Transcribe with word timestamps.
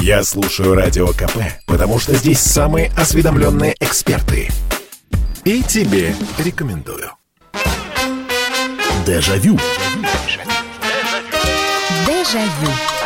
Я 0.00 0.22
слушаю 0.22 0.74
Радио 0.74 1.08
КП, 1.08 1.38
потому 1.66 1.98
что 1.98 2.14
здесь 2.14 2.40
самые 2.40 2.90
осведомленные 2.96 3.74
эксперты. 3.80 4.48
И 5.44 5.62
тебе 5.62 6.14
рекомендую. 6.38 7.10
Дежавю. 9.06 9.58
Дежавю. 12.06 12.97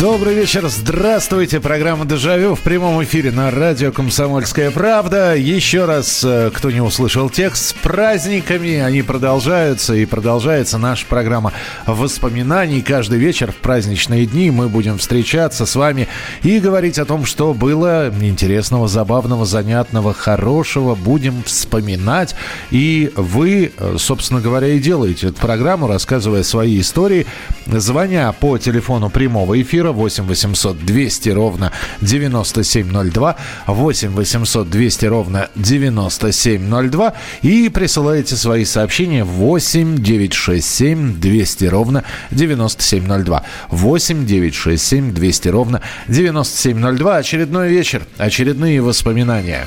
Добрый 0.00 0.34
вечер, 0.34 0.66
здравствуйте. 0.66 1.60
Программа 1.60 2.06
«Дежавю» 2.06 2.54
в 2.54 2.60
прямом 2.60 3.04
эфире 3.04 3.32
на 3.32 3.50
радио 3.50 3.92
«Комсомольская 3.92 4.70
правда». 4.70 5.36
Еще 5.36 5.84
раз, 5.84 6.24
э, 6.24 6.50
кто 6.54 6.70
не 6.70 6.80
услышал 6.80 7.28
текст, 7.28 7.66
с 7.66 7.72
праздниками 7.74 8.76
они 8.76 9.02
продолжаются. 9.02 9.92
И 9.92 10.06
продолжается 10.06 10.78
наша 10.78 11.04
программа 11.04 11.52
воспоминаний. 11.84 12.80
Каждый 12.80 13.18
вечер 13.18 13.52
в 13.52 13.56
праздничные 13.56 14.24
дни 14.24 14.50
мы 14.50 14.70
будем 14.70 14.96
встречаться 14.96 15.66
с 15.66 15.76
вами 15.76 16.08
и 16.42 16.60
говорить 16.60 16.98
о 16.98 17.04
том, 17.04 17.26
что 17.26 17.52
было 17.52 18.10
интересного, 18.22 18.88
забавного, 18.88 19.44
занятного, 19.44 20.14
хорошего. 20.14 20.94
Будем 20.94 21.42
вспоминать. 21.42 22.34
И 22.70 23.12
вы, 23.16 23.70
э, 23.76 23.96
собственно 23.98 24.40
говоря, 24.40 24.68
и 24.68 24.78
делаете 24.78 25.26
эту 25.26 25.36
программу, 25.42 25.88
рассказывая 25.88 26.42
свои 26.42 26.80
истории, 26.80 27.26
звоня 27.66 28.32
по 28.32 28.56
телефону 28.56 29.10
прямого 29.10 29.60
эфира 29.60 29.89
эфира 29.90 29.92
8 29.92 30.26
800 30.26 30.78
200 30.78 31.28
ровно 31.30 31.72
9702, 32.00 33.36
8 33.66 34.10
800 34.10 34.70
200 34.70 35.06
ровно 35.06 35.48
9702 35.56 37.12
и 37.42 37.68
присылаете 37.68 38.36
свои 38.36 38.64
сообщения 38.64 39.24
8 39.24 39.96
967 39.96 41.20
200 41.20 41.64
ровно 41.66 42.04
9702. 42.30 43.42
8 43.70 44.26
967 44.26 45.14
200 45.14 45.48
ровно 45.48 45.80
9702. 46.08 47.16
Очередной 47.16 47.68
вечер, 47.68 48.02
очередные 48.18 48.80
воспоминания. 48.80 49.66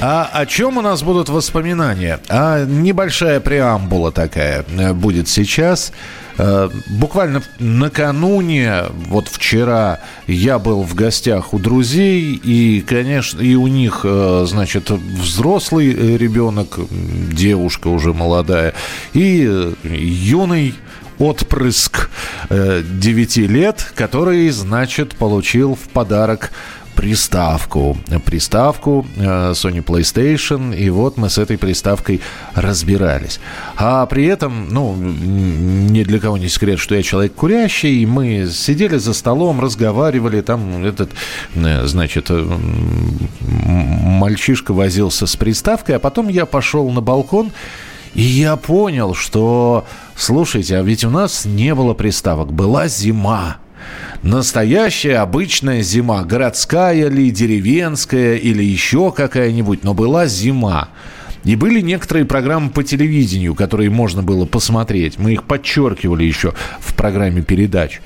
А 0.00 0.28
о 0.30 0.44
чем 0.44 0.76
у 0.76 0.82
нас 0.82 1.02
будут 1.02 1.30
воспоминания? 1.30 2.20
А 2.28 2.66
небольшая 2.66 3.40
преамбула 3.40 4.12
такая 4.12 4.64
э, 4.68 4.92
будет 4.92 5.28
сейчас. 5.28 5.92
Э, 6.36 6.68
буквально 6.86 7.42
накануне, 7.58 8.84
вот 9.08 9.28
вчера, 9.28 10.00
я 10.26 10.58
был 10.58 10.82
в 10.82 10.94
гостях 10.94 11.54
у 11.54 11.58
друзей, 11.58 12.34
и, 12.42 12.80
конечно, 12.80 13.40
и 13.40 13.54
у 13.54 13.68
них, 13.68 14.00
э, 14.04 14.44
значит, 14.48 14.90
взрослый 14.90 16.16
ребенок, 16.16 16.78
девушка 16.90 17.88
уже 17.88 18.12
молодая, 18.12 18.74
и 19.12 19.74
юный 19.84 20.74
отпрыск 21.18 22.10
9 22.50 23.36
лет, 23.36 23.92
который, 23.94 24.50
значит, 24.50 25.14
получил 25.14 25.76
в 25.76 25.88
подарок 25.90 26.50
приставку. 26.94 27.96
Приставку 28.24 29.06
э, 29.16 29.52
Sony 29.52 29.84
PlayStation. 29.84 30.76
И 30.76 30.90
вот 30.90 31.16
мы 31.16 31.28
с 31.28 31.38
этой 31.38 31.58
приставкой 31.58 32.20
разбирались. 32.54 33.40
А 33.76 34.06
при 34.06 34.26
этом, 34.26 34.68
ну, 34.70 34.94
ни 34.96 36.02
для 36.04 36.18
кого 36.18 36.38
не 36.38 36.48
секрет, 36.48 36.78
что 36.78 36.94
я 36.94 37.02
человек 37.02 37.34
курящий. 37.34 38.04
Мы 38.06 38.48
сидели 38.50 38.96
за 38.96 39.12
столом, 39.12 39.60
разговаривали. 39.60 40.40
Там 40.40 40.84
этот, 40.84 41.10
э, 41.54 41.86
значит, 41.86 42.26
э, 42.30 42.58
мальчишка 43.40 44.72
возился 44.72 45.26
с 45.26 45.36
приставкой. 45.36 45.96
А 45.96 45.98
потом 45.98 46.28
я 46.28 46.46
пошел 46.46 46.90
на 46.90 47.00
балкон. 47.00 47.52
И 48.14 48.22
я 48.22 48.54
понял, 48.56 49.14
что, 49.14 49.84
слушайте, 50.14 50.78
а 50.78 50.82
ведь 50.82 51.04
у 51.04 51.10
нас 51.10 51.44
не 51.44 51.74
было 51.74 51.94
приставок, 51.94 52.52
была 52.52 52.86
зима. 52.86 53.56
Настоящая 54.22 55.18
обычная 55.18 55.82
зима, 55.82 56.24
городская 56.24 57.08
ли, 57.08 57.30
деревенская 57.30 58.36
или 58.36 58.62
еще 58.62 59.12
какая-нибудь, 59.12 59.84
но 59.84 59.94
была 59.94 60.26
зима. 60.26 60.88
И 61.44 61.56
были 61.56 61.80
некоторые 61.80 62.24
программы 62.24 62.70
по 62.70 62.82
телевидению, 62.82 63.54
которые 63.54 63.90
можно 63.90 64.22
было 64.22 64.46
посмотреть. 64.46 65.18
Мы 65.18 65.34
их 65.34 65.44
подчеркивали 65.44 66.24
еще 66.24 66.54
в 66.80 66.94
программе 66.94 67.42
передач. 67.42 68.00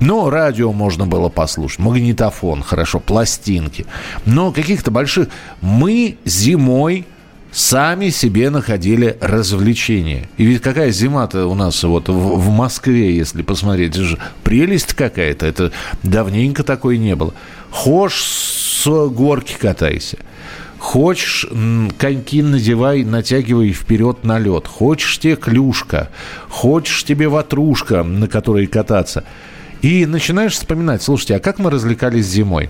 Но 0.00 0.30
радио 0.30 0.72
можно 0.72 1.06
было 1.06 1.28
послушать, 1.28 1.78
магнитофон, 1.78 2.62
хорошо, 2.62 3.00
пластинки. 3.00 3.86
Но 4.26 4.52
каких-то 4.52 4.90
больших... 4.90 5.28
Мы 5.60 6.18
зимой 6.24 7.06
сами 7.54 8.10
себе 8.10 8.50
находили 8.50 9.16
развлечения. 9.20 10.28
И 10.36 10.44
ведь 10.44 10.60
какая 10.60 10.90
зима-то 10.90 11.46
у 11.46 11.54
нас 11.54 11.82
вот 11.84 12.08
в, 12.08 12.12
в 12.12 12.50
Москве, 12.50 13.16
если 13.16 13.42
посмотреть, 13.42 13.92
это 13.92 14.02
же 14.02 14.18
прелесть 14.42 14.94
какая-то, 14.94 15.46
это 15.46 15.72
давненько 16.02 16.64
такой 16.64 16.98
не 16.98 17.14
было. 17.14 17.32
Хошь 17.70 18.22
с 18.22 19.08
горки 19.08 19.56
катайся. 19.58 20.18
Хочешь, 20.78 21.46
коньки 21.96 22.42
надевай, 22.42 23.04
натягивай 23.04 23.72
вперед 23.72 24.24
на 24.24 24.38
лед. 24.38 24.66
Хочешь 24.66 25.18
тебе 25.18 25.36
клюшка. 25.36 26.10
Хочешь 26.50 27.04
тебе 27.04 27.28
ватрушка, 27.28 28.02
на 28.02 28.28
которой 28.28 28.66
кататься. 28.66 29.24
И 29.80 30.04
начинаешь 30.04 30.52
вспоминать, 30.52 31.02
слушайте, 31.02 31.36
а 31.36 31.40
как 31.40 31.58
мы 31.58 31.70
развлекались 31.70 32.26
зимой? 32.26 32.68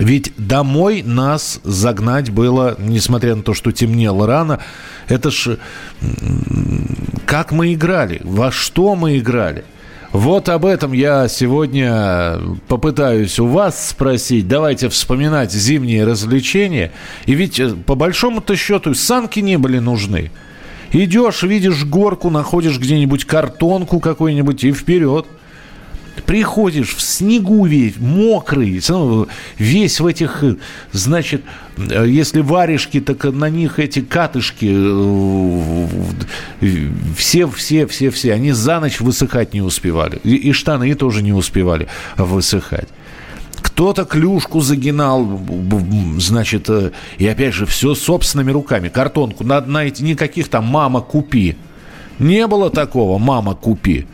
Ведь 0.00 0.32
домой 0.38 1.02
нас 1.02 1.60
загнать 1.62 2.30
было, 2.30 2.74
несмотря 2.78 3.34
на 3.34 3.42
то, 3.42 3.52
что 3.52 3.70
темнело 3.70 4.26
рано, 4.26 4.60
это 5.08 5.30
ж 5.30 5.58
как 7.26 7.52
мы 7.52 7.74
играли, 7.74 8.22
во 8.24 8.50
что 8.50 8.96
мы 8.96 9.18
играли. 9.18 9.62
Вот 10.12 10.48
об 10.48 10.64
этом 10.64 10.92
я 10.92 11.28
сегодня 11.28 12.38
попытаюсь 12.66 13.38
у 13.38 13.46
вас 13.46 13.90
спросить. 13.90 14.48
Давайте 14.48 14.88
вспоминать 14.88 15.52
зимние 15.52 16.04
развлечения. 16.04 16.92
И 17.26 17.34
ведь 17.34 17.60
э, 17.60 17.70
по 17.70 17.94
большому-то 17.94 18.56
счету 18.56 18.94
санки 18.94 19.38
не 19.40 19.58
были 19.58 19.78
нужны. 19.78 20.32
Идешь, 20.92 21.42
видишь 21.42 21.84
горку, 21.84 22.30
находишь 22.30 22.78
где-нибудь 22.78 23.26
картонку 23.26 24.00
какую-нибудь 24.00 24.64
и 24.64 24.72
вперед– 24.72 25.26
приходишь 26.20 26.94
в 26.94 27.00
снегу 27.00 27.66
весь, 27.66 27.96
мокрый, 27.98 28.80
весь 29.58 30.00
в 30.00 30.06
этих, 30.06 30.42
значит, 30.92 31.42
если 31.76 32.40
варежки, 32.40 33.00
так 33.00 33.24
на 33.24 33.48
них 33.48 33.78
эти 33.78 34.00
катышки, 34.00 34.66
все, 37.16 37.48
все, 37.48 37.86
все, 37.86 38.10
все, 38.10 38.32
они 38.32 38.52
за 38.52 38.80
ночь 38.80 39.00
высыхать 39.00 39.54
не 39.54 39.62
успевали. 39.62 40.20
И, 40.24 40.34
и 40.34 40.52
штаны 40.52 40.94
тоже 40.94 41.22
не 41.22 41.32
успевали 41.32 41.88
высыхать. 42.16 42.88
Кто-то 43.62 44.04
клюшку 44.04 44.60
загинал, 44.60 45.40
значит, 46.18 46.68
и 47.18 47.26
опять 47.26 47.54
же, 47.54 47.66
все 47.66 47.94
собственными 47.94 48.50
руками. 48.50 48.88
Картонку 48.88 49.44
надо 49.44 49.70
найти, 49.70 50.02
никаких 50.02 50.48
там 50.48 50.64
«мама, 50.64 51.00
купи». 51.00 51.56
Не 52.18 52.46
было 52.46 52.70
такого 52.70 53.18
«мама, 53.18 53.54
купи». 53.54 54.06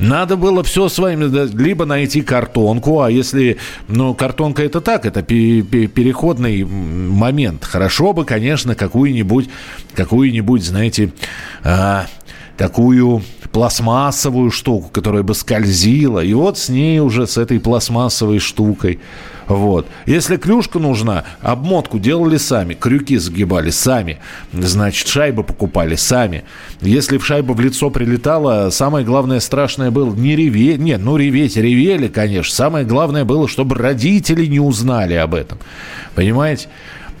Надо 0.00 0.36
было 0.36 0.62
все 0.62 0.88
с 0.88 0.98
вами, 0.98 1.24
либо 1.56 1.84
найти 1.84 2.22
картонку, 2.22 3.02
а 3.02 3.10
если, 3.10 3.58
ну, 3.86 4.14
картонка 4.14 4.62
это 4.62 4.80
так, 4.80 5.04
это 5.04 5.22
переходный 5.22 6.64
момент. 6.64 7.64
Хорошо 7.64 8.14
бы, 8.14 8.24
конечно, 8.24 8.74
какую-нибудь, 8.74 9.50
какую-нибудь, 9.94 10.64
знаете, 10.64 11.12
а, 11.62 12.06
такую 12.56 13.22
пластмассовую 13.52 14.50
штуку, 14.50 14.88
которая 14.90 15.22
бы 15.22 15.34
скользила. 15.34 16.20
И 16.20 16.32
вот 16.32 16.56
с 16.56 16.70
ней 16.70 17.00
уже, 17.00 17.26
с 17.26 17.36
этой 17.36 17.60
пластмассовой 17.60 18.38
штукой 18.38 19.00
вот. 19.50 19.88
Если 20.06 20.36
клюшка 20.36 20.78
нужна, 20.78 21.24
обмотку 21.40 21.98
делали 21.98 22.36
сами, 22.36 22.74
крюки 22.74 23.16
загибали 23.16 23.70
сами, 23.70 24.20
значит, 24.52 25.08
шайбы 25.08 25.42
покупали 25.42 25.96
сами. 25.96 26.44
Если 26.80 27.18
в 27.18 27.26
шайбу 27.26 27.54
в 27.54 27.60
лицо 27.60 27.90
прилетало, 27.90 28.70
самое 28.70 29.04
главное 29.04 29.40
страшное 29.40 29.90
было 29.90 30.14
не 30.14 30.36
реветь, 30.36 30.78
нет, 30.78 31.00
ну 31.02 31.16
реветь, 31.16 31.56
ревели, 31.56 32.06
конечно. 32.06 32.54
Самое 32.54 32.84
главное 32.84 33.24
было, 33.24 33.48
чтобы 33.48 33.74
родители 33.74 34.46
не 34.46 34.60
узнали 34.60 35.14
об 35.14 35.34
этом. 35.34 35.58
Понимаете? 36.14 36.68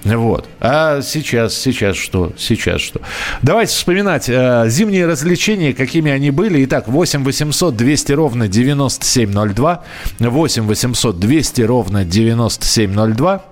Вот. 0.04 0.48
А 0.60 1.02
сейчас, 1.02 1.54
сейчас 1.54 1.96
что? 1.96 2.32
Сейчас 2.38 2.80
что? 2.80 3.00
Давайте 3.42 3.72
вспоминать 3.74 4.28
э, 4.28 4.64
зимние 4.68 5.06
развлечения, 5.06 5.74
какими 5.74 6.10
они 6.10 6.30
были. 6.30 6.64
Итак, 6.64 6.88
8 6.88 7.22
800 7.22 7.76
200 7.76 8.12
ровно 8.12 8.48
9702. 8.48 9.84
8 10.18 10.66
800 10.66 11.18
200 11.20 11.62
ровно 11.62 12.04
9702. 12.04 13.44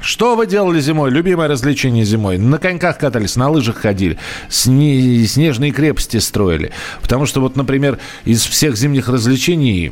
Что 0.00 0.36
вы 0.36 0.46
делали 0.46 0.80
зимой? 0.80 1.10
Любимое 1.10 1.48
развлечение 1.48 2.04
зимой? 2.04 2.36
На 2.36 2.58
коньках 2.58 2.98
катались, 2.98 3.36
на 3.36 3.48
лыжах 3.48 3.76
ходили, 3.78 4.18
сне- 4.50 5.24
снежные 5.24 5.72
крепости 5.72 6.18
строили. 6.18 6.72
Потому 7.00 7.26
что 7.26 7.40
вот, 7.40 7.56
например, 7.56 7.98
из 8.24 8.44
всех 8.44 8.76
зимних 8.76 9.08
развлечений 9.08 9.90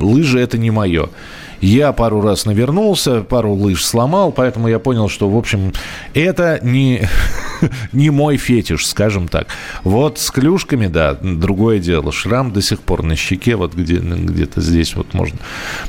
лыжи 0.00 0.40
это 0.40 0.56
не 0.56 0.70
мое. 0.70 1.10
Я 1.60 1.92
пару 1.92 2.20
раз 2.20 2.46
навернулся, 2.46 3.22
пару 3.22 3.52
лыж 3.52 3.84
сломал, 3.84 4.32
поэтому 4.32 4.68
я 4.68 4.78
понял, 4.78 5.08
что, 5.08 5.28
в 5.28 5.36
общем, 5.36 5.72
это 6.12 6.58
не, 6.62 7.08
не 7.92 8.10
мой 8.10 8.36
фетиш, 8.36 8.86
скажем 8.86 9.28
так. 9.28 9.48
Вот 9.82 10.18
с 10.18 10.30
клюшками, 10.30 10.86
да, 10.86 11.14
другое 11.14 11.78
дело. 11.78 12.12
Шрам 12.12 12.52
до 12.52 12.62
сих 12.62 12.80
пор 12.80 13.02
на 13.02 13.16
щеке, 13.16 13.56
вот 13.56 13.74
где, 13.74 13.96
где-то 13.96 14.60
здесь 14.60 14.94
вот 14.94 15.14
можно, 15.14 15.38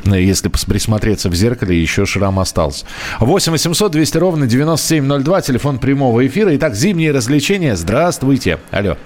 если 0.06 0.50
присмотреться 0.50 1.29
в 1.29 1.35
зеркале, 1.35 1.79
еще 1.79 2.06
шрам 2.06 2.39
остался. 2.39 2.85
8 3.19 3.51
800 3.51 3.91
200 3.91 4.17
ровно 4.17 4.47
9702, 4.47 5.41
телефон 5.41 5.79
прямого 5.79 6.25
эфира. 6.25 6.56
Итак, 6.56 6.75
зимние 6.75 7.12
развлечения. 7.12 7.75
Здравствуйте. 7.75 8.59
Алло. 8.71 8.97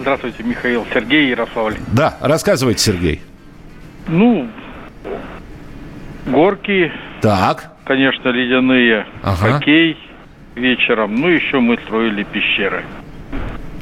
Здравствуйте, 0.00 0.42
Михаил. 0.42 0.86
Сергей 0.92 1.28
Ярославль. 1.30 1.76
Да, 1.88 2.16
рассказывайте, 2.20 2.82
Сергей. 2.82 3.20
Ну, 4.08 4.48
горки. 6.26 6.92
Так. 7.20 7.70
Конечно, 7.84 8.28
ледяные. 8.28 9.06
Ага. 9.22 9.54
Хоккей 9.54 9.96
вечером. 10.54 11.16
Ну, 11.16 11.28
еще 11.28 11.60
мы 11.60 11.78
строили 11.78 12.22
пещеры. 12.24 12.84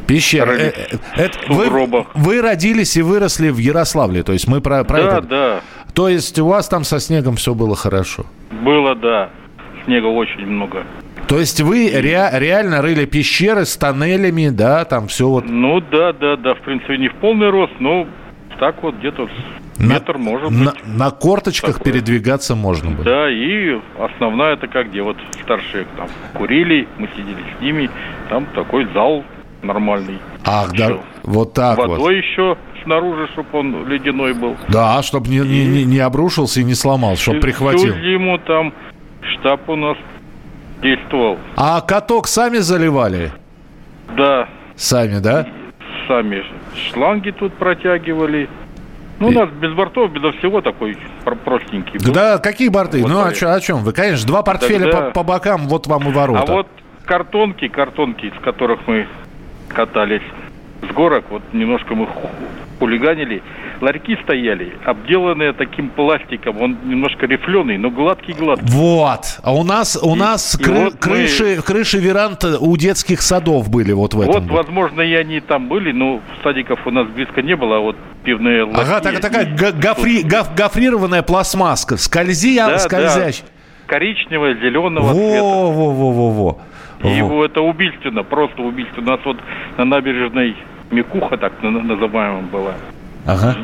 Пещеры. 0.06 0.54
Э, 0.54 0.72
э, 0.90 0.96
это, 1.16 1.38
вы, 1.48 2.04
вы 2.14 2.42
родились 2.42 2.96
и 2.96 3.02
выросли 3.02 3.50
в 3.50 3.58
Ярославле, 3.58 4.24
то 4.24 4.32
есть 4.32 4.48
мы 4.48 4.60
про, 4.60 4.82
про 4.82 4.96
да, 4.96 5.08
это... 5.18 5.20
Да, 5.22 5.60
То 5.94 6.08
есть 6.08 6.36
у 6.40 6.46
вас 6.46 6.68
там 6.68 6.82
со 6.82 6.98
снегом 6.98 7.36
все 7.36 7.54
было 7.54 7.76
хорошо? 7.76 8.26
Было, 8.50 8.96
да. 8.96 9.30
Снега 9.84 10.06
очень 10.06 10.46
много. 10.46 10.84
То 11.28 11.38
есть 11.38 11.60
вы 11.60 11.90
ре- 11.94 12.30
реально 12.32 12.82
рыли 12.82 13.04
пещеры 13.04 13.64
с 13.64 13.76
тоннелями, 13.76 14.48
да, 14.48 14.84
там 14.84 15.06
все 15.06 15.28
вот... 15.28 15.44
Ну 15.48 15.80
да, 15.80 16.12
да, 16.12 16.36
да, 16.36 16.54
в 16.54 16.60
принципе, 16.62 16.98
не 16.98 17.08
в 17.08 17.14
полный 17.14 17.50
рост, 17.50 17.74
но 17.78 18.08
так 18.58 18.82
вот 18.82 18.96
где-то 18.96 19.28
на, 19.80 19.94
метр 19.94 20.18
может 20.18 20.50
на, 20.50 20.72
быть. 20.72 20.86
На 20.86 21.10
корточках 21.10 21.78
такое. 21.78 21.92
передвигаться 21.92 22.54
можно 22.54 22.90
было. 22.90 23.04
Да, 23.04 23.30
и 23.30 23.80
основная 23.98 24.54
это 24.54 24.68
как 24.68 24.90
где 24.90 25.02
вот 25.02 25.16
старшие 25.42 25.86
там 25.96 26.08
курили, 26.34 26.86
мы 26.98 27.08
сидели 27.16 27.42
с 27.58 27.60
ними, 27.60 27.90
там 28.28 28.46
такой 28.54 28.86
зал 28.92 29.24
нормальный. 29.62 30.18
Ах, 30.44 30.72
да, 30.72 30.98
вот 31.22 31.54
так 31.54 31.78
Водой 31.78 31.98
вот. 31.98 32.10
еще 32.10 32.56
снаружи, 32.84 33.28
чтобы 33.32 33.58
он 33.58 33.88
ледяной 33.88 34.34
был. 34.34 34.56
Да, 34.68 35.02
чтобы 35.02 35.28
не, 35.28 35.40
не, 35.40 35.66
не, 35.66 35.84
не 35.84 35.98
обрушился 35.98 36.60
и 36.60 36.64
не 36.64 36.74
сломал, 36.74 37.16
чтобы 37.16 37.40
прихватил. 37.40 37.92
Всю 37.92 38.02
зиму 38.02 38.38
там 38.38 38.72
штаб 39.34 39.68
у 39.68 39.76
нас 39.76 39.96
действовал. 40.82 41.38
А 41.56 41.80
каток 41.80 42.26
сами 42.26 42.58
заливали? 42.58 43.32
Да. 44.16 44.48
Сами, 44.76 45.18
да? 45.18 45.46
Сами. 46.08 46.42
Шланги 46.74 47.30
тут 47.30 47.54
протягивали. 47.54 48.48
Ну, 49.20 49.28
у 49.28 49.32
нас 49.32 49.50
без 49.50 49.72
бортов, 49.74 50.10
безо 50.12 50.32
всего 50.32 50.62
такой 50.62 50.96
простенький. 51.44 51.98
Был. 52.04 52.12
Да, 52.12 52.38
какие 52.38 52.68
борты? 52.68 53.02
Вот 53.02 53.10
ну, 53.10 53.22
о, 53.22 53.32
чё, 53.32 53.52
о 53.52 53.60
чем 53.60 53.84
вы? 53.84 53.92
Конечно, 53.92 54.26
два 54.26 54.42
портфеля 54.42 54.90
Тогда... 54.90 55.00
по, 55.10 55.10
по 55.10 55.22
бокам, 55.22 55.68
вот 55.68 55.86
вам 55.86 56.08
и 56.08 56.12
ворота. 56.12 56.44
А 56.48 56.54
вот 56.56 56.66
картонки, 57.04 57.68
картонки, 57.68 58.26
из 58.26 58.40
которых 58.42 58.80
мы 58.86 59.06
катались 59.68 60.22
с 60.82 60.94
горок, 60.94 61.26
вот 61.28 61.42
немножко 61.52 61.94
мы 61.94 62.08
хулиганили, 62.80 63.42
ларьки 63.80 64.16
стояли, 64.24 64.72
обделанные 64.84 65.52
таким 65.52 65.90
пластиком. 65.90 66.60
Он 66.60 66.76
немножко 66.84 67.26
рифленый, 67.26 67.78
но 67.78 67.90
гладкий-гладкий. 67.90 68.66
Вот. 68.66 69.38
А 69.42 69.54
у 69.54 69.62
нас, 69.62 69.98
у 70.02 70.16
и, 70.16 70.18
нас 70.18 70.58
и 70.58 70.62
кры, 70.62 70.84
вот 70.84 70.96
крыши, 70.96 71.56
мы... 71.56 71.62
крыши 71.62 71.98
веранд 71.98 72.44
у 72.44 72.76
детских 72.76 73.20
садов 73.20 73.70
были 73.70 73.92
вот 73.92 74.14
в 74.14 74.20
этом. 74.20 74.34
Вот, 74.34 74.50
возможно, 74.50 75.02
и 75.02 75.14
они 75.14 75.40
там 75.40 75.68
были, 75.68 75.92
но 75.92 76.20
садиков 76.42 76.84
у 76.86 76.90
нас 76.90 77.06
близко 77.08 77.42
не 77.42 77.54
было, 77.54 77.76
а 77.76 77.80
вот 77.80 77.96
пивные 78.24 78.64
ларьки. 78.64 78.80
Ага, 78.80 79.00
так, 79.00 79.20
такая 79.20 79.46
гофри, 79.46 80.22
гоф, 80.22 80.54
гофрированная 80.56 81.22
пластмасска. 81.22 81.96
Скользи, 81.98 82.56
да, 82.56 82.78
скользящая. 82.78 83.46
Да. 83.46 83.86
Коричневого, 83.86 84.54
зеленого 84.54 85.04
во, 85.04 85.14
цвета. 85.14 85.42
Во-во-во-во. 85.42 86.58
И 87.02 87.08
его 87.08 87.44
это 87.44 87.62
убийственно, 87.62 88.22
просто 88.22 88.62
убийственно. 88.62 89.14
У 89.14 89.16
нас 89.16 89.20
вот 89.24 89.38
на 89.78 89.84
набережной 89.84 90.54
Микуха 90.90 91.36
так 91.36 91.52
называемая 91.62 92.42
была 92.42 92.74
ага. 93.26 93.56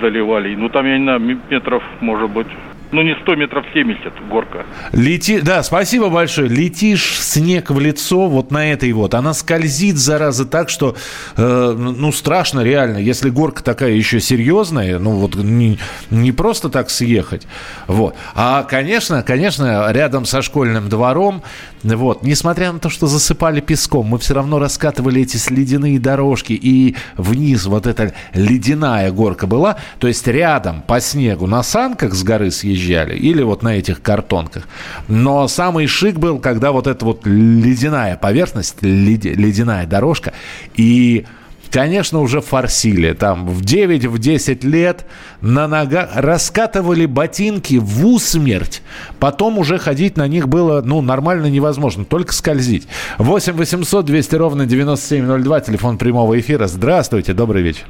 заливали. 0.00 0.54
Ну, 0.54 0.68
там, 0.68 0.86
я 0.86 0.98
не 0.98 1.04
знаю, 1.04 1.20
метров, 1.48 1.82
может 2.00 2.30
быть, 2.30 2.48
ну, 2.92 3.02
не 3.02 3.14
100 3.22 3.36
метров 3.36 3.64
70 3.72 4.28
горка. 4.28 4.66
Лети... 4.92 5.40
Да, 5.40 5.62
спасибо 5.62 6.08
большое. 6.08 6.48
Летишь 6.48 7.20
снег 7.20 7.70
в 7.70 7.78
лицо 7.78 8.26
вот 8.26 8.50
на 8.50 8.72
этой 8.72 8.92
вот. 8.92 9.14
Она 9.14 9.32
скользит, 9.32 9.96
зараза, 9.96 10.44
так, 10.44 10.68
что, 10.68 10.96
э, 11.36 11.74
ну, 11.76 12.10
страшно 12.10 12.60
реально. 12.60 12.98
Если 12.98 13.30
горка 13.30 13.62
такая 13.62 13.92
еще 13.92 14.20
серьезная, 14.20 14.98
ну, 14.98 15.12
вот 15.12 15.36
не, 15.36 15.78
не 16.10 16.32
просто 16.32 16.68
так 16.68 16.90
съехать. 16.90 17.46
Вот. 17.86 18.16
А, 18.34 18.64
конечно, 18.64 19.22
конечно, 19.22 19.86
рядом 19.92 20.24
со 20.24 20.42
школьным 20.42 20.88
двором, 20.88 21.42
вот, 21.82 22.22
несмотря 22.22 22.72
на 22.72 22.78
то, 22.78 22.90
что 22.90 23.06
засыпали 23.06 23.60
песком, 23.60 24.06
мы 24.06 24.18
все 24.18 24.34
равно 24.34 24.58
раскатывали 24.58 25.22
эти 25.22 25.38
ледяные 25.50 25.98
дорожки, 25.98 26.52
и 26.52 26.96
вниз 27.16 27.66
вот 27.66 27.86
эта 27.86 28.14
ледяная 28.34 29.10
горка 29.10 29.46
была. 29.46 29.76
То 29.98 30.08
есть 30.08 30.26
рядом 30.26 30.82
по 30.82 31.00
снегу 31.00 31.46
на 31.46 31.62
санках 31.62 32.14
с 32.14 32.22
горы 32.22 32.50
съезжали 32.50 33.16
или 33.16 33.42
вот 33.42 33.62
на 33.62 33.76
этих 33.76 34.02
картонках. 34.02 34.68
Но 35.08 35.48
самый 35.48 35.86
шик 35.86 36.18
был, 36.18 36.38
когда 36.38 36.72
вот 36.72 36.86
эта 36.86 37.04
вот 37.04 37.26
ледяная 37.26 38.16
поверхность, 38.16 38.82
ледяная 38.82 39.86
дорожка, 39.86 40.32
и 40.74 41.24
конечно, 41.70 42.20
уже 42.20 42.40
форсили. 42.40 43.12
Там 43.12 43.46
в 43.46 43.62
9-10 43.62 44.60
в 44.60 44.64
лет 44.68 45.06
на 45.40 45.68
ногах 45.68 46.10
раскатывали 46.14 47.06
ботинки 47.06 47.78
в 47.80 48.06
усмерть. 48.06 48.82
Потом 49.18 49.58
уже 49.58 49.78
ходить 49.78 50.16
на 50.16 50.26
них 50.28 50.48
было, 50.48 50.82
ну, 50.82 51.00
нормально 51.00 51.46
невозможно, 51.46 52.04
только 52.04 52.32
скользить. 52.32 52.88
8 53.18 53.52
800 53.54 54.04
200 54.04 54.34
ровно 54.36 54.66
9702, 54.66 55.60
телефон 55.60 55.98
прямого 55.98 56.38
эфира. 56.38 56.66
Здравствуйте, 56.66 57.32
добрый 57.32 57.62
вечер. 57.62 57.84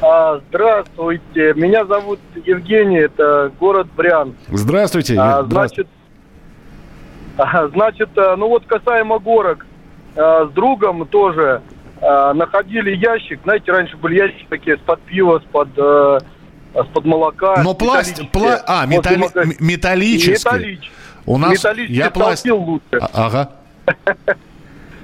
А, 0.00 0.40
здравствуйте, 0.48 1.54
меня 1.54 1.86
зовут 1.86 2.20
Евгений, 2.44 2.98
это 2.98 3.50
город 3.58 3.86
Брянск. 3.96 4.34
Здравствуйте. 4.48 5.16
А, 5.18 5.42
значит, 5.44 5.86
а, 7.38 7.68
значит, 7.68 8.10
э, 8.16 8.36
ну 8.36 8.48
вот 8.48 8.64
касаемо 8.66 9.18
горок, 9.18 9.66
а, 10.16 10.46
с 10.46 10.50
другом 10.50 11.06
тоже 11.06 11.62
а, 12.00 12.34
находили 12.34 12.94
ящик, 12.96 13.40
знаете, 13.44 13.72
раньше 13.72 13.96
были 13.96 14.16
ящики 14.16 14.46
такие 14.48 14.76
с-под 14.76 15.00
пива, 15.02 15.40
с-под 15.40 15.68
э, 15.76 16.18
с-под 16.74 17.04
молока. 17.04 17.62
Но 17.62 17.74
пластик, 17.74 18.30
пла... 18.30 18.62
а, 18.66 18.86
металли... 18.86 19.24
металлический. 19.60 20.32
Металлический. 20.32 20.90
У 21.26 21.38
нас 21.38 21.52
металлический 21.52 21.96
я 21.98 22.10
пластик. 22.10 22.52
лучше. 22.52 22.98
А, 23.00 23.26
ага. 23.26 23.50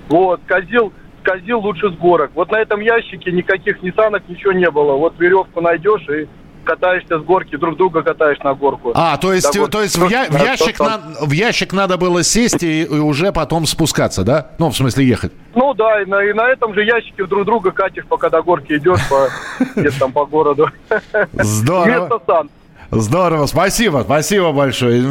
Вот, 0.09 0.41
козел 0.49 0.93
скользил 1.21 1.61
лучше 1.61 1.91
с 1.91 1.95
горок. 1.95 2.33
Вот 2.35 2.51
на 2.51 2.57
этом 2.57 2.81
ящике 2.81 3.31
никаких 3.31 3.83
ниссанок, 3.83 4.23
ничего 4.29 4.53
не 4.53 4.71
было. 4.71 4.97
Вот 4.97 5.15
веревку 5.19 5.61
найдешь 5.61 6.09
и 6.09 6.27
катаешься 6.65 7.19
с 7.19 7.23
горки, 7.23 7.57
друг 7.57 7.77
друга 7.77 8.03
катаешь 8.03 8.39
на 8.41 8.55
горку. 8.55 8.93
А, 8.95 9.17
то 9.17 9.33
есть, 9.33 9.51
то 9.71 9.83
есть 9.83 9.97
в, 9.99 10.09
я, 10.09 10.27
в, 10.27 10.43
ящик 10.43 10.79
на, 10.79 11.01
в 11.21 11.31
ящик 11.33 11.73
надо 11.73 11.97
было 11.97 12.23
сесть 12.23 12.63
и, 12.63 12.83
и 12.83 12.99
уже 12.99 13.33
потом 13.33 13.67
спускаться, 13.67 14.25
да? 14.25 14.51
Ну, 14.59 14.71
в 14.71 14.77
смысле 14.77 15.07
ехать. 15.07 15.33
Ну 15.55 15.75
да, 15.75 16.03
и 16.03 16.05
на, 16.07 16.23
и 16.23 16.33
на 16.33 16.49
этом 16.49 16.75
же 16.75 16.85
ящике 16.85 17.27
друг 17.27 17.45
друга 17.45 17.71
катишь, 17.73 18.05
пока 18.09 18.31
до 18.31 18.43
горки 18.43 18.75
идешь 18.75 19.01
по, 19.09 19.29
где 19.81 19.91
там 19.91 20.13
по 20.13 20.27
городу. 20.27 20.71
Здорово. 21.33 21.85
Вместо 21.85 22.21
сан. 22.27 22.51
Здорово, 22.93 23.47
спасибо, 23.47 24.03
спасибо 24.05 24.51
большое. 24.51 25.05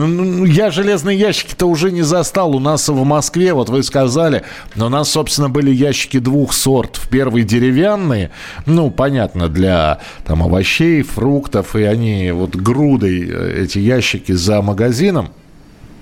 Я 0.52 0.70
железные 0.70 1.18
ящики-то 1.18 1.66
уже 1.66 1.92
не 1.92 2.02
застал. 2.02 2.54
У 2.54 2.60
нас 2.60 2.90
в 2.90 3.04
Москве, 3.06 3.54
вот 3.54 3.70
вы 3.70 3.84
сказали, 3.84 4.44
у 4.76 4.90
нас, 4.90 5.10
собственно, 5.10 5.50
были 5.50 5.72
ящики 5.72 6.20
двух 6.20 6.52
сортов. 6.52 7.08
Первые 7.08 7.46
деревянные, 7.46 8.32
ну, 8.66 8.92
понятно, 8.92 9.48
для 9.48 10.00
там 10.26 10.44
овощей, 10.44 11.04
фруктов, 11.04 11.74
и 11.78 11.84
они 11.84 12.32
вот 12.32 12.54
грудой, 12.54 13.30
э, 13.30 13.64
эти 13.64 13.80
ящики 13.80 14.34
за 14.34 14.62
магазином. 14.62 15.30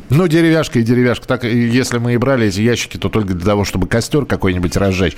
Ну, 0.09 0.27
деревяшка 0.27 0.79
и 0.79 0.83
деревяшка. 0.83 1.27
Так, 1.27 1.43
если 1.43 1.99
мы 1.99 2.13
и 2.13 2.17
брали 2.17 2.47
эти 2.47 2.61
ящики, 2.61 2.97
то 2.97 3.09
только 3.09 3.35
для 3.35 3.45
того, 3.45 3.65
чтобы 3.65 3.85
костер 3.85 4.25
какой-нибудь 4.25 4.75
разжечь. 4.77 5.17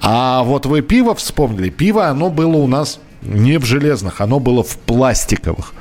А 0.00 0.44
вот 0.44 0.66
вы 0.66 0.82
пиво 0.82 1.16
вспомнили. 1.16 1.70
Пиво, 1.70 2.06
оно 2.06 2.30
было 2.30 2.56
у 2.56 2.68
нас 2.68 3.00
не 3.22 3.58
в 3.58 3.64
железных, 3.64 4.20
оно 4.20 4.40
было 4.40 4.62
в 4.62 4.76
пластиковых. 4.78 5.72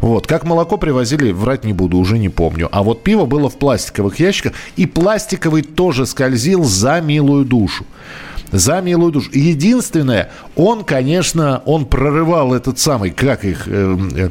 Вот. 0.00 0.26
Как 0.26 0.44
молоко 0.44 0.76
привозили, 0.76 1.32
врать 1.32 1.64
не 1.64 1.72
буду, 1.72 1.98
уже 1.98 2.18
не 2.18 2.28
помню. 2.28 2.68
А 2.72 2.82
вот 2.82 3.02
пиво 3.02 3.26
было 3.26 3.48
в 3.48 3.58
пластиковых 3.58 4.18
ящиках, 4.20 4.52
и 4.76 4.86
пластиковый 4.86 5.62
тоже 5.62 6.06
скользил 6.06 6.64
за 6.64 7.00
милую 7.00 7.44
душу. 7.44 7.84
За 8.54 8.80
милую 8.80 9.10
душу. 9.10 9.30
Единственное, 9.32 10.30
он, 10.54 10.84
конечно, 10.84 11.60
он 11.64 11.86
прорывал 11.86 12.54
этот 12.54 12.78
самый, 12.78 13.10
как 13.10 13.44
их, 13.44 13.64
э, 13.66 13.96
э, 14.14 14.30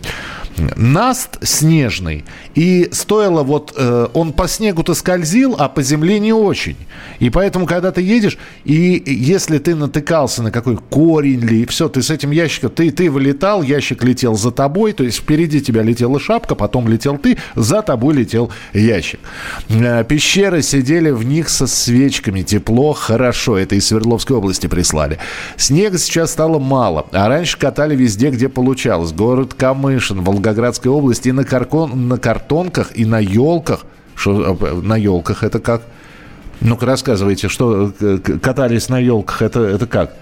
наст 0.75 1.39
снежный, 1.41 2.25
и 2.55 2.89
стоило 2.91 3.43
вот, 3.43 3.73
э, 3.75 4.07
он 4.13 4.33
по 4.33 4.47
снегу-то 4.47 4.93
скользил, 4.93 5.55
а 5.57 5.69
по 5.69 5.81
земле 5.81 6.19
не 6.19 6.33
очень. 6.33 6.75
И 7.19 7.29
поэтому, 7.29 7.65
когда 7.65 7.91
ты 7.91 8.01
едешь, 8.01 8.37
и 8.63 9.01
если 9.05 9.57
ты 9.57 9.75
натыкался 9.75 10.43
на 10.43 10.51
какой 10.51 10.77
корень 10.77 11.41
ли, 11.41 11.65
все, 11.65 11.89
ты 11.89 12.01
с 12.01 12.09
этим 12.09 12.31
ящиком, 12.31 12.69
ты, 12.69 12.91
ты 12.91 13.09
вылетал, 13.09 13.63
ящик 13.63 14.03
летел 14.03 14.35
за 14.35 14.51
тобой, 14.51 14.93
то 14.93 15.03
есть 15.03 15.19
впереди 15.19 15.61
тебя 15.61 15.81
летела 15.81 16.19
шапка, 16.19 16.55
потом 16.55 16.87
летел 16.87 17.17
ты, 17.17 17.37
за 17.55 17.81
тобой 17.81 18.15
летел 18.15 18.51
ящик. 18.73 19.19
Э, 19.69 20.03
пещеры 20.03 20.61
сидели 20.61 21.09
в 21.11 21.23
них 21.25 21.49
со 21.49 21.67
свечками, 21.67 22.41
тепло, 22.41 22.93
хорошо, 22.93 23.57
это 23.57 23.75
из 23.75 23.87
Свердловской 24.13 24.37
области 24.37 24.67
прислали. 24.67 25.17
Снега 25.57 25.97
сейчас 25.97 26.31
стало 26.31 26.59
мало, 26.59 27.05
а 27.11 27.27
раньше 27.27 27.57
катали 27.57 27.95
везде, 27.95 28.29
где 28.29 28.49
получалось. 28.49 29.11
Город 29.11 29.53
Камышин, 29.53 30.21
Волгоградская 30.21 30.91
область, 30.91 31.25
и 31.25 31.31
на, 31.31 31.43
каркон, 31.43 32.07
на 32.07 32.17
картонках, 32.17 32.91
и 32.95 33.05
на 33.05 33.19
елках. 33.19 33.85
Что, 34.15 34.57
э, 34.59 34.81
на 34.81 34.95
елках 34.95 35.43
это 35.43 35.59
как? 35.59 35.81
Ну-ка 36.61 36.85
рассказывайте, 36.85 37.49
что 37.49 37.91
э, 37.99 38.17
катались 38.17 38.89
на 38.89 38.99
елках, 38.99 39.41
это, 39.41 39.61
это 39.61 39.87
как? 39.87 40.13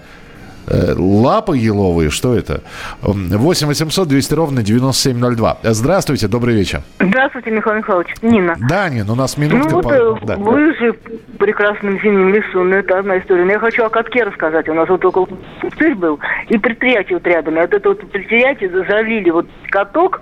Э, 0.66 0.94
лапы 0.96 1.56
еловые, 1.56 2.10
что 2.10 2.34
это? 2.34 2.62
8 3.02 3.66
800 3.66 4.08
200 4.08 4.34
ровно 4.34 4.62
9702. 4.62 5.58
Здравствуйте, 5.62 6.28
добрый 6.28 6.54
вечер. 6.54 6.82
Здравствуйте, 7.00 7.50
Михаил 7.50 7.78
Михайлович. 7.78 8.14
Нина. 8.22 8.56
Да, 8.68 8.88
Нин, 8.88 9.08
у 9.10 9.14
нас 9.14 9.36
минутка. 9.36 9.68
Ну 9.70 9.74
вот 9.76 9.84
по... 9.84 9.92
э, 9.92 10.26
да. 10.26 10.36
лыжи 10.36 10.92
в 10.92 11.36
прекрасном 11.38 12.00
зимнем 12.00 12.32
лесу, 12.32 12.62
ну 12.62 12.76
это 12.76 12.98
одна 12.98 13.18
история. 13.18 13.44
Но 13.44 13.52
я 13.52 13.58
хочу 13.58 13.84
о 13.84 13.88
катке 13.88 14.22
рассказать. 14.22 14.68
У 14.68 14.74
нас 14.74 14.88
вот 14.88 15.04
около 15.04 15.26
пустырь 15.60 15.94
был 15.94 16.20
и 16.48 16.58
предприятие 16.58 17.18
вот 17.18 17.26
рядом. 17.26 17.56
И 17.56 17.60
вот 17.60 17.72
это 17.72 17.88
вот 17.88 18.10
предприятие 18.10 18.70
залили 18.70 19.30
вот 19.30 19.46
каток, 19.70 20.20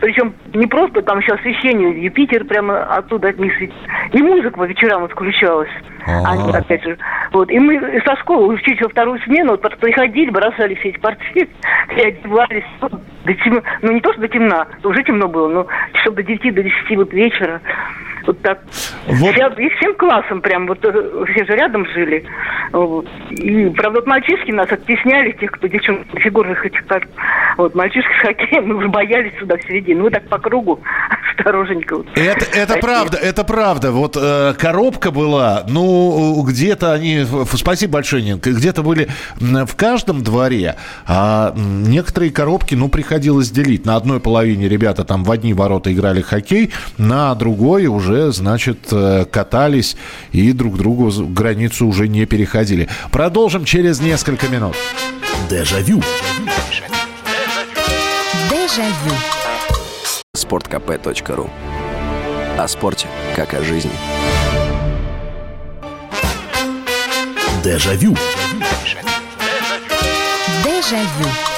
причем 0.00 0.34
не 0.54 0.66
просто 0.66 1.02
там 1.02 1.18
еще 1.18 1.34
освещение, 1.34 2.02
Юпитер 2.02 2.44
прямо 2.44 2.84
оттуда 2.84 3.28
от 3.28 3.38
них 3.38 3.54
светит. 3.56 3.74
И 4.12 4.22
музыка 4.22 4.58
по 4.58 4.64
вечерам 4.64 5.02
вот 5.02 5.12
включалась. 5.12 5.70
А. 6.06 6.32
Они, 6.32 6.50
опять 6.52 6.82
же. 6.82 6.98
Вот. 7.32 7.50
И 7.50 7.58
мы 7.58 8.00
со 8.04 8.16
школы 8.16 8.54
учить 8.54 8.80
во 8.82 8.88
вторую 8.88 9.20
смену, 9.20 9.52
вот 9.52 9.76
приходили, 9.78 10.30
бросали 10.30 10.74
все 10.76 10.90
эти 10.90 10.98
портфели, 10.98 11.48
одевались 11.88 12.64
до 12.80 13.34
темна. 13.34 13.62
Ну, 13.82 13.92
не 13.92 14.00
то, 14.00 14.12
что 14.12 14.22
до 14.22 14.28
темна, 14.28 14.66
уже 14.84 15.02
темно 15.04 15.28
было, 15.28 15.48
но 15.48 15.66
часов 15.94 16.14
до 16.14 16.22
9, 16.22 16.54
до 16.54 16.62
10 16.62 16.96
вот 16.96 17.12
вечера. 17.12 17.60
Вот 18.26 18.40
так. 18.42 18.60
Вот. 19.06 19.34
Вся- 19.34 19.54
и 19.58 19.68
всем 19.76 19.94
классом 19.94 20.40
прям, 20.40 20.66
вот 20.66 20.78
э, 20.84 21.24
все 21.32 21.44
же 21.44 21.52
рядом 21.54 21.86
жили. 21.94 22.24
Вот. 22.72 23.06
И, 23.30 23.66
правда, 23.70 24.00
вот 24.00 24.06
мальчишки 24.06 24.50
нас 24.50 24.70
оттесняли, 24.70 25.32
тех, 25.32 25.50
кто 25.52 25.66
девчонки 25.66 26.18
фигурных 26.18 26.64
этих 26.64 26.86
как. 26.86 27.04
Вот, 27.56 27.74
мальчишки 27.74 28.10
с 28.20 28.26
хоккеем, 28.26 28.68
мы 28.68 28.76
уже 28.76 28.88
боялись 28.88 29.32
сюда 29.38 29.56
в 29.56 29.62
середину. 29.62 30.04
Ну, 30.04 30.10
так 30.10 30.28
по 30.28 30.38
кругу, 30.38 30.80
осторожненько. 31.38 31.96
вот. 31.98 32.06
Это, 32.16 32.44
это 32.58 32.78
правда, 32.78 33.18
это 33.18 33.44
правда. 33.44 33.92
Вот 33.92 34.16
э, 34.20 34.54
коробка 34.58 35.10
была, 35.10 35.64
ну, 35.68 36.42
где-то 36.46 36.92
они, 36.92 37.24
спасибо 37.52 37.94
большое, 37.94 38.22
Нин, 38.22 38.38
где-то 38.38 38.82
были 38.82 39.08
в 39.38 39.76
каждом 39.76 40.22
дворе, 40.22 40.76
а 41.06 41.52
некоторые 41.56 42.30
коробки, 42.32 42.74
ну, 42.74 42.88
приходилось 42.88 43.50
делить. 43.50 43.84
На 43.84 43.96
одной 43.96 44.20
половине 44.20 44.68
ребята 44.68 45.04
там 45.04 45.24
в 45.24 45.30
одни 45.30 45.54
ворота 45.54 45.92
играли 45.92 46.20
хоккей, 46.22 46.72
на 46.98 47.34
другой 47.34 47.86
уже, 47.86 48.11
значит, 48.32 48.78
э, 48.90 49.24
катались 49.30 49.96
и 50.32 50.52
друг 50.52 50.76
другу 50.76 51.10
границу 51.10 51.86
уже 51.86 52.08
не 52.08 52.26
переходили. 52.26 52.88
Продолжим 53.10 53.64
через 53.64 54.00
несколько 54.00 54.48
минут. 54.48 54.76
Дежавю. 55.48 56.02
Дежавю. 58.50 59.16
sportkp.ru 60.36 61.50
О 62.58 62.68
спорте, 62.68 63.06
как 63.36 63.54
о 63.54 63.62
жизни. 63.62 63.92
Дежавю. 67.62 68.16
Дежавю. 70.64 71.51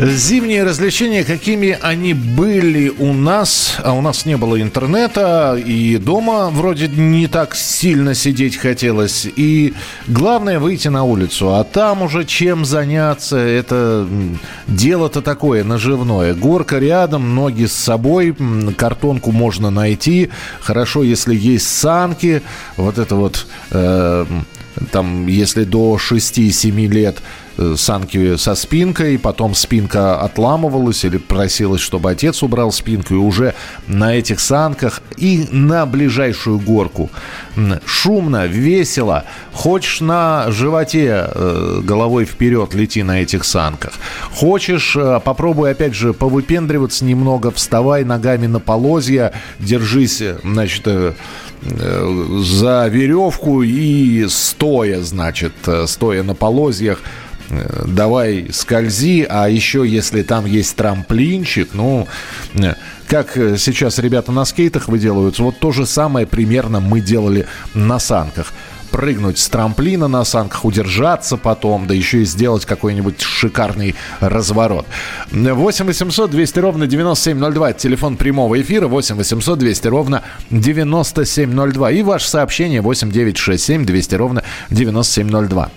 Зимние 0.00 0.62
развлечения, 0.62 1.24
какими 1.24 1.76
они 1.82 2.14
были 2.14 2.88
у 2.88 3.12
нас, 3.12 3.78
а 3.82 3.94
у 3.94 4.00
нас 4.00 4.26
не 4.26 4.36
было 4.36 4.62
интернета, 4.62 5.56
и 5.56 5.96
дома 5.96 6.50
вроде 6.50 6.86
не 6.86 7.26
так 7.26 7.56
сильно 7.56 8.14
сидеть 8.14 8.58
хотелось, 8.58 9.26
и 9.26 9.74
главное 10.06 10.60
выйти 10.60 10.86
на 10.86 11.02
улицу, 11.02 11.56
а 11.56 11.64
там 11.64 12.02
уже 12.02 12.24
чем 12.24 12.64
заняться, 12.64 13.38
это 13.38 14.06
дело-то 14.68 15.20
такое 15.20 15.64
наживное. 15.64 16.32
Горка 16.32 16.78
рядом, 16.78 17.34
ноги 17.34 17.64
с 17.64 17.72
собой, 17.72 18.36
картонку 18.76 19.32
можно 19.32 19.70
найти, 19.70 20.30
хорошо, 20.60 21.02
если 21.02 21.34
есть 21.34 21.66
санки, 21.66 22.42
вот 22.76 22.98
это 22.98 23.16
вот, 23.16 23.48
э, 23.72 24.26
там, 24.92 25.26
если 25.26 25.64
до 25.64 25.98
6-7 25.98 26.86
лет 26.86 27.18
санки 27.76 28.36
со 28.36 28.54
спинкой, 28.54 29.18
потом 29.18 29.54
спинка 29.54 30.20
отламывалась 30.20 31.04
или 31.04 31.18
просилась, 31.18 31.80
чтобы 31.80 32.10
отец 32.10 32.42
убрал 32.42 32.72
спинку, 32.72 33.14
и 33.14 33.18
уже 33.18 33.54
на 33.86 34.14
этих 34.14 34.40
санках 34.40 35.02
и 35.16 35.46
на 35.50 35.86
ближайшую 35.86 36.58
горку. 36.58 37.10
Шумно, 37.84 38.46
весело. 38.46 39.24
Хочешь 39.52 40.00
на 40.00 40.50
животе 40.50 41.26
э, 41.28 41.80
головой 41.82 42.24
вперед 42.24 42.74
лети 42.74 43.02
на 43.02 43.22
этих 43.22 43.44
санках. 43.44 43.92
Хочешь, 44.32 44.94
э, 44.96 45.20
попробуй 45.24 45.72
опять 45.72 45.94
же 45.94 46.12
повыпендриваться 46.12 47.04
немного, 47.04 47.50
вставай 47.50 48.04
ногами 48.04 48.46
на 48.46 48.60
полозья, 48.60 49.32
держись, 49.58 50.20
э, 50.20 50.38
значит, 50.42 50.86
за 51.60 52.86
веревку 52.86 53.62
и 53.62 54.26
стоя, 54.28 55.00
значит, 55.02 55.54
стоя 55.86 56.22
на 56.22 56.36
полозьях, 56.36 57.00
давай 57.86 58.48
скользи, 58.52 59.26
а 59.28 59.48
еще 59.48 59.86
если 59.86 60.22
там 60.22 60.44
есть 60.46 60.76
трамплинчик, 60.76 61.70
ну, 61.72 62.06
э, 62.54 62.74
как 63.06 63.36
э, 63.36 63.56
сейчас 63.56 63.98
ребята 63.98 64.32
на 64.32 64.44
скейтах 64.44 64.88
выделываются, 64.88 65.42
вот 65.42 65.58
то 65.58 65.72
же 65.72 65.86
самое 65.86 66.26
примерно 66.26 66.80
мы 66.80 67.00
делали 67.00 67.46
на 67.74 67.98
санках 67.98 68.52
прыгнуть 68.90 69.38
с 69.38 69.48
трамплина 69.48 70.08
на 70.08 70.24
санках, 70.24 70.64
удержаться 70.64 71.36
потом, 71.36 71.86
да 71.86 71.94
еще 71.94 72.22
и 72.22 72.24
сделать 72.24 72.64
какой-нибудь 72.64 73.20
шикарный 73.20 73.94
разворот. 74.20 74.86
8 75.30 75.84
800 75.84 76.30
200 76.30 76.58
ровно 76.58 76.86
9702. 76.86 77.70
Это 77.70 77.78
телефон 77.78 78.16
прямого 78.16 78.60
эфира. 78.60 78.88
8 78.88 79.16
800 79.16 79.58
200 79.58 79.88
ровно 79.88 80.22
9702. 80.50 81.90
И 81.90 82.02
ваше 82.02 82.28
сообщение 82.28 82.80
8 82.80 83.10
967 83.10 83.84
200 83.84 84.14
ровно 84.14 84.42
9702. 84.70 85.70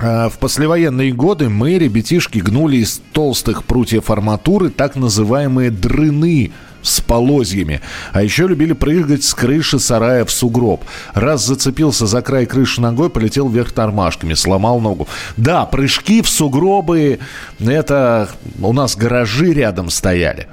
А, 0.00 0.28
В 0.30 0.38
послевоенные 0.38 1.12
годы 1.12 1.48
мы, 1.48 1.78
ребятишки, 1.78 2.38
гнули 2.38 2.78
из 2.78 3.02
толстых 3.12 3.64
прутьев 3.64 4.10
арматуры 4.10 4.70
так 4.70 4.96
называемые 4.96 5.70
дрыны 5.70 6.52
с 6.82 7.02
полозьями. 7.02 7.82
А 8.12 8.22
еще 8.22 8.46
любили 8.46 8.72
прыгать 8.72 9.22
с 9.22 9.34
крыши 9.34 9.78
сарая 9.78 10.24
в 10.24 10.30
сугроб. 10.30 10.82
Раз 11.12 11.44
зацепился 11.44 12.06
за 12.06 12.22
край 12.22 12.46
крыши 12.46 12.80
ногой, 12.80 13.10
полетел 13.10 13.48
вверх 13.50 13.72
тормашками, 13.72 14.32
сломал 14.32 14.80
ногу. 14.80 15.06
Да, 15.36 15.66
прыжки 15.66 16.22
в 16.22 16.28
сугробы, 16.30 17.18
это 17.58 18.30
у 18.62 18.72
нас 18.72 18.96
гаражи 18.96 19.52
рядом 19.52 19.90
стояли. 19.90 20.46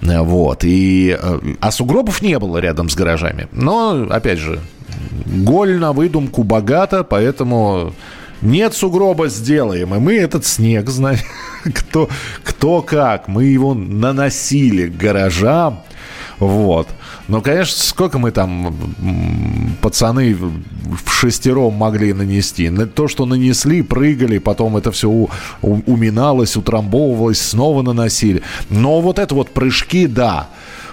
Вот. 0.00 0.62
И, 0.62 1.18
э, 1.20 1.40
а 1.60 1.70
сугробов 1.72 2.22
не 2.22 2.38
было 2.38 2.58
рядом 2.58 2.88
с 2.88 2.94
гаражами. 2.94 3.48
Но, 3.50 4.06
опять 4.08 4.38
же, 4.38 4.60
голь 5.26 5.78
на 5.78 5.92
выдумку 5.92 6.44
богата, 6.44 7.02
поэтому 7.02 7.92
нет 8.42 8.74
сугроба, 8.74 9.28
сделаем. 9.28 9.94
И 9.94 9.98
мы 9.98 10.14
этот 10.14 10.44
снег, 10.44 10.88
знаем, 10.90 11.20
кто, 11.64 12.08
кто 12.44 12.82
как. 12.82 13.28
Мы 13.28 13.44
его 13.44 13.74
наносили 13.74 14.88
к 14.88 14.96
гаражам. 14.96 15.82
Вот. 16.38 16.88
Но, 17.28 17.40
конечно, 17.40 17.80
сколько 17.80 18.18
мы 18.18 18.32
там, 18.32 18.74
пацаны, 19.80 20.34
в 20.34 21.10
шестером 21.10 21.74
могли 21.74 22.12
нанести. 22.12 22.68
На- 22.68 22.86
То, 22.86 23.06
что 23.08 23.26
нанесли, 23.26 23.82
прыгали, 23.82 24.38
потом 24.38 24.76
это 24.76 24.90
все 24.90 25.08
у- 25.08 25.30
у- 25.62 25.80
уминалось, 25.86 26.56
утрамбовывалось, 26.56 27.40
снова 27.40 27.82
наносили. 27.82 28.42
Но 28.70 29.00
вот 29.00 29.18
это 29.20 29.34
вот 29.36 29.50
прыжки, 29.50 30.06
да. 30.06 30.48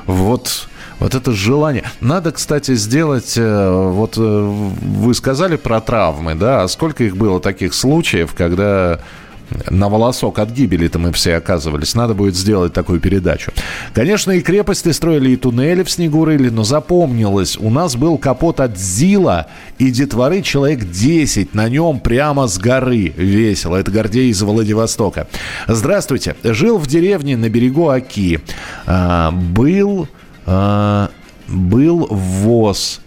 Вот 0.06 0.70
вот 1.00 1.16
это 1.16 1.32
желание. 1.32 1.86
Надо, 2.02 2.32
кстати, 2.32 2.76
сделать, 2.76 3.34
э, 3.38 3.90
вот 3.92 4.16
э, 4.18 4.20
вы 4.22 5.14
сказали 5.14 5.56
про 5.56 5.82
травмы, 5.82 6.36
да, 6.36 6.64
а 6.64 6.68
сколько 6.68 7.04
их 7.04 7.18
было 7.18 7.40
таких 7.40 7.74
случаев, 7.74 8.34
когда 8.36 9.00
на 9.70 9.90
волосок 9.90 10.40
от 10.40 10.52
гибели-то 10.52 11.00
мы 11.00 11.12
все 11.12 11.36
оказывались. 11.36 11.96
Надо 11.96 12.14
будет 12.14 12.36
сделать 12.36 12.74
такую 12.74 13.00
передачу. 13.00 13.52
Конечно, 13.94 14.32
и 14.32 14.42
крепости 14.42 14.92
строили, 14.92 15.32
и 15.32 15.36
туннели 15.36 15.84
в 15.84 15.90
снегу 15.90 16.26
рыли, 16.26 16.50
но 16.50 16.64
запомнилось, 16.64 17.58
у 17.58 17.70
нас 17.70 17.96
был 17.96 18.18
капот 18.18 18.60
от 18.60 18.78
ЗИЛа, 18.78 19.48
и 19.78 19.92
детворы 19.92 20.42
человек 20.42 20.90
10 20.90 21.54
на 21.54 21.70
нем 21.70 22.00
прямо 22.00 22.48
с 22.48 22.58
горы. 22.58 23.14
Весело. 23.16 23.76
Это 23.76 23.92
Гордей 23.92 24.30
из 24.30 24.42
Владивостока. 24.42 25.28
Здравствуйте. 25.68 26.36
Жил 26.44 26.78
в 26.78 26.88
деревне 26.88 27.38
на 27.38 27.50
берегу 27.50 27.90
Оки. 27.90 28.40
А, 28.86 29.32
был... 29.32 30.08
А, 30.52 31.12
был 31.48 32.08
ВОЗ 32.10 33.02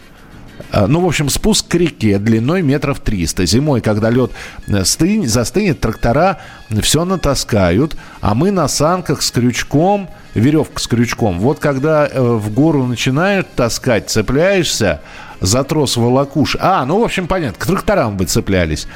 а, 0.70 0.86
ну, 0.86 1.00
в 1.00 1.06
общем, 1.06 1.28
спуск 1.28 1.66
к 1.66 1.74
реке 1.74 2.18
длиной 2.18 2.62
метров 2.62 3.00
300. 3.00 3.46
Зимой, 3.46 3.80
когда 3.80 4.10
лед 4.10 4.30
э, 4.68 4.84
стынь, 4.84 5.26
застынет, 5.26 5.80
трактора 5.80 6.38
все 6.82 7.04
натаскают, 7.04 7.96
а 8.20 8.34
мы 8.34 8.52
на 8.52 8.68
санках 8.68 9.22
с 9.22 9.30
крючком, 9.32 10.08
веревка 10.34 10.80
с 10.80 10.86
крючком. 10.86 11.40
Вот 11.40 11.58
когда 11.58 12.06
э, 12.06 12.20
в 12.20 12.54
гору 12.54 12.86
начинают 12.86 13.52
таскать, 13.54 14.08
цепляешься, 14.08 15.00
за 15.42 15.64
трос 15.64 15.96
волокуш. 15.96 16.56
А, 16.60 16.84
ну, 16.86 17.00
в 17.00 17.04
общем, 17.04 17.26
понятно, 17.26 17.58
к 17.58 17.66
тракторам 17.66 18.16
бы 18.16 18.24
цеплялись. 18.24 18.86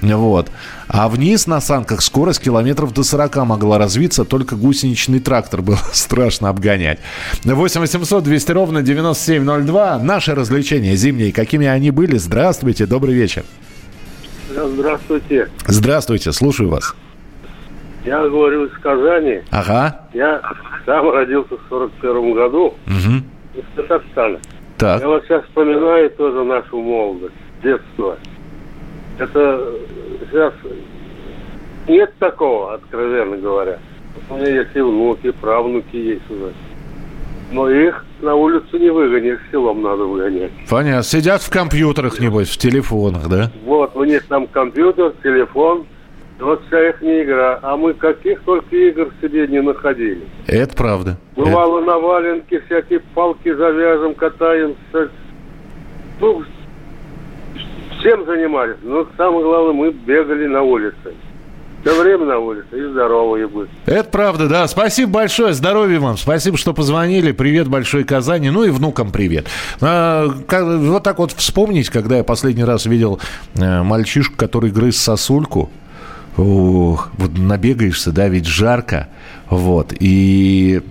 Вот. 0.00 0.50
А 0.88 1.08
вниз 1.08 1.46
на 1.46 1.60
санках 1.60 2.00
скорость 2.00 2.40
километров 2.40 2.94
до 2.94 3.02
40 3.02 3.36
могла 3.44 3.76
развиться, 3.78 4.24
только 4.24 4.56
гусеничный 4.56 5.20
трактор 5.20 5.62
был 5.62 5.76
страшно 5.92 6.48
обгонять. 6.48 7.00
8 7.44 7.80
800 7.80 8.22
200 8.24 8.52
ровно 8.52 8.82
9702. 8.82 9.98
Наши 9.98 10.34
развлечения 10.34 10.94
зимние, 10.96 11.32
какими 11.32 11.66
они 11.66 11.90
были? 11.90 12.16
Здравствуйте, 12.16 12.86
добрый 12.86 13.14
вечер. 13.14 13.44
Здравствуйте. 14.48 15.48
Здравствуйте, 15.66 16.32
слушаю 16.32 16.70
вас. 16.70 16.94
Я 18.04 18.20
говорю 18.28 18.66
из 18.66 18.72
Казани. 18.80 19.40
Ага. 19.50 20.02
Я 20.14 20.40
сам 20.86 21.10
родился 21.10 21.56
в 21.56 21.68
41 21.68 22.34
году 22.34 22.74
Угу. 22.86 23.58
из 23.58 23.64
Татарстана. 23.74 24.38
Так. 24.78 25.00
Я 25.00 25.08
вот 25.08 25.24
сейчас 25.24 25.44
вспоминаю 25.44 26.10
тоже 26.10 26.44
нашу 26.44 26.80
молодость, 26.80 27.34
детство. 27.62 28.16
Это 29.18 29.72
сейчас 30.30 30.52
нет 31.88 32.12
такого, 32.18 32.74
откровенно 32.74 33.36
говоря. 33.36 33.78
У 34.28 34.36
меня 34.36 34.48
есть 34.48 34.74
и 34.74 34.80
внуки, 34.80 35.28
и 35.28 35.30
правнуки 35.30 35.96
есть 35.96 36.30
уже. 36.30 36.52
Но 37.52 37.70
их 37.70 38.04
на 38.20 38.34
улицу 38.34 38.76
не 38.78 38.90
выгонишь, 38.90 39.38
селом 39.50 39.82
надо 39.82 40.04
выгонять. 40.04 40.50
Понятно. 40.68 41.02
Сидят 41.04 41.42
в 41.42 41.50
компьютерах, 41.50 42.18
небось, 42.18 42.48
в 42.48 42.58
телефонах, 42.58 43.28
да? 43.28 43.52
Вот, 43.64 43.94
у 43.94 44.04
них 44.04 44.26
там 44.26 44.46
компьютер, 44.48 45.12
телефон, 45.22 45.86
вот 46.40 46.62
вся 46.66 46.88
их 46.90 47.02
игра. 47.02 47.58
А 47.62 47.76
мы 47.76 47.94
каких 47.94 48.40
только 48.42 48.74
игр 48.76 49.10
себе 49.20 49.46
не 49.48 49.62
находили. 49.62 50.22
Это 50.46 50.74
правда. 50.76 51.16
Бывало 51.34 51.80
на 51.80 51.98
валенке 51.98 52.60
всякие 52.66 53.00
палки 53.14 53.52
завяжем, 53.54 54.14
катаемся. 54.14 55.10
Ну, 56.20 56.42
всем 57.98 58.24
занимались. 58.26 58.76
Но 58.82 59.06
самое 59.16 59.42
главное, 59.44 59.72
мы 59.72 59.90
бегали 59.90 60.46
на 60.46 60.62
улице. 60.62 61.14
Все 61.84 62.02
время 62.02 62.24
на 62.24 62.38
улице 62.38 62.66
и 62.72 62.82
здоровые 62.90 63.46
быть. 63.46 63.68
Это 63.84 64.08
правда, 64.10 64.48
да. 64.48 64.66
Спасибо 64.66 65.12
большое. 65.12 65.52
Здоровья 65.52 66.00
вам. 66.00 66.16
Спасибо, 66.16 66.56
что 66.56 66.72
позвонили. 66.72 67.30
Привет 67.30 67.68
большой 67.68 68.02
Казани. 68.02 68.50
Ну 68.50 68.64
и 68.64 68.70
внукам 68.70 69.12
привет. 69.12 69.46
А, 69.80 70.26
как- 70.48 70.64
вот 70.64 71.04
так 71.04 71.18
вот 71.18 71.30
вспомнить, 71.32 71.88
когда 71.90 72.16
я 72.16 72.24
последний 72.24 72.64
раз 72.64 72.86
видел 72.86 73.20
э, 73.54 73.82
мальчишку, 73.82 74.34
который 74.36 74.72
грыз 74.72 74.96
сосульку. 74.96 75.70
Ох, 76.36 77.10
вот 77.16 77.38
набегаешься, 77.38 78.12
да, 78.12 78.28
ведь 78.28 78.46
жарко. 78.46 79.08
Вот. 79.50 79.92
И, 79.98 80.82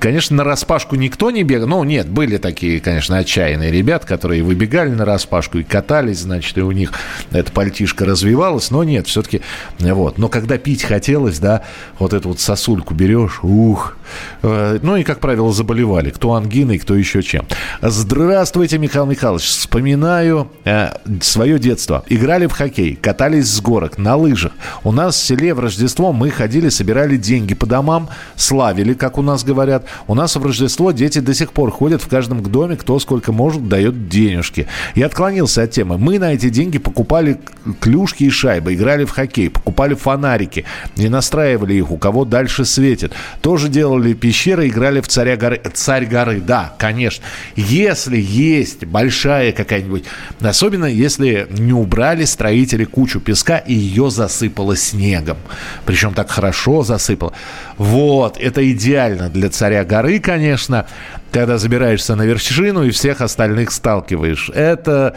конечно, 0.00 0.36
на 0.36 0.44
распашку 0.44 0.96
никто 0.96 1.30
не 1.30 1.42
бегал. 1.42 1.68
Ну, 1.68 1.84
нет, 1.84 2.08
были 2.08 2.38
такие, 2.38 2.80
конечно, 2.80 3.18
отчаянные 3.18 3.70
ребят, 3.70 4.04
которые 4.04 4.42
выбегали 4.42 4.90
на 4.90 5.04
распашку 5.04 5.58
и 5.58 5.62
катались, 5.62 6.20
значит, 6.20 6.56
и 6.58 6.62
у 6.62 6.70
них 6.70 6.92
эта 7.32 7.52
пальтишка 7.52 8.04
развивалась. 8.04 8.70
Но 8.70 8.84
нет, 8.84 9.06
все-таки, 9.06 9.42
вот. 9.78 10.18
Но 10.18 10.28
когда 10.28 10.58
пить 10.58 10.82
хотелось, 10.84 11.38
да, 11.38 11.62
вот 11.98 12.12
эту 12.12 12.30
вот 12.30 12.40
сосульку 12.40 12.94
берешь, 12.94 13.40
ух. 13.42 13.96
Э, 14.42 14.78
Ну 14.82 14.96
и, 14.96 15.02
как 15.02 15.20
правило, 15.20 15.52
заболевали. 15.52 16.10
Кто 16.10 16.34
ангиной, 16.34 16.78
кто 16.78 16.94
еще 16.94 17.22
чем. 17.22 17.46
Здравствуйте, 17.82 18.78
Михаил 18.78 19.06
Михайлович. 19.06 19.44
Вспоминаю 19.44 20.50
э, 20.64 20.90
свое 21.20 21.58
детство. 21.58 22.04
Играли 22.08 22.46
в 22.46 22.52
хоккей, 22.52 22.96
катались 22.96 23.48
с 23.48 23.60
горок, 23.60 23.98
на 23.98 24.16
лыжах. 24.16 24.52
У 24.84 24.92
нас 24.92 25.16
в 25.16 25.24
селе 25.24 25.54
в 25.54 25.60
Рождество 25.60 26.12
мы 26.12 26.30
ходили, 26.30 26.68
собирали 26.68 27.16
деньги 27.16 27.54
по 27.54 27.65
домам, 27.66 28.08
славили, 28.36 28.94
как 28.94 29.18
у 29.18 29.22
нас 29.22 29.44
говорят. 29.44 29.84
У 30.06 30.14
нас 30.14 30.36
в 30.36 30.44
Рождество 30.44 30.92
дети 30.92 31.18
до 31.18 31.34
сих 31.34 31.52
пор 31.52 31.70
ходят 31.70 32.02
в 32.02 32.08
каждом 32.08 32.42
доме, 32.42 32.76
кто 32.76 32.98
сколько 32.98 33.32
может, 33.32 33.68
дает 33.68 34.08
денежки. 34.08 34.66
Я 34.94 35.06
отклонился 35.06 35.62
от 35.62 35.70
темы. 35.70 35.98
Мы 35.98 36.18
на 36.18 36.32
эти 36.32 36.48
деньги 36.48 36.78
покупали 36.78 37.38
клюшки 37.80 38.24
и 38.24 38.30
шайбы, 38.30 38.74
играли 38.74 39.04
в 39.04 39.10
хоккей, 39.10 39.50
покупали 39.50 39.94
фонарики 39.94 40.64
и 40.96 41.08
настраивали 41.08 41.74
их, 41.74 41.90
у 41.90 41.98
кого 41.98 42.24
дальше 42.24 42.64
светит. 42.64 43.12
Тоже 43.40 43.68
делали 43.68 44.12
пещеры, 44.12 44.68
играли 44.68 45.00
в 45.00 45.08
царя 45.08 45.36
горы. 45.36 45.60
Царь 45.74 46.06
горы, 46.06 46.40
да, 46.40 46.74
конечно. 46.78 47.24
Если 47.56 48.18
есть 48.18 48.84
большая 48.84 49.52
какая-нибудь, 49.52 50.04
особенно 50.40 50.86
если 50.86 51.46
не 51.50 51.72
убрали 51.72 52.24
строители 52.24 52.84
кучу 52.84 53.20
песка 53.20 53.58
и 53.58 53.74
ее 53.74 54.10
засыпало 54.10 54.76
снегом. 54.76 55.38
Причем 55.84 56.14
так 56.14 56.30
хорошо 56.30 56.82
засыпало. 56.82 57.32
Вот, 57.76 58.38
это 58.38 58.70
идеально 58.70 59.28
для 59.28 59.50
царя 59.50 59.84
горы, 59.84 60.18
конечно, 60.18 60.86
когда 61.32 61.58
забираешься 61.58 62.16
на 62.16 62.22
вершину 62.22 62.84
и 62.84 62.90
всех 62.90 63.20
остальных 63.20 63.70
сталкиваешь. 63.70 64.50
Это 64.54 65.16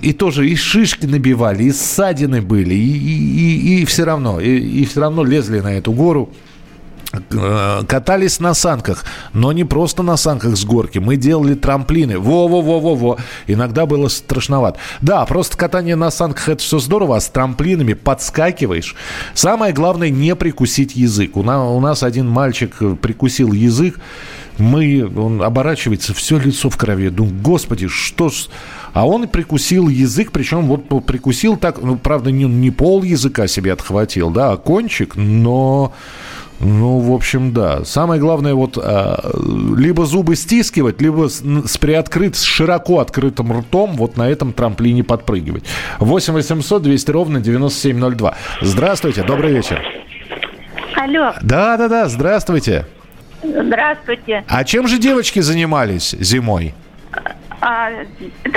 и 0.00 0.12
тоже 0.12 0.48
и 0.48 0.56
шишки 0.56 1.06
набивали, 1.06 1.64
и 1.64 1.72
ссадины 1.72 2.42
были, 2.42 2.74
и, 2.74 2.78
и, 2.78 3.82
и, 3.82 3.84
все 3.84 4.04
равно, 4.04 4.40
и, 4.40 4.58
и 4.58 4.84
все 4.84 5.00
равно 5.00 5.24
лезли 5.24 5.60
на 5.60 5.76
эту 5.76 5.92
гору. 5.92 6.32
Э, 7.12 7.82
Катались 7.88 8.38
на 8.38 8.54
санках, 8.54 9.04
но 9.32 9.52
не 9.52 9.64
просто 9.64 10.02
на 10.02 10.16
санках 10.16 10.56
с 10.56 10.64
горки. 10.64 10.98
Мы 10.98 11.16
делали 11.16 11.54
трамплины. 11.54 12.18
Во-во-во-во-во. 12.18 13.18
Иногда 13.46 13.86
было 13.86 14.08
страшновато. 14.08 14.78
Да, 15.00 15.24
просто 15.26 15.56
катание 15.56 15.96
на 15.96 16.10
санках 16.10 16.48
это 16.48 16.62
все 16.62 16.78
здорово, 16.78 17.16
а 17.16 17.20
с 17.20 17.28
трамплинами 17.28 17.94
подскакиваешь. 17.94 18.94
Самое 19.34 19.72
главное 19.72 20.10
не 20.10 20.36
прикусить 20.36 20.94
язык. 20.94 21.36
У, 21.36 21.42
на- 21.42 21.68
у 21.68 21.80
нас 21.80 22.02
один 22.02 22.28
мальчик 22.28 22.76
э, 22.80 22.96
прикусил 23.00 23.52
язык. 23.52 23.98
Мы, 24.58 25.10
он 25.16 25.42
оборачивается, 25.42 26.12
все 26.12 26.38
лицо 26.38 26.68
в 26.68 26.76
крови. 26.76 27.08
Думаю, 27.08 27.34
господи, 27.42 27.88
что 27.88 28.28
ж... 28.28 28.48
А 28.92 29.06
он 29.06 29.28
прикусил 29.28 29.88
язык, 29.88 30.32
причем 30.32 30.66
вот 30.66 31.06
прикусил 31.06 31.56
так, 31.56 31.80
ну, 31.80 31.96
правда, 31.96 32.30
не, 32.32 32.44
не 32.44 32.70
пол 32.72 33.04
языка 33.04 33.46
себе 33.46 33.72
отхватил, 33.72 34.30
да, 34.30 34.52
а 34.52 34.56
кончик, 34.56 35.14
но... 35.16 35.92
Ну, 36.60 36.98
в 36.98 37.12
общем, 37.14 37.52
да. 37.52 37.84
Самое 37.84 38.20
главное, 38.20 38.54
вот 38.54 38.76
а, 38.76 39.30
либо 39.76 40.04
зубы 40.04 40.36
стискивать, 40.36 41.00
либо 41.00 41.28
с, 41.28 41.42
с 41.42 41.78
приоткрыт, 41.78 42.36
с 42.36 42.42
широко 42.42 43.00
открытым 43.00 43.58
ртом 43.58 43.94
вот 43.96 44.16
на 44.18 44.28
этом 44.28 44.52
трамплине 44.52 45.02
подпрыгивать. 45.02 45.64
8 46.00 46.34
800 46.34 46.82
200 46.82 47.10
ровно 47.10 47.40
9702. 47.40 48.34
Здравствуйте, 48.60 49.22
добрый 49.22 49.52
вечер. 49.54 49.82
Алло, 50.96 51.32
Да-да-да, 51.40 52.08
здравствуйте. 52.08 52.86
здравствуйте. 53.42 54.44
А 54.46 54.64
чем 54.64 54.86
же 54.86 54.98
девочки 54.98 55.40
занимались 55.40 56.10
зимой? 56.20 56.74
А, 57.62 57.90
это 57.90 58.04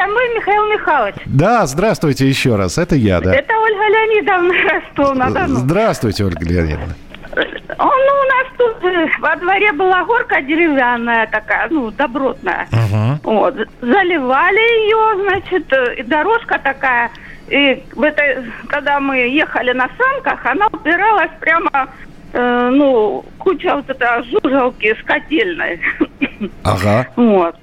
вы, 0.07 0.21
Михаил 0.35 0.65
Михайлович. 0.73 1.15
Да, 1.25 1.65
здравствуйте 1.65 2.27
еще 2.27 2.55
раз. 2.57 2.77
Это 2.77 2.95
я, 2.95 3.21
да. 3.21 3.33
Это 3.33 3.53
Ольга 3.53 3.87
Леонидовна 3.89 4.53
Ростов-на-Дону. 4.71 5.55
Здравствуйте, 5.55 6.25
Ольга 6.25 6.45
Леонидовна. 6.45 6.95
Он, 7.35 7.45
ну, 7.77 8.13
у 8.21 8.27
нас 8.27 8.47
тут 8.57 8.83
э, 8.83 9.07
во 9.19 9.35
дворе 9.35 9.71
была 9.73 10.03
горка 10.03 10.41
деревянная 10.41 11.27
такая, 11.27 11.67
ну, 11.69 11.91
добротная. 11.91 12.67
Мгм. 12.71 13.19
Вот. 13.23 13.55
Заливали 13.81 14.85
ее, 14.85 15.23
значит, 15.23 15.73
э, 15.73 15.95
и 15.95 16.03
дорожка 16.03 16.59
такая. 16.59 17.11
И 17.49 17.83
в 17.93 18.01
этой, 18.03 18.51
когда 18.67 18.99
мы 18.99 19.17
ехали 19.17 19.73
на 19.73 19.89
санках, 19.97 20.45
она 20.45 20.67
упиралась 20.67 21.31
прямо, 21.39 21.89
э, 22.33 22.69
ну, 22.71 23.25
куча 23.37 23.75
вот 23.75 23.89
это 23.89 24.23
жужелки 24.23 24.95
с 24.99 25.03
котельной. 25.03 25.79
Ага. 26.63 27.07
Вот. 27.15 27.55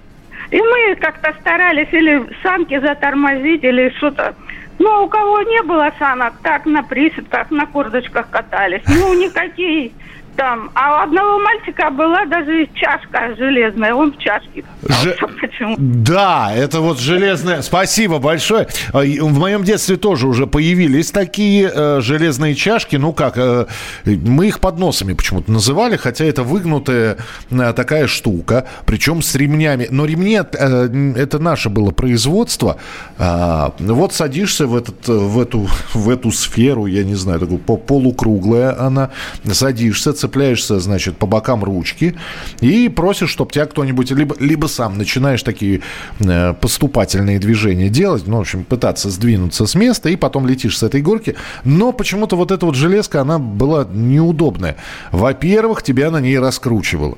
И 0.50 0.60
мы 0.60 0.96
как-то 0.96 1.32
старались 1.40 1.92
или 1.92 2.24
санки 2.42 2.78
затормозить, 2.78 3.62
или 3.62 3.90
что-то. 3.96 4.34
Ну, 4.80 5.04
у 5.04 5.08
кого 5.08 5.42
не 5.42 5.62
было 5.62 5.92
санок, 5.98 6.32
так 6.42 6.64
на 6.64 6.82
присадках, 6.82 7.50
на 7.50 7.66
курдочках 7.66 8.30
катались. 8.30 8.80
Ну, 8.88 9.12
никакие 9.12 9.92
там. 10.36 10.70
А 10.74 11.00
у 11.00 11.02
одного 11.04 11.38
мальчика 11.40 11.90
была 11.90 12.24
даже 12.26 12.68
чашка 12.74 13.34
железная. 13.36 13.94
Он 13.94 14.12
в 14.12 14.18
чашке. 14.18 14.64
Почему? 15.40 15.76
Да, 15.78 16.52
это 16.54 16.80
вот 16.80 16.98
железная... 16.98 17.62
Спасибо 17.62 18.18
большое. 18.18 18.68
А, 18.92 18.98
В 19.00 19.38
моем 19.38 19.64
детстве 19.64 19.96
тоже 19.96 20.26
уже 20.26 20.46
появились 20.46 21.10
такие 21.10 21.70
э, 21.74 22.00
железные 22.00 22.54
чашки. 22.54 22.96
Ну 22.96 23.12
как, 23.12 23.34
э, 23.36 23.66
мы 24.04 24.48
их 24.48 24.60
подносами 24.60 25.12
почему-то 25.14 25.50
называли, 25.50 25.96
хотя 25.96 26.24
это 26.24 26.42
выгнутая 26.42 27.16
э, 27.50 27.72
такая 27.74 28.06
штука, 28.06 28.66
причем 28.86 29.22
с 29.22 29.34
ремнями. 29.34 29.86
Но 29.90 30.04
ремни, 30.06 30.36
э, 30.40 31.12
это 31.16 31.38
наше 31.38 31.68
было 31.68 31.90
производство. 31.90 32.76
А, 33.18 33.72
вот 33.78 34.12
садишься 34.14 34.66
в, 34.66 34.76
этот, 34.76 35.08
э, 35.08 35.12
в, 35.12 35.40
эту, 35.40 35.68
в 35.94 36.08
эту 36.08 36.30
сферу, 36.32 36.86
я 36.86 37.04
не 37.04 37.14
знаю, 37.14 37.40
такую 37.40 37.58
по- 37.58 37.76
полукруглая 37.76 38.78
она, 38.80 39.10
садишься, 39.44 40.10
цепляешься, 40.20 40.78
значит, 40.80 41.16
по 41.16 41.26
бокам 41.26 41.64
ручки 41.64 42.14
и 42.60 42.88
просишь, 42.88 43.30
чтобы 43.30 43.50
тебя 43.50 43.66
кто-нибудь 43.66 44.10
либо, 44.10 44.36
либо 44.38 44.66
сам 44.66 44.98
начинаешь 44.98 45.42
такие 45.42 45.80
э, 46.20 46.54
поступательные 46.54 47.38
движения 47.38 47.88
делать, 47.88 48.26
ну, 48.26 48.36
в 48.36 48.40
общем, 48.40 48.64
пытаться 48.64 49.10
сдвинуться 49.10 49.66
с 49.66 49.74
места, 49.74 50.08
и 50.08 50.16
потом 50.16 50.46
летишь 50.46 50.78
с 50.78 50.82
этой 50.82 51.02
горки. 51.02 51.36
Но 51.64 51.92
почему-то 51.92 52.36
вот 52.36 52.50
эта 52.50 52.66
вот 52.66 52.74
железка, 52.74 53.20
она 53.20 53.38
была 53.38 53.86
неудобная. 53.90 54.76
Во-первых, 55.12 55.82
тебя 55.82 56.10
на 56.10 56.20
ней 56.20 56.38
раскручивало. 56.38 57.16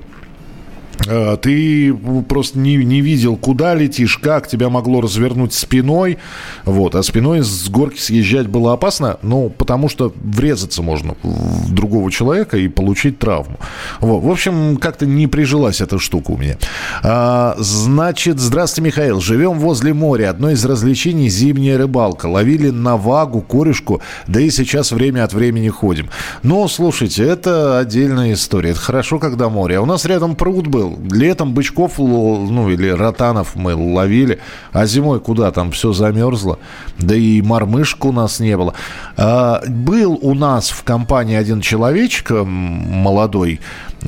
Э, 1.06 1.36
Ты 1.40 1.94
просто 2.28 2.58
не, 2.58 2.76
не 2.76 3.00
видел, 3.00 3.36
куда 3.36 3.74
летишь, 3.74 4.18
как 4.18 4.48
тебя 4.48 4.68
могло 4.68 5.00
развернуть 5.00 5.52
спиной. 5.52 6.18
Вот. 6.64 6.94
А 6.94 7.02
спиной 7.02 7.42
с 7.42 7.68
горки 7.68 7.98
съезжать 7.98 8.46
было 8.46 8.72
опасно, 8.72 9.18
ну, 9.22 9.50
потому 9.50 9.88
что 9.88 10.12
врезаться 10.22 10.82
можно 10.82 11.14
в 11.22 11.72
другого 11.72 12.10
человека 12.10 12.56
и 12.56 12.68
получить 12.68 13.18
травму. 13.18 13.58
Вот. 14.00 14.22
В 14.22 14.30
общем, 14.30 14.76
как-то 14.76 15.06
не 15.06 15.26
прижилась 15.26 15.80
эта 15.80 15.98
штука 15.98 16.32
у 16.32 16.36
меня. 16.36 16.56
А, 17.02 17.54
значит, 17.58 18.38
здравствуйте, 18.38 18.86
Михаил. 18.88 19.20
Живем 19.20 19.58
возле 19.58 19.94
моря. 19.94 20.30
Одно 20.30 20.50
из 20.50 20.64
развлечений– 20.64 21.28
зимняя 21.28 21.78
рыбалка. 21.78 22.26
Ловили 22.26 22.70
на 22.70 22.96
вагу, 22.96 23.40
корешку, 23.40 24.00
да 24.26 24.40
и 24.40 24.50
сейчас 24.50 24.92
время 24.92 25.24
от 25.24 25.32
времени 25.32 25.68
ходим. 25.68 26.08
Но, 26.42 26.66
слушайте, 26.68 27.24
это 27.24 27.78
отдельная 27.78 28.34
история. 28.34 28.70
Это 28.70 28.80
хорошо, 28.80 29.18
когда 29.18 29.48
море. 29.48 29.78
А 29.78 29.80
у 29.80 29.86
нас 29.86 30.04
рядом 30.04 30.36
пруд 30.36 30.66
был. 30.66 30.91
Летом 31.10 31.54
бычков, 31.54 31.98
ну, 31.98 32.70
или 32.70 32.88
ротанов 32.88 33.54
мы 33.54 33.74
ловили. 33.74 34.40
А 34.72 34.86
зимой 34.86 35.20
куда? 35.20 35.50
Там 35.50 35.70
все 35.72 35.92
замерзло. 35.92 36.58
Да 36.98 37.14
и 37.14 37.42
мормышек 37.42 38.04
у 38.04 38.12
нас 38.12 38.40
не 38.40 38.56
было. 38.56 38.74
А, 39.16 39.62
был 39.66 40.18
у 40.20 40.34
нас 40.34 40.70
в 40.70 40.82
компании 40.84 41.36
один 41.36 41.60
человечек 41.60 42.30
молодой, 42.30 43.60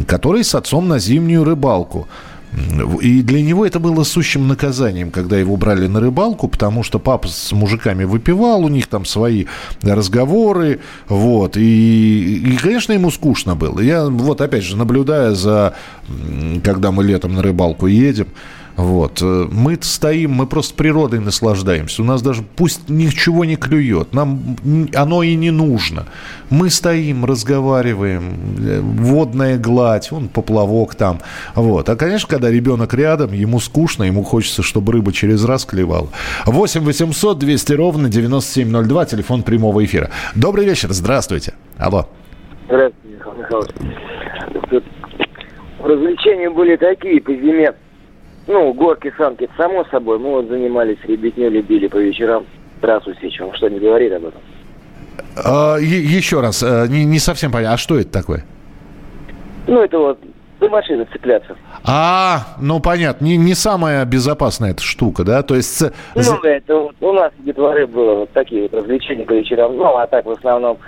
который 0.06 0.44
с 0.44 0.54
отцом 0.54 0.88
на 0.88 0.98
зимнюю 0.98 1.44
рыбалку. 1.44 2.08
И 3.02 3.22
для 3.22 3.42
него 3.42 3.66
это 3.66 3.80
было 3.80 4.04
сущим 4.04 4.46
наказанием, 4.46 5.10
когда 5.10 5.36
его 5.36 5.56
брали 5.56 5.86
на 5.86 6.00
рыбалку, 6.00 6.48
потому 6.48 6.82
что 6.82 6.98
папа 6.98 7.28
с 7.28 7.52
мужиками 7.52 8.04
выпивал, 8.04 8.64
у 8.64 8.68
них 8.68 8.86
там 8.86 9.04
свои 9.04 9.46
разговоры, 9.82 10.80
вот, 11.08 11.56
и, 11.56 12.36
и 12.36 12.56
конечно, 12.56 12.92
ему 12.92 13.10
скучно 13.10 13.56
было. 13.56 13.80
Я 13.80 14.06
вот, 14.06 14.40
опять 14.40 14.62
же, 14.62 14.76
наблюдая 14.76 15.34
за, 15.34 15.74
когда 16.62 16.92
мы 16.92 17.02
летом 17.04 17.34
на 17.34 17.42
рыбалку 17.42 17.86
едем, 17.86 18.28
вот. 18.76 19.22
э, 19.22 19.46
Мы 19.50 19.78
стоим, 19.80 20.32
мы 20.32 20.46
просто 20.46 20.74
природой 20.74 21.20
наслаждаемся. 21.20 22.02
У 22.02 22.04
нас 22.04 22.22
даже 22.22 22.42
пусть 22.42 22.88
ничего 22.88 23.44
не 23.44 23.56
клюет, 23.56 24.12
нам 24.12 24.56
оно 24.94 25.22
и 25.22 25.34
не 25.36 25.50
нужно. 25.50 26.06
Мы 26.50 26.70
стоим, 26.70 27.24
разговариваем, 27.24 28.34
э, 28.58 28.80
водная 28.80 29.58
гладь, 29.58 30.10
он 30.12 30.28
поплавок 30.28 30.94
там. 30.96 31.20
Вот. 31.54 31.88
А, 31.88 31.96
конечно, 31.96 32.28
когда 32.28 32.50
ребенок 32.50 32.94
рядом, 32.94 33.32
ему 33.32 33.60
скучно, 33.60 34.04
ему 34.04 34.24
хочется, 34.24 34.62
чтобы 34.62 34.92
рыба 34.92 35.12
через 35.12 35.44
раз 35.44 35.64
клевала. 35.64 36.08
8 36.46 36.80
800 36.82 37.38
200 37.38 37.72
ровно 37.74 38.08
9702, 38.08 39.06
телефон 39.06 39.42
прямого 39.42 39.84
эфира. 39.84 40.10
Добрый 40.34 40.64
вечер, 40.66 40.92
здравствуйте. 40.92 41.54
Алло. 41.78 42.08
Здравствуйте, 42.66 43.16
Михаил 43.18 43.34
Михайлович. 43.36 44.84
Развлечения 45.80 46.50
были 46.50 46.76
такие 46.76 47.20
по 47.20 47.32
зиме. 47.32 47.74
Ну, 48.46 48.72
горки, 48.74 49.12
санки, 49.16 49.48
само 49.56 49.84
собой. 49.86 50.18
Мы 50.18 50.30
вот 50.30 50.48
занимались 50.48 50.98
ребятней, 51.04 51.48
любили 51.48 51.86
по 51.86 51.96
вечерам 51.96 52.44
трассу 52.80 53.14
сечь. 53.20 53.40
Он 53.40 53.54
что, 53.54 53.68
не 53.68 53.78
говорит 53.78 54.12
об 54.12 54.26
этом? 54.26 54.40
А, 55.36 55.76
еще 55.78 56.40
раз, 56.40 56.62
э, 56.62 56.86
не, 56.88 57.04
не 57.04 57.18
совсем 57.18 57.50
понятно, 57.50 57.74
а 57.74 57.78
что 57.78 57.98
это 57.98 58.10
такое? 58.10 58.44
Ну, 59.66 59.82
это 59.82 59.98
вот 59.98 60.18
за 60.60 60.68
машины 60.68 61.06
цепляться. 61.12 61.56
А, 61.84 62.54
ну 62.60 62.80
понятно, 62.80 63.24
не, 63.24 63.36
не 63.36 63.54
самая 63.54 64.04
безопасная 64.04 64.70
эта 64.70 64.82
штука, 64.82 65.24
да? 65.24 65.42
То 65.42 65.54
есть... 65.54 65.82
Ну, 66.14 66.40
это 66.42 66.76
вот 66.76 66.96
у 67.00 67.12
нас 67.12 67.32
в 67.38 67.44
детворы 67.44 67.86
было 67.86 68.14
вот 68.20 68.30
такие 68.32 68.62
вот 68.62 68.74
развлечения 68.74 69.24
по 69.24 69.32
вечерам. 69.32 69.76
Ну, 69.76 69.84
а 69.96 70.06
так 70.06 70.26
в 70.26 70.30
основном. 70.30 70.78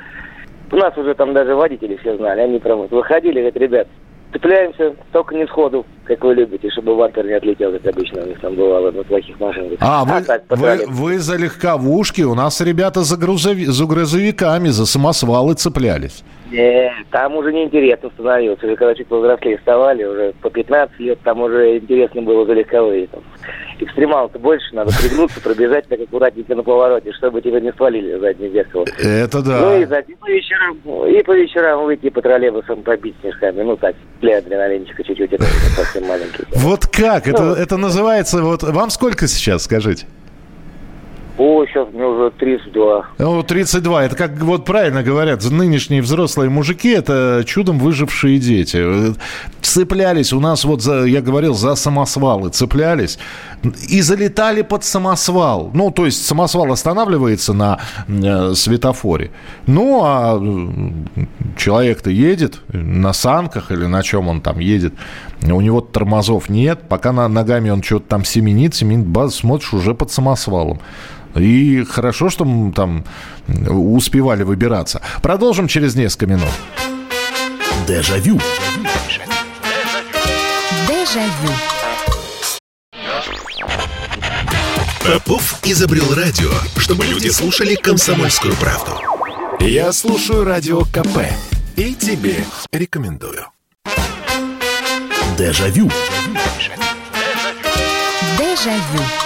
У 0.71 0.77
нас 0.77 0.97
уже 0.97 1.15
там 1.15 1.33
даже 1.33 1.55
водители 1.55 1.97
все 1.97 2.17
знали. 2.17 2.41
Они 2.41 2.59
прям 2.59 2.79
вот 2.79 2.91
выходили, 2.91 3.35
говорят, 3.35 3.57
ребят, 3.57 3.89
цепляемся, 4.33 4.95
только 5.13 5.35
не 5.35 5.47
сходу, 5.47 5.87
как 6.07 6.23
вы 6.25 6.35
любите, 6.35 6.71
чтобы 6.71 6.95
вантер 6.97 7.27
не 7.27 7.33
отлетел, 7.35 7.73
как 7.73 7.87
обычно 7.95 8.23
у 8.23 8.27
них 8.27 8.41
там 8.41 8.55
бывало 8.55 8.91
на 8.91 9.03
плохих 9.03 9.39
машинах. 9.41 9.73
А, 9.81 10.05
вы, 10.05 10.23
так, 10.23 10.43
вы, 10.51 10.85
вы 10.89 11.19
за 11.19 11.37
легковушки, 11.37 12.23
у 12.23 12.35
нас 12.35 12.61
ребята 12.61 13.03
за, 13.03 13.17
грузови- 13.17 13.67
за 13.67 13.85
грузовиками, 13.87 14.69
за 14.69 14.87
самосвалы 14.87 15.55
цеплялись. 15.55 16.23
Не, 16.51 16.93
там 17.11 17.35
уже 17.37 17.53
неинтересно 17.53 18.09
становилось. 18.11 18.63
Уже 18.63 18.77
когда 18.77 18.95
чуть 18.95 19.09
повзрослее 19.09 19.59
вставали, 19.59 20.05
уже 20.05 20.33
по 20.41 20.49
15 20.49 20.99
лет, 21.01 21.19
там 21.25 21.41
уже 21.43 21.79
интересно 21.79 22.23
было 22.23 22.47
за 22.47 22.53
легковые. 22.53 23.09
Там. 23.09 23.21
Экстремал-то 23.81 24.39
больше, 24.39 24.75
надо 24.75 24.91
пригнуться, 25.03 25.41
пробежать 25.41 25.87
так 25.89 26.01
аккуратненько 26.01 26.55
на 26.55 26.63
повороте, 26.63 27.13
чтобы 27.13 27.43
тебя 27.43 27.61
не 27.61 27.73
свалили 27.73 28.19
заднее 28.19 28.51
зеркало. 28.53 28.85
Это 28.99 29.43
да. 29.43 29.59
Ну 29.61 29.81
и, 29.81 29.85
за- 29.87 29.99
и 29.99 30.15
по 30.15 30.31
вечерам, 30.31 30.79
и 31.09 31.23
по 31.25 31.33
вечерам 31.37 31.85
выйти 31.85 32.09
по 32.11 32.23
троллейбусам 32.23 32.83
побить 32.83 33.17
снежками. 33.21 33.63
Ну 33.63 33.77
так, 33.77 33.97
для 34.21 34.39
адреналинчика 34.39 35.03
чуть-чуть, 35.03 35.33
это 35.33 35.45
совсем 35.97 36.09
маленький. 36.09 36.45
Вот 36.55 36.87
как? 36.87 37.27
Это, 37.27 37.43
Ну, 37.43 37.53
это 37.53 37.77
называется... 37.77 38.43
Вот, 38.43 38.63
вам 38.63 38.91
сколько 38.91 39.27
сейчас, 39.27 39.65
скажите? 39.65 40.07
О, 41.39 41.67
сейчас 41.67 41.89
мне 41.93 42.05
уже 42.05 42.31
32. 42.31 43.07
Ну, 43.19 43.43
32. 43.43 44.05
Это 44.05 44.17
как 44.17 44.39
вот 44.41 44.65
правильно 44.65 45.03
говорят, 45.03 45.45
нынешние 45.51 46.01
взрослые 46.01 46.49
мужики– 46.49 46.89
это 46.97 47.45
чудом 47.47 47.79
выжившие 47.79 48.39
дети. 48.39 48.83
Цеплялись 49.61 50.33
у 50.33 50.41
нас, 50.41 50.65
вот 50.65 50.81
за, 50.81 51.05
я 51.05 51.21
говорил, 51.21 51.53
за 51.53 51.75
самосвалы 51.75 52.49
цеплялись 52.49 53.19
и 53.91 54.01
залетали 54.01 54.63
под 54.63 54.85
самосвал. 54.85 55.71
Ну, 55.75 55.91
то 55.91 56.07
есть 56.07 56.25
самосвал 56.25 56.73
останавливается 56.73 57.53
на 57.53 57.81
э, 58.09 58.55
светофоре. 58.55 59.31
Ну, 59.67 60.01
а 60.05 60.41
человек-то 61.59 62.09
едет 62.09 62.61
на 62.73 63.13
санках 63.13 63.71
или 63.71 63.85
на 63.85 64.03
чем 64.03 64.29
он 64.29 64.41
там 64.41 64.59
едет. 64.59 64.95
У 65.43 65.61
него 65.61 65.81
тормозов 65.81 66.49
нет. 66.49 66.89
Пока 66.89 67.13
на, 67.13 67.29
ногами 67.29 67.71
он 67.71 67.83
что-то 67.83 68.07
там 68.09 68.25
семенит, 68.25 68.75
семенит, 68.75 69.07
баз, 69.07 69.37
смотришь, 69.37 69.73
уже 69.73 69.95
под 69.95 70.11
самосвалом. 70.11 70.81
И 71.35 71.85
хорошо, 71.85 72.31
что 72.31 72.45
мы 72.45 72.73
там 72.73 73.05
успевали 73.47 74.43
выбираться. 74.43 75.03
Продолжим 75.23 75.69
через 75.69 75.95
несколько 75.95 76.27
минут. 76.27 76.49
Дежавю. 77.87 78.41
Дежавю. 80.89 81.53
Попов 85.05 85.61
изобрел 85.63 86.15
радио, 86.15 86.51
чтобы 86.79 87.05
люди 87.05 87.29
слушали 87.29 87.77
комсомольскую 87.77 88.55
правду. 88.57 88.93
Я 89.61 89.93
слушаю 89.93 90.45
радио 90.45 90.81
КП 90.81 91.19
и 91.77 91.95
тебе 91.95 92.45
рекомендую. 92.73 93.47
Дежавю. 95.37 95.91
Дежавю. 98.39 99.26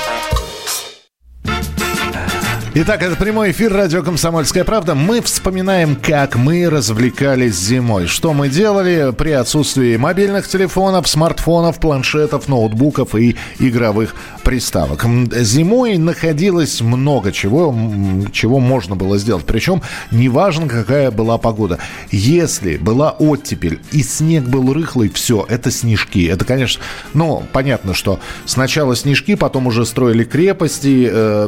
Итак, 2.82 3.02
это 3.02 3.14
прямой 3.14 3.50
эфир 3.50 3.74
радио 3.74 4.02
«Комсомольская 4.02 4.64
правда». 4.64 4.94
Мы 4.94 5.20
вспоминаем, 5.20 5.96
как 5.96 6.36
мы 6.36 6.70
развлекались 6.70 7.54
зимой. 7.54 8.06
Что 8.06 8.32
мы 8.32 8.48
делали 8.48 9.12
при 9.12 9.32
отсутствии 9.32 9.98
мобильных 9.98 10.48
телефонов, 10.48 11.06
смартфонов, 11.06 11.78
планшетов, 11.78 12.48
ноутбуков 12.48 13.14
и 13.14 13.36
игровых 13.58 14.14
приставок. 14.44 15.04
Зимой 15.30 15.98
находилось 15.98 16.80
много 16.80 17.32
чего, 17.32 17.76
чего 18.32 18.60
можно 18.60 18.96
было 18.96 19.18
сделать. 19.18 19.44
Причем 19.44 19.82
неважно, 20.10 20.66
какая 20.66 21.10
была 21.10 21.36
погода. 21.36 21.80
Если 22.10 22.78
была 22.78 23.10
оттепель 23.10 23.80
и 23.92 24.02
снег 24.02 24.44
был 24.44 24.72
рыхлый, 24.72 25.10
все, 25.10 25.44
это 25.46 25.70
снежки. 25.70 26.24
Это, 26.26 26.46
конечно, 26.46 26.82
ну, 27.12 27.42
понятно, 27.52 27.92
что 27.92 28.20
сначала 28.46 28.96
снежки, 28.96 29.34
потом 29.34 29.66
уже 29.66 29.84
строили 29.84 30.24
крепости, 30.24 31.06
э, 31.12 31.46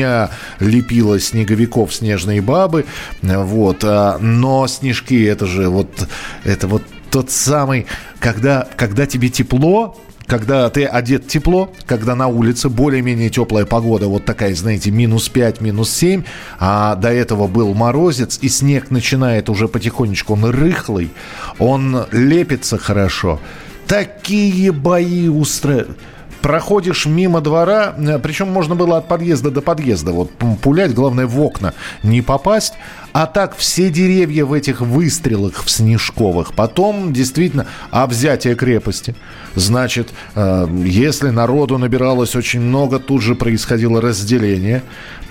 малышня 0.00 0.30
лепила 0.58 1.18
снеговиков, 1.18 1.94
снежные 1.94 2.40
бабы, 2.40 2.86
вот. 3.22 3.84
А, 3.84 4.18
но 4.18 4.66
снежки, 4.66 5.24
это 5.24 5.46
же 5.46 5.68
вот, 5.68 6.08
это 6.44 6.66
вот 6.66 6.82
тот 7.10 7.30
самый, 7.30 7.86
когда, 8.18 8.66
когда 8.76 9.06
тебе 9.06 9.28
тепло, 9.28 9.96
когда 10.26 10.70
ты 10.70 10.84
одет 10.84 11.26
тепло, 11.26 11.72
когда 11.86 12.14
на 12.14 12.28
улице 12.28 12.68
более-менее 12.68 13.30
теплая 13.30 13.66
погода, 13.66 14.06
вот 14.06 14.24
такая, 14.24 14.54
знаете, 14.54 14.90
минус 14.90 15.28
5, 15.28 15.60
минус 15.60 15.90
7, 15.90 16.22
а 16.60 16.94
до 16.94 17.12
этого 17.12 17.48
был 17.48 17.74
морозец, 17.74 18.38
и 18.40 18.48
снег 18.48 18.90
начинает 18.90 19.48
уже 19.48 19.66
потихонечку, 19.66 20.34
он 20.34 20.44
рыхлый, 20.44 21.10
он 21.58 22.04
лепится 22.12 22.78
хорошо. 22.78 23.40
Такие 23.88 24.70
бои 24.70 25.28
устраивают 25.28 25.98
проходишь 26.42 27.06
мимо 27.06 27.40
двора, 27.40 27.94
э, 27.96 28.18
причем 28.18 28.48
можно 28.48 28.74
было 28.74 28.98
от 28.98 29.08
подъезда 29.08 29.50
до 29.50 29.62
подъезда 29.62 30.12
вот 30.12 30.30
пулять, 30.62 30.94
главное 30.94 31.26
в 31.26 31.40
окна 31.40 31.74
не 32.02 32.22
попасть, 32.22 32.74
а 33.12 33.26
так 33.26 33.56
все 33.56 33.90
деревья 33.90 34.44
в 34.44 34.52
этих 34.52 34.80
выстрелах 34.80 35.64
в 35.64 35.70
снежковых. 35.70 36.54
Потом 36.54 37.12
действительно 37.12 37.66
а 37.90 38.06
взятие 38.06 38.54
крепости. 38.54 39.14
Значит, 39.54 40.10
э, 40.34 40.68
если 40.84 41.30
народу 41.30 41.78
набиралось 41.78 42.36
очень 42.36 42.60
много, 42.60 42.98
тут 42.98 43.22
же 43.22 43.34
происходило 43.34 44.00
разделение. 44.00 44.82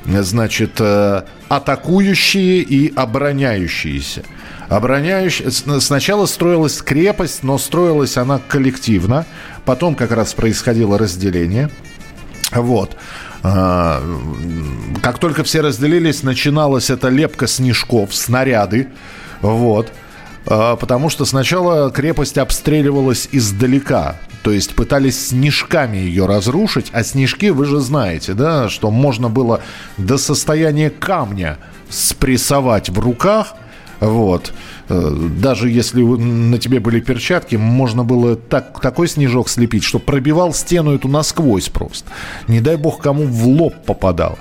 Значит, 0.05 0.79
э, 0.79 1.23
атакующие 1.47 2.59
и 2.61 2.93
обороняющиеся. 2.93 4.23
Обороняющие... 4.67 5.49
Сначала 5.51 6.25
строилась 6.25 6.81
крепость, 6.81 7.43
но 7.43 7.57
строилась 7.57 8.17
она 8.17 8.39
коллективно. 8.47 9.25
Потом 9.65 9.95
как 9.95 10.11
раз 10.11 10.33
происходило 10.33 10.97
разделение. 10.97 11.69
Вот. 12.51 12.95
А, 13.43 14.01
как 15.01 15.19
только 15.19 15.43
все 15.43 15.61
разделились, 15.61 16.23
начиналась 16.23 16.89
эта 16.89 17.09
лепка 17.09 17.47
снежков, 17.47 18.13
снаряды. 18.13 18.89
Вот. 19.41 19.91
А, 20.45 20.75
потому 20.75 21.09
что 21.09 21.25
сначала 21.25 21.91
крепость 21.91 22.37
обстреливалась 22.37 23.29
издалека. 23.31 24.17
То 24.43 24.51
есть 24.51 24.75
пытались 24.75 25.29
снежками 25.29 25.97
ее 25.97 26.25
разрушить. 26.25 26.89
А 26.93 27.03
снежки, 27.03 27.49
вы 27.49 27.65
же 27.65 27.79
знаете, 27.79 28.33
да, 28.33 28.69
что 28.69 28.89
можно 28.91 29.29
было 29.29 29.61
до 29.97 30.17
состояния 30.17 30.89
камня 30.89 31.57
спрессовать 31.89 32.89
в 32.89 32.99
руках. 32.99 33.53
Вот. 33.99 34.53
Э, 34.87 35.11
даже 35.41 35.69
если 35.69 36.01
на 36.01 36.57
тебе 36.57 36.79
были 36.79 36.99
перчатки, 36.99 37.55
можно 37.55 38.03
было 38.03 38.35
так, 38.35 38.79
такой 38.81 39.07
снежок 39.07 39.49
слепить, 39.49 39.83
что 39.83 39.99
пробивал 39.99 40.53
стену 40.53 40.95
эту 40.95 41.07
насквозь 41.07 41.69
просто. 41.69 42.09
Не 42.47 42.61
дай 42.61 42.77
бог 42.77 43.01
кому 43.01 43.25
в 43.25 43.47
лоб 43.47 43.75
попадал. 43.85 44.37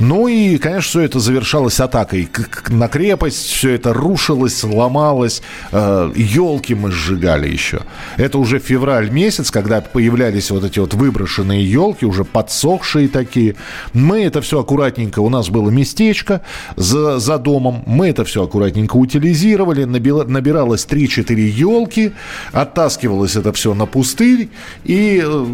Ну 0.00 0.28
и, 0.28 0.56
конечно, 0.56 0.88
все 0.88 1.00
это 1.02 1.20
завершалось 1.20 1.78
атакой 1.78 2.30
на 2.68 2.88
крепость, 2.88 3.46
все 3.46 3.74
это 3.74 3.92
рушилось, 3.92 4.64
ломалось, 4.64 5.42
э, 5.72 6.12
елки 6.16 6.74
мы 6.74 6.90
сжигали 6.90 7.48
еще. 7.48 7.82
Это 8.16 8.38
уже 8.38 8.60
февраль 8.60 9.10
месяц, 9.10 9.50
когда 9.50 9.82
появлялись 9.82 10.50
вот 10.50 10.64
эти 10.64 10.78
вот 10.78 10.94
выброшенные 10.94 11.70
елки, 11.70 12.06
уже 12.06 12.24
подсохшие 12.24 13.08
такие. 13.08 13.56
Мы 13.92 14.24
это 14.24 14.40
все 14.40 14.60
аккуратненько, 14.60 15.20
у 15.20 15.28
нас 15.28 15.50
было 15.50 15.68
местечко 15.68 16.40
за, 16.76 17.18
за 17.18 17.36
домом, 17.36 17.82
мы 17.86 18.08
это 18.08 18.24
все 18.24 18.44
аккуратненько 18.44 18.96
утилизировали, 18.96 19.84
набиралось 19.84 20.86
3-4 20.86 21.34
елки, 21.34 22.12
оттаскивалось 22.52 23.36
это 23.36 23.52
все 23.52 23.74
на 23.74 23.84
пустырь, 23.84 24.48
и, 24.84 25.22
э, 25.22 25.46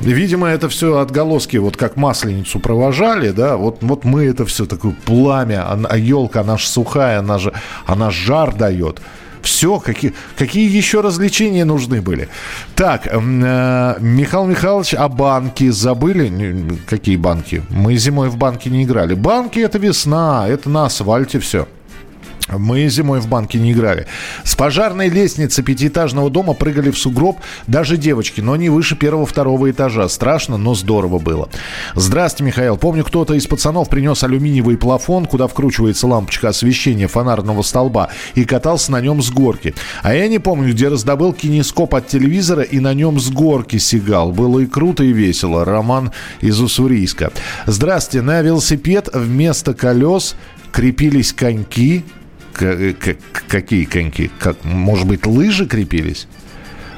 видимо, 0.00 0.48
это 0.48 0.68
все 0.68 0.98
отголоски, 0.98 1.58
вот 1.58 1.76
как 1.76 1.94
масленицу 1.96 2.58
провожали, 2.58 3.30
да, 3.30 3.51
вот, 3.56 3.78
вот 3.82 4.04
мы 4.04 4.24
это 4.24 4.44
все 4.46 4.66
такое 4.66 4.94
пламя, 5.04 5.64
а, 5.68 5.96
елка, 5.96 6.40
она 6.40 6.58
же 6.58 6.66
сухая, 6.66 7.18
она 7.18 7.38
же, 7.38 7.52
она 7.86 8.10
жар 8.10 8.54
дает. 8.54 9.00
Все, 9.42 9.80
какие, 9.80 10.14
какие 10.38 10.70
еще 10.70 11.00
развлечения 11.00 11.64
нужны 11.64 12.00
были? 12.00 12.28
Так, 12.76 13.08
э, 13.10 13.18
Михаил 14.00 14.46
Михайлович, 14.46 14.94
а 14.94 15.08
банки 15.08 15.68
забыли? 15.70 16.78
Какие 16.86 17.16
банки? 17.16 17.62
Мы 17.68 17.96
зимой 17.96 18.28
в 18.28 18.36
банки 18.36 18.68
не 18.68 18.84
играли. 18.84 19.14
Банки 19.14 19.58
это 19.58 19.78
весна, 19.78 20.46
это 20.48 20.70
на 20.70 20.86
асфальте 20.86 21.40
все. 21.40 21.66
Мы 22.48 22.88
зимой 22.88 23.20
в 23.20 23.28
банке 23.28 23.58
не 23.58 23.72
играли. 23.72 24.06
С 24.44 24.54
пожарной 24.54 25.08
лестницы 25.08 25.62
пятиэтажного 25.62 26.30
дома 26.30 26.54
прыгали 26.54 26.90
в 26.90 26.98
сугроб 26.98 27.38
даже 27.66 27.96
девочки, 27.96 28.40
но 28.40 28.56
не 28.56 28.68
выше 28.68 28.96
первого-второго 28.96 29.70
этажа. 29.70 30.08
Страшно, 30.08 30.56
но 30.56 30.74
здорово 30.74 31.18
было. 31.18 31.48
Здравствуйте, 31.94 32.44
Михаил. 32.44 32.76
Помню, 32.76 33.04
кто-то 33.04 33.34
из 33.34 33.46
пацанов 33.46 33.88
принес 33.88 34.22
алюминиевый 34.22 34.76
плафон, 34.76 35.26
куда 35.26 35.46
вкручивается 35.46 36.06
лампочка 36.06 36.48
освещения 36.48 37.06
фонарного 37.06 37.62
столба, 37.62 38.08
и 38.34 38.44
катался 38.44 38.92
на 38.92 39.00
нем 39.00 39.22
с 39.22 39.30
горки. 39.30 39.74
А 40.02 40.14
я 40.14 40.28
не 40.28 40.38
помню, 40.38 40.72
где 40.72 40.88
раздобыл 40.88 41.32
кинескоп 41.32 41.94
от 41.94 42.08
телевизора 42.08 42.62
и 42.62 42.80
на 42.80 42.92
нем 42.94 43.20
с 43.20 43.30
горки 43.30 43.78
сигал. 43.78 44.32
Было 44.32 44.60
и 44.60 44.66
круто, 44.66 45.04
и 45.04 45.12
весело. 45.12 45.64
Роман 45.64 46.12
из 46.40 46.60
Уссурийска. 46.60 47.32
Здравствуйте. 47.66 48.22
На 48.22 48.42
велосипед 48.42 49.08
вместо 49.12 49.74
колес 49.74 50.34
крепились 50.72 51.32
коньки, 51.32 52.04
какие 52.52 53.84
коньки? 53.84 54.30
Как, 54.38 54.64
может 54.64 55.06
быть, 55.06 55.26
лыжи 55.26 55.66
крепились? 55.66 56.26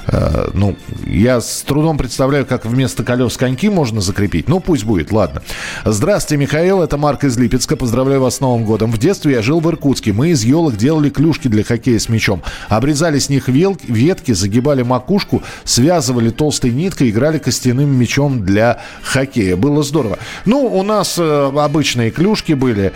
Э, 0.06 0.48
ну, 0.52 0.76
я 1.06 1.40
с 1.40 1.62
трудом 1.62 1.98
представляю, 1.98 2.46
как 2.46 2.66
вместо 2.66 3.04
колес 3.04 3.36
коньки 3.36 3.68
можно 3.68 4.00
закрепить. 4.00 4.48
Ну, 4.48 4.60
пусть 4.60 4.84
будет, 4.84 5.12
ладно. 5.12 5.42
Здравствуйте, 5.84 6.40
Михаил, 6.40 6.82
это 6.82 6.96
Марк 6.96 7.24
из 7.24 7.36
Липецка. 7.38 7.76
Поздравляю 7.76 8.20
вас 8.20 8.36
с 8.36 8.40
Новым 8.40 8.64
годом. 8.64 8.90
В 8.90 8.98
детстве 8.98 9.34
я 9.34 9.42
жил 9.42 9.60
в 9.60 9.68
Иркутске. 9.68 10.12
Мы 10.12 10.30
из 10.30 10.44
елок 10.44 10.76
делали 10.76 11.10
клюшки 11.10 11.48
для 11.48 11.64
хоккея 11.64 11.98
с 11.98 12.08
мячом. 12.08 12.42
Обрезали 12.68 13.18
с 13.18 13.28
них 13.28 13.48
ветки, 13.48 14.32
загибали 14.32 14.82
макушку, 14.82 15.42
связывали 15.64 16.30
толстой 16.30 16.70
ниткой, 16.70 17.10
играли 17.10 17.38
костяным 17.38 17.90
мячом 17.96 18.44
для 18.44 18.80
хоккея. 19.02 19.56
Было 19.56 19.82
здорово. 19.82 20.18
Ну, 20.44 20.64
у 20.64 20.82
нас 20.82 21.16
э, 21.18 21.52
обычные 21.54 22.10
клюшки 22.10 22.52
были. 22.52 22.92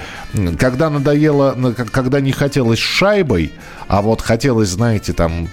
Когда 0.58 0.90
надоело, 0.90 1.56
когда 1.90 2.20
не 2.20 2.32
хотелось 2.32 2.78
шайбой, 2.78 3.52
а 3.86 4.02
вот 4.02 4.20
хотелось, 4.20 4.68
знаете, 4.68 5.12
там 5.12 5.48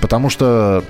Потому 0.00 0.30
что 0.30 0.82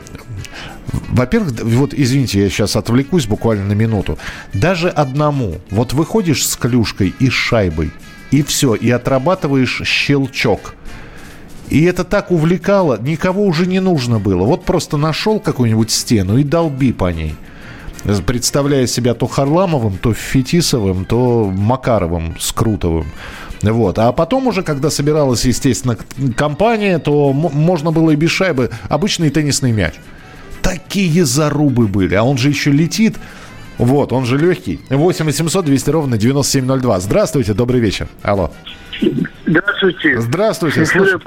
во-первых, 0.92 1.60
вот 1.62 1.94
извините, 1.94 2.40
я 2.42 2.48
сейчас 2.48 2.76
отвлекусь 2.76 3.26
буквально 3.26 3.64
на 3.64 3.72
минуту. 3.72 4.18
Даже 4.52 4.88
одному, 4.88 5.56
вот 5.70 5.92
выходишь 5.92 6.46
с 6.46 6.56
клюшкой 6.56 7.14
и 7.18 7.28
с 7.28 7.32
шайбой, 7.32 7.90
и 8.30 8.42
все, 8.42 8.74
и 8.74 8.90
отрабатываешь 8.90 9.82
щелчок. 9.84 10.74
И 11.68 11.84
это 11.84 12.04
так 12.04 12.30
увлекало, 12.30 13.00
никого 13.00 13.44
уже 13.44 13.66
не 13.66 13.80
нужно 13.80 14.18
было. 14.18 14.44
Вот 14.44 14.64
просто 14.64 14.96
нашел 14.96 15.38
какую-нибудь 15.38 15.90
стену 15.90 16.36
и 16.36 16.44
долби 16.44 16.92
по 16.92 17.12
ней. 17.12 17.34
Представляя 18.26 18.86
себя 18.86 19.14
то 19.14 19.26
Харламовым, 19.26 19.98
то 19.98 20.14
Фетисовым, 20.14 21.04
то 21.04 21.52
Макаровым, 21.54 22.34
Скрутовым. 22.40 23.06
Вот. 23.62 23.98
А 23.98 24.10
потом 24.12 24.46
уже, 24.46 24.62
когда 24.62 24.90
собиралась, 24.90 25.44
естественно, 25.44 25.96
компания, 26.34 26.98
то 26.98 27.32
можно 27.32 27.92
было 27.92 28.10
и 28.12 28.16
без 28.16 28.30
шайбы 28.30 28.70
обычный 28.88 29.30
теннисный 29.30 29.72
мяч. 29.72 29.94
Такие 30.70 31.24
зарубы 31.24 31.88
были. 31.88 32.14
А 32.14 32.22
он 32.22 32.38
же 32.38 32.48
еще 32.48 32.70
летит. 32.70 33.16
Вот, 33.76 34.12
он 34.12 34.24
же 34.24 34.38
легкий. 34.38 34.78
8 34.88 35.24
800 35.24 35.64
200 35.64 35.90
ровно 35.90 36.16
9702. 36.16 37.00
Здравствуйте, 37.00 37.54
добрый 37.54 37.80
вечер. 37.80 38.06
Алло. 38.22 38.52
Здравствуйте. 39.46 40.20
Здравствуйте. 40.20 40.86
Слушай. 40.86 41.18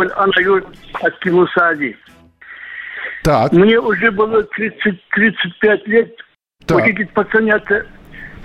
Так. 3.23 3.51
Мне 3.51 3.79
уже 3.79 4.11
было 4.11 4.43
30, 4.43 5.09
35 5.09 5.87
лет. 5.87 6.15
Так. 6.65 6.77
Вот 6.77 6.87
эти 6.87 7.03
пацанята 7.03 7.85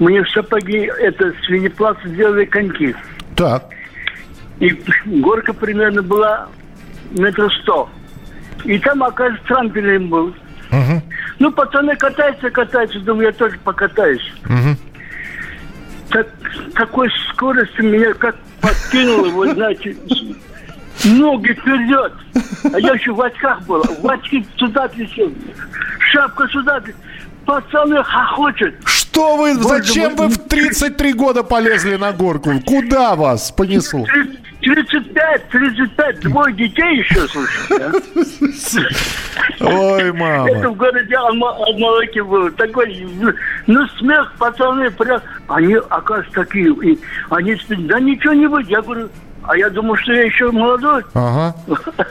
мне 0.01 0.25
в 0.25 0.31
сапоги 0.31 0.91
это 0.99 1.33
свинепласт 1.47 2.01
сделали 2.05 2.45
коньки. 2.45 2.97
Так. 3.37 3.71
И 4.59 4.83
горка 5.05 5.53
примерно 5.53 6.03
была 6.03 6.49
метров 7.13 7.53
сто. 7.63 7.89
И 8.65 8.81
там, 8.81 9.05
оказывается, 9.05 9.47
трамплин 9.47 10.09
был. 10.09 10.35
Угу. 10.71 11.03
Ну, 11.39 11.53
пацаны 11.53 11.97
катаются, 11.97 12.51
катаются, 12.51 13.01
думаю, 13.01 13.27
я 13.27 13.33
тоже 13.33 13.59
покатаюсь. 13.65 14.33
Угу. 14.45 14.77
Так, 16.11 16.27
такой 16.75 17.11
скоростью 17.33 17.85
меня 17.91 18.15
как 18.15 18.37
подкинуло, 18.61 19.29
вы 19.29 19.53
знаете, 19.53 19.97
ноги 21.05 21.53
вперед. 21.53 22.13
А 22.73 22.81
я 22.81 22.93
еще 22.95 23.13
в 23.13 23.21
очках 23.21 23.63
был. 23.63 23.83
В 23.83 24.09
очки 24.09 24.47
сюда 24.57 24.89
летел. 24.95 25.33
Шапка 26.13 26.49
сюда 26.49 26.83
пацаны 27.45 28.03
хохочут. 28.03 28.75
Что 29.19 29.37
вы, 29.37 29.55
зачем 29.55 30.15
вы 30.15 30.29
в 30.29 30.39
33 30.39 31.13
года 31.15 31.43
полезли 31.43 31.97
на 31.97 32.13
горку? 32.13 32.53
Куда 32.65 33.17
вас 33.17 33.51
понесло? 33.51 34.07
35, 34.61 35.49
35, 35.49 36.21
двое 36.21 36.55
детей 36.55 36.99
еще, 37.01 37.27
слушай. 37.27 37.81
Ой, 39.61 40.13
мама. 40.13 40.49
Это 40.49 40.71
в 40.71 40.77
городе 40.77 41.17
Алма- 41.17 41.57
Алмалыке 41.67 42.23
было. 42.23 42.53
Такой, 42.53 43.09
ну, 43.67 43.89
смех, 43.99 44.33
пацаны, 44.39 44.89
прям, 44.93 45.21
они, 45.49 45.75
оказывается, 45.75 46.45
такие, 46.45 46.73
и 46.85 46.97
они, 47.31 47.57
спят, 47.57 47.85
да 47.89 47.99
ничего 47.99 48.35
не 48.35 48.47
будет. 48.47 48.69
Я 48.69 48.83
говорю, 48.83 49.09
а 49.49 49.57
я 49.57 49.71
думал, 49.71 49.97
что 49.97 50.13
я 50.13 50.25
еще 50.25 50.51
молодой. 50.51 51.03
Ага. 51.15 51.57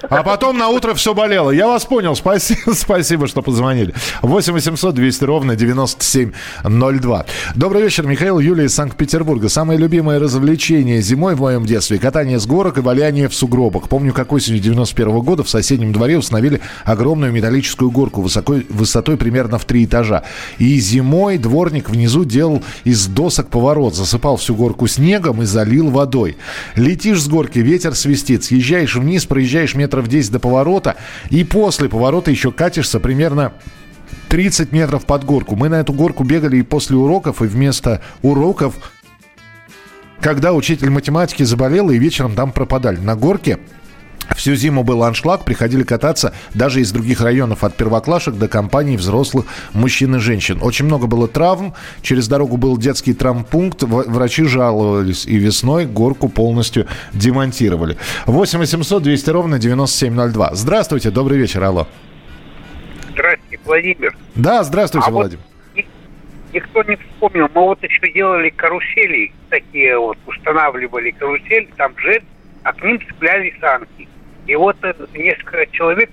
А 0.09 0.23
потом 0.23 0.57
на 0.57 0.69
утро 0.69 0.95
все 0.95 1.13
болело. 1.13 1.51
Я 1.51 1.67
вас 1.67 1.85
понял. 1.85 2.15
Спасибо, 2.15 2.73
спасибо, 2.73 3.27
что 3.27 3.43
позвонили. 3.43 3.93
8 4.23 4.53
800 4.53 4.95
200 4.95 5.23
ровно 5.23 5.55
9702. 5.55 7.25
Добрый 7.53 7.83
вечер, 7.83 8.07
Михаил, 8.07 8.39
Юлия 8.39 8.65
из 8.65 8.73
Санкт-Петербурга. 8.73 9.49
Самое 9.49 9.77
любимое 9.77 10.17
развлечение 10.19 10.99
зимой 11.01 11.35
в 11.35 11.41
моем 11.41 11.63
детстве– 11.63 11.99
катание 11.99 12.39
с 12.39 12.47
горок 12.47 12.79
и 12.79 12.81
валяние 12.81 13.29
в 13.29 13.35
сугробах. 13.35 13.87
Помню, 13.87 14.13
как 14.13 14.31
осенью 14.31 14.59
91 14.59 15.19
года 15.19 15.43
в 15.43 15.49
соседнем 15.49 15.93
дворе 15.93 16.17
установили 16.17 16.61
огромную 16.85 17.31
металлическую 17.31 17.91
горку 17.91 18.23
высокой, 18.23 18.65
высотой 18.67 19.15
примерно 19.15 19.59
в 19.59 19.65
три 19.65 19.85
этажа. 19.85 20.23
И 20.57 20.79
зимой 20.79 21.37
дворник 21.37 21.91
внизу 21.91 22.25
делал 22.25 22.63
из 22.83 23.05
досок 23.05 23.49
поворот, 23.49 23.93
засыпал 23.93 24.37
всю 24.37 24.55
горку 24.55 24.87
снегом 24.87 25.43
и 25.43 25.45
залил 25.45 25.91
водой. 25.91 26.37
Летишь 26.75 27.26
с 27.27 27.29
горки, 27.29 27.59
ветер 27.59 27.93
свистит, 27.93 28.45
съезжаешь 28.45 28.95
вниз, 28.95 29.25
проезжаешь 29.25 29.75
метров 29.75 30.07
10 30.07 30.31
до 30.31 30.39
поворота, 30.39 30.95
и 31.29 31.43
после 31.43 31.89
поворота 31.89 32.31
еще 32.31 32.51
катишься 32.51 32.99
примерно 33.01 33.53
30 34.29 34.71
метров 34.71 35.05
под 35.05 35.25
горку. 35.25 35.55
Мы 35.57 35.67
на 35.67 35.75
эту 35.75 35.91
горку 35.91 36.23
бегали 36.23 36.57
и 36.57 36.61
после 36.61 36.95
уроков, 36.95 37.41
и 37.41 37.45
вместо 37.45 38.01
уроков, 38.21 38.75
когда 40.21 40.53
учитель 40.53 40.89
математики 40.89 41.43
заболел, 41.43 41.89
и 41.89 41.97
вечером 41.97 42.33
там 42.33 42.53
пропадали. 42.53 42.97
На 42.97 43.15
горке 43.15 43.59
Всю 44.35 44.55
зиму 44.55 44.83
был 44.83 45.03
аншлаг, 45.03 45.45
приходили 45.45 45.83
кататься 45.83 46.33
даже 46.53 46.81
из 46.81 46.91
других 46.91 47.21
районов, 47.21 47.63
от 47.63 47.75
первоклашек 47.75 48.35
до 48.35 48.47
компаний 48.47 48.97
взрослых 48.97 49.45
мужчин 49.73 50.15
и 50.15 50.19
женщин. 50.19 50.59
Очень 50.61 50.85
много 50.85 51.07
было 51.07 51.27
травм, 51.27 51.73
через 52.01 52.27
дорогу 52.27 52.57
был 52.57 52.77
детский 52.77 53.13
травмпункт, 53.13 53.83
врачи 53.83 54.43
жаловались, 54.43 55.25
и 55.25 55.37
весной 55.37 55.85
горку 55.85 56.29
полностью 56.29 56.87
демонтировали. 57.13 57.97
8 58.25 58.59
800 58.59 59.03
200 59.03 59.29
ровно 59.29 59.59
9702. 59.59 60.55
Здравствуйте, 60.55 61.11
добрый 61.11 61.37
вечер, 61.37 61.63
алло. 61.63 61.87
Здравствуйте, 63.11 63.59
Владимир. 63.65 64.15
Да, 64.35 64.63
здравствуйте, 64.63 65.07
А 65.07 65.11
вот 65.11 65.19
Владимир. 65.19 65.43
Никто 66.53 66.83
не 66.83 66.95
вспомнил. 66.95 67.49
Мы 67.53 67.61
вот 67.61 67.83
еще 67.83 68.11
делали 68.13 68.49
карусели, 68.49 69.31
такие 69.49 69.97
вот, 69.97 70.17
устанавливали 70.25 71.11
карусель, 71.11 71.69
там 71.77 71.97
же, 71.97 72.21
а 72.63 72.73
к 72.73 72.83
ним 72.83 72.99
цепляли 73.05 73.53
санки. 73.59 74.07
И 74.47 74.55
вот 74.55 74.77
э, 74.83 74.93
несколько 75.13 75.65
человек 75.67 76.09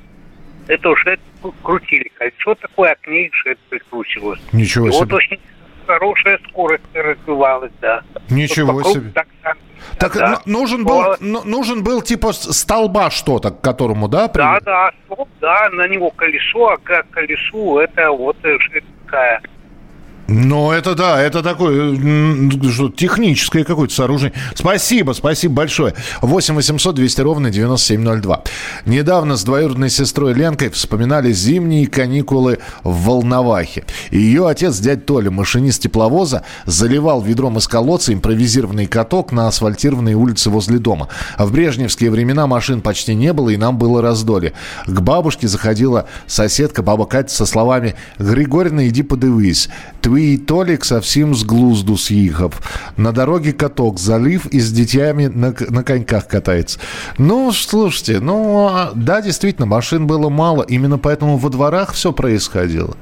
это 0.69 0.89
уже 0.91 1.19
крутили 1.63 2.11
кольцо 2.19 2.55
такое, 2.57 2.93
а 2.93 2.97
к 2.97 3.07
ней 3.07 3.31
же 3.45 3.57
прикручивалось. 3.69 4.41
Ничего 4.53 4.87
И 4.89 4.91
вот 4.91 5.05
себе. 5.05 5.17
очень 5.17 5.41
хорошая 5.87 6.39
скорость 6.49 6.83
развивалась, 6.95 7.73
да. 7.81 8.03
Ничего 8.31 8.73
Вот 8.73 8.87
себе. 8.87 9.11
так 9.15 9.27
санки. 9.43 9.61
Так 9.99 10.15
Да. 10.17 10.41
ну, 10.47 10.61
нужен, 10.61 10.85
был, 10.85 11.17
ну, 11.21 11.43
нужен 11.45 11.85
был 11.85 12.01
типа 12.01 12.33
столба 12.33 13.11
что-то, 13.11 13.51
к 13.51 13.61
которому, 13.61 14.09
да? 14.09 14.29
при- 14.29 14.41
Да, 14.41 14.59
да, 14.61 14.91
стоп, 15.05 15.29
да, 15.41 15.69
на 15.71 15.87
него 15.89 16.11
колесо, 16.11 16.69
а 16.69 16.77
к 16.79 17.07
колесу 17.11 17.79
это 17.79 18.11
вот 18.11 18.37
э, 18.45 18.57
такая 19.05 19.43
Ну, 20.27 20.71
это 20.71 20.95
да, 20.95 21.21
это 21.21 21.43
такое 21.43 21.95
что, 22.71 22.89
техническое 22.89 23.63
какое-то 23.65 23.95
сооружение. 23.95 24.33
Спасибо, 24.55 25.13
спасибо 25.13 25.55
большое. 25.55 25.95
8 26.23 26.55
800 26.55 26.95
200 26.95 27.21
ровно 27.21 27.51
9702. 27.51 28.43
Недавно 28.87 29.37
с 29.37 29.45
двоюродной 29.45 29.91
сестрой 29.91 30.33
Ленкой 30.33 30.71
вспоминали 30.71 31.33
зимние 31.33 31.87
каникулы 31.87 32.59
в 32.85 33.05
Волновахе. 33.05 33.85
Ее 34.11 34.49
отец, 34.49 34.79
дядь 34.79 35.05
Толя, 35.05 35.31
машинист 35.31 35.83
тепловоза, 35.83 36.43
заливал 36.65 37.21
ведром 37.21 37.59
из 37.59 37.69
колодца 37.69 38.15
импровизированный 38.15 38.87
каток 38.87 39.31
на 39.31 39.49
асфальтированной 39.49 40.15
улице 40.15 40.49
возле 40.49 40.79
дома. 40.79 41.09
А 41.37 41.45
в 41.45 41.53
брежневские 41.53 42.11
времена 42.11 42.47
машин 42.47 42.81
почти 42.81 43.15
не 43.15 43.35
было, 43.35 43.51
и 43.51 43.59
нам 43.59 43.77
было 43.77 44.01
раздолье. 44.01 44.55
К 44.87 45.01
бабушке 45.01 45.49
заходила 45.49 46.07
соседка, 46.27 46.83
баба 46.83 47.05
Катя, 47.05 47.35
со 47.35 47.45
словами 47.45 47.95
«Григорьевна, 48.19 48.89
иди 48.89 49.03
подивись, 49.03 49.69
твій 50.15 50.37
Толік 50.37 50.85
совсем 50.85 51.35
с 51.35 51.43
глузду 51.43 51.99
съехав. 51.99 52.53
На 52.97 53.13
дороге 53.13 53.53
каток 53.53 53.99
залив 53.99 54.47
и 54.55 54.61
с 54.61 54.73
детьми 54.73 55.29
на, 55.29 55.55
на 55.71 55.83
коньках 55.83 56.29
катается». 56.29 56.79
Ну, 57.19 57.53
слушайте, 57.53 58.21
ну, 58.21 58.69
а, 58.73 58.93
да, 58.95 59.21
действительно, 59.21 59.67
машин 59.67 60.07
было 60.07 60.31
мало, 60.31 60.65
именно 60.71 60.99
поэтому 60.99 61.37
во 61.37 61.51
дворах 61.51 61.93
все 61.93 62.13
происходило. 62.13 62.95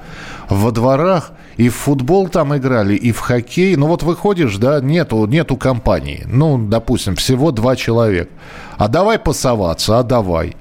Во 0.50 0.70
дворах 0.70 1.32
и 1.58 1.68
в 1.68 1.74
футбол 1.74 2.28
там 2.28 2.56
играли, 2.56 2.94
и 2.94 3.12
в 3.12 3.18
хоккей. 3.18 3.76
Ну 3.76 3.86
вот 3.86 4.02
выходишь, 4.02 4.56
да, 4.56 4.80
нету, 4.80 5.26
нету 5.26 5.56
компании. 5.56 6.26
Ну, 6.26 6.58
допустим, 6.58 7.14
всего 7.14 7.50
два 7.50 7.76
человека. 7.76 8.30
А 8.78 8.88
давай 8.88 9.18
пасоваться, 9.18 9.98
а 9.98 10.02
давай. 10.02 10.56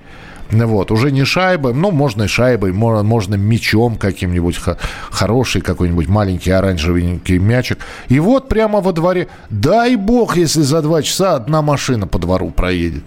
Вот, 0.51 0.91
уже 0.91 1.11
не 1.11 1.23
шайбой, 1.23 1.73
ну, 1.73 1.91
можно 1.91 2.27
шайбой, 2.27 2.73
можно, 2.73 3.03
можно 3.03 3.35
мячом 3.35 3.95
каким-нибудь, 3.95 4.59
хороший 5.09 5.61
какой-нибудь 5.61 6.09
маленький 6.09 6.51
оранжевенький 6.51 7.37
мячик. 7.37 7.79
И 8.09 8.19
вот 8.19 8.49
прямо 8.49 8.81
во 8.81 8.91
дворе, 8.91 9.27
дай 9.49 9.95
бог, 9.95 10.35
если 10.37 10.61
за 10.61 10.81
два 10.81 11.01
часа 11.01 11.35
одна 11.35 11.61
машина 11.61 12.05
по 12.07 12.19
двору 12.19 12.49
проедет. 12.51 13.03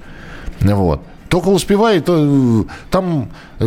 Вот. 0.61 1.03
Только 1.29 1.49
успевает, 1.49 2.05
э, 2.07 2.63
там 2.91 3.29
э, 3.59 3.65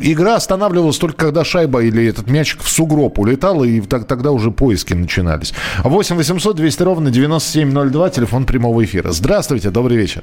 игра 0.00 0.36
останавливалась 0.36 0.96
только 0.96 1.26
когда 1.26 1.44
шайба 1.44 1.82
или 1.82 2.06
этот 2.06 2.28
мячик 2.30 2.62
в 2.62 2.68
сугроб 2.68 3.18
улетал, 3.18 3.62
и 3.62 3.80
так- 3.82 4.06
тогда 4.06 4.30
уже 4.30 4.50
поиски 4.50 4.94
начинались. 4.94 5.52
8 5.84 6.16
800 6.16 6.56
200 6.56 6.82
ровно 6.82 7.10
9702, 7.10 8.10
телефон 8.10 8.46
прямого 8.46 8.82
эфира. 8.82 9.12
Здравствуйте, 9.12 9.70
добрый 9.70 9.98
вечер. 9.98 10.22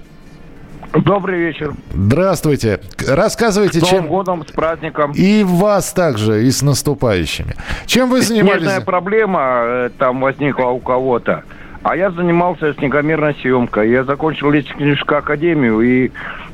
Добрый 0.94 1.40
вечер. 1.40 1.74
Здравствуйте. 1.94 2.80
Рассказывайте, 3.08 3.80
С 3.80 3.84
Новым 3.84 3.98
чем... 3.98 4.08
годом, 4.08 4.46
с 4.48 4.52
праздником. 4.52 5.12
И 5.12 5.44
вас 5.44 5.94
также, 5.94 6.46
и 6.46 6.52
с 6.52 6.62
наступающими. 6.62 7.56
Чем 7.86 8.10
вы 8.10 8.22
занимались? 8.22 8.62
Снежная 8.62 8.82
проблема 8.82 9.62
э, 9.64 9.90
там 9.98 10.22
возникла 10.22 10.68
у 10.68 10.80
кого-то. 10.80 11.44
А 11.84 11.96
я 11.96 12.12
занимался 12.12 12.74
снегомерной 12.74 13.36
съемкой. 13.36 13.90
Я 13.90 14.04
закончил 14.04 14.52
лесотехническую 14.52 15.20
академию, 15.20 15.80
и 15.82 16.12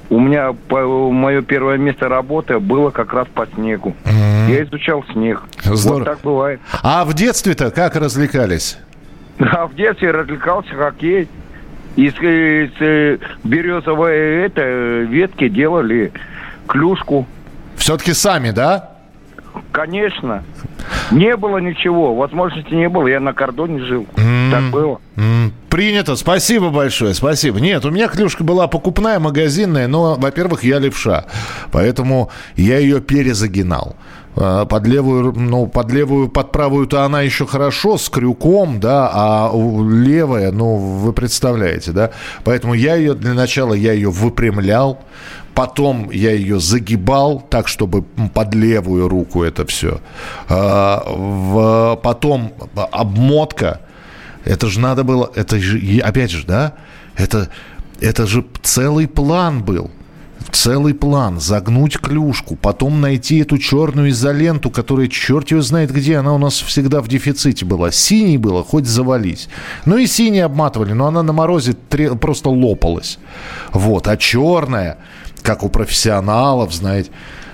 у 0.10 0.20
меня 0.20 0.54
мое 0.70 1.42
первое 1.42 1.78
место 1.78 2.08
работы 2.10 2.60
было 2.60 2.92
как 2.92 3.14
раз 3.14 3.28
по 3.34 3.48
снегу. 3.48 3.96
Я 4.06 4.64
изучал 4.64 5.04
снег. 5.12 5.42
Здорово. 5.64 6.00
Вот 6.00 6.06
так 6.06 6.20
бывает. 6.22 6.60
А 6.84 7.06
в 7.06 7.14
детстве-то 7.14 7.72
как 7.72 7.96
развлекались? 7.96 8.78
А 9.40 9.66
в 9.66 9.74
детстве 9.76 10.12
развлекался 10.12 10.76
хоккей. 10.76 11.28
Из, 11.96 12.14
из, 12.14 12.72
э, 12.80 13.18
березовой 13.44 14.46
это, 14.46 14.62
э, 14.62 15.06
ветки 15.06 15.48
делали 15.48 16.12
клюшку. 16.68 17.28
Все-таки 17.76 18.14
сами, 18.14 18.52
да? 18.52 18.90
Конечно. 19.72 20.44
Не 21.12 21.38
было 21.38 21.58
ничего, 21.60 22.16
возможности 22.16 22.74
не 22.74 22.90
было. 22.90 23.08
Я 23.08 23.20
на 23.20 23.34
кордоне 23.34 23.84
жил. 23.84 24.08
Так 24.52 24.64
было. 24.72 25.00
М, 25.16 25.54
Принято. 25.70 26.16
Спасибо 26.16 26.70
большое. 26.70 27.14
Спасибо. 27.14 27.60
Нет, 27.60 27.84
у 27.86 27.92
меня 27.92 28.08
клюшка 28.08 28.44
была 28.44 28.68
покупная, 28.68 29.20
магазинная, 29.20 29.88
но, 29.88 30.16
во-первых, 30.16 30.64
я 30.64 30.80
левша. 30.80 31.26
Поэтому 31.72 32.30
я 32.56 32.78
ее 32.80 33.02
перезагинал. 33.02 33.96
А, 34.36 34.66
Под 34.66 34.88
левую, 34.88 35.34
ну, 35.34 35.68
под 35.68 35.92
левую, 35.92 36.30
под 36.30 36.52
правую-то 36.52 37.04
она 37.04 37.22
еще 37.22 37.46
хорошо, 37.46 37.98
с 37.98 38.10
крюком, 38.10 38.80
да, 38.80 39.10
а 39.14 39.52
левая, 39.54 40.52
ну, 40.52 40.76
вы 40.76 41.14
представляете, 41.14 41.92
да. 41.92 42.12
Поэтому 42.44 42.74
я 42.74 42.96
ее, 42.96 43.14
для 43.14 43.34
начала 43.34 43.74
я 43.74 43.94
ее 43.94 44.10
выпрямлял, 44.10 45.00
потом 45.54 46.10
я 46.12 46.32
ее 46.32 46.60
загибал 46.60 47.42
так, 47.42 47.68
чтобы 47.68 48.02
под 48.02 48.56
левую 48.56 49.08
руку 49.08 49.44
это 49.44 49.66
все. 49.66 50.00
потом 50.48 52.54
обмотка, 52.92 53.82
это 54.46 54.68
же 54.68 54.80
надо 54.80 55.04
было, 55.04 55.32
это 55.36 55.60
же, 55.60 56.00
опять 56.00 56.32
же, 56.32 56.46
да, 56.46 56.74
это, 57.16 57.50
это 58.02 58.26
же 58.26 58.44
целый 58.64 59.08
план 59.08 59.64
был. 59.64 59.92
Целый 60.52 60.94
план. 60.94 61.40
Загнуть 61.40 61.98
клюшку, 61.98 62.56
потом 62.56 63.02
найти 63.02 63.40
эту 63.40 63.58
черную 63.58 64.10
изоленту, 64.12 64.70
которая 64.70 65.08
черт 65.08 65.52
его 65.52 65.62
знает 65.62 65.92
где. 65.92 66.18
Она 66.18 66.34
у 66.34 66.38
нас 66.38 66.54
всегда 66.62 67.02
в 67.02 67.08
дефиците 67.08 67.66
была. 67.66 67.92
Синий 67.92 68.38
было, 68.38 68.64
хоть 68.64 68.86
завались. 68.86 69.50
Ну 69.86 69.98
и 69.98 70.06
синий 70.08 70.40
обматывали, 70.42 70.94
но 70.94 71.08
она 71.08 71.24
на 71.24 71.34
морозе 71.34 71.74
тре- 71.90 72.16
просто 72.16 72.50
лопалась. 72.50 73.20
Вот. 73.74 74.08
А 74.08 74.16
черная, 74.16 74.98
как 75.42 75.64
у 75.64 75.70
профессионалов, 75.70 76.74
знаете, 76.74 77.10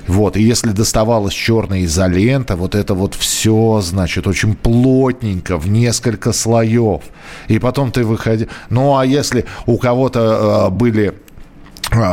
Вот, 0.07 0.37
и 0.37 0.41
если 0.41 0.71
доставалась 0.71 1.35
черная 1.35 1.85
изолента, 1.85 2.55
вот 2.55 2.73
это 2.73 2.95
вот 2.95 3.13
все, 3.13 3.79
значит, 3.83 4.25
очень 4.25 4.55
плотненько, 4.55 5.57
в 5.57 5.69
несколько 5.69 6.33
слоев. 6.33 7.03
И 7.47 7.59
потом 7.59 7.91
ты 7.91 8.03
выходи... 8.03 8.47
Ну, 8.71 8.97
а 8.97 9.05
если 9.05 9.45
у 9.67 9.77
кого-то 9.77 10.67
э, 10.69 10.71
были 10.71 11.13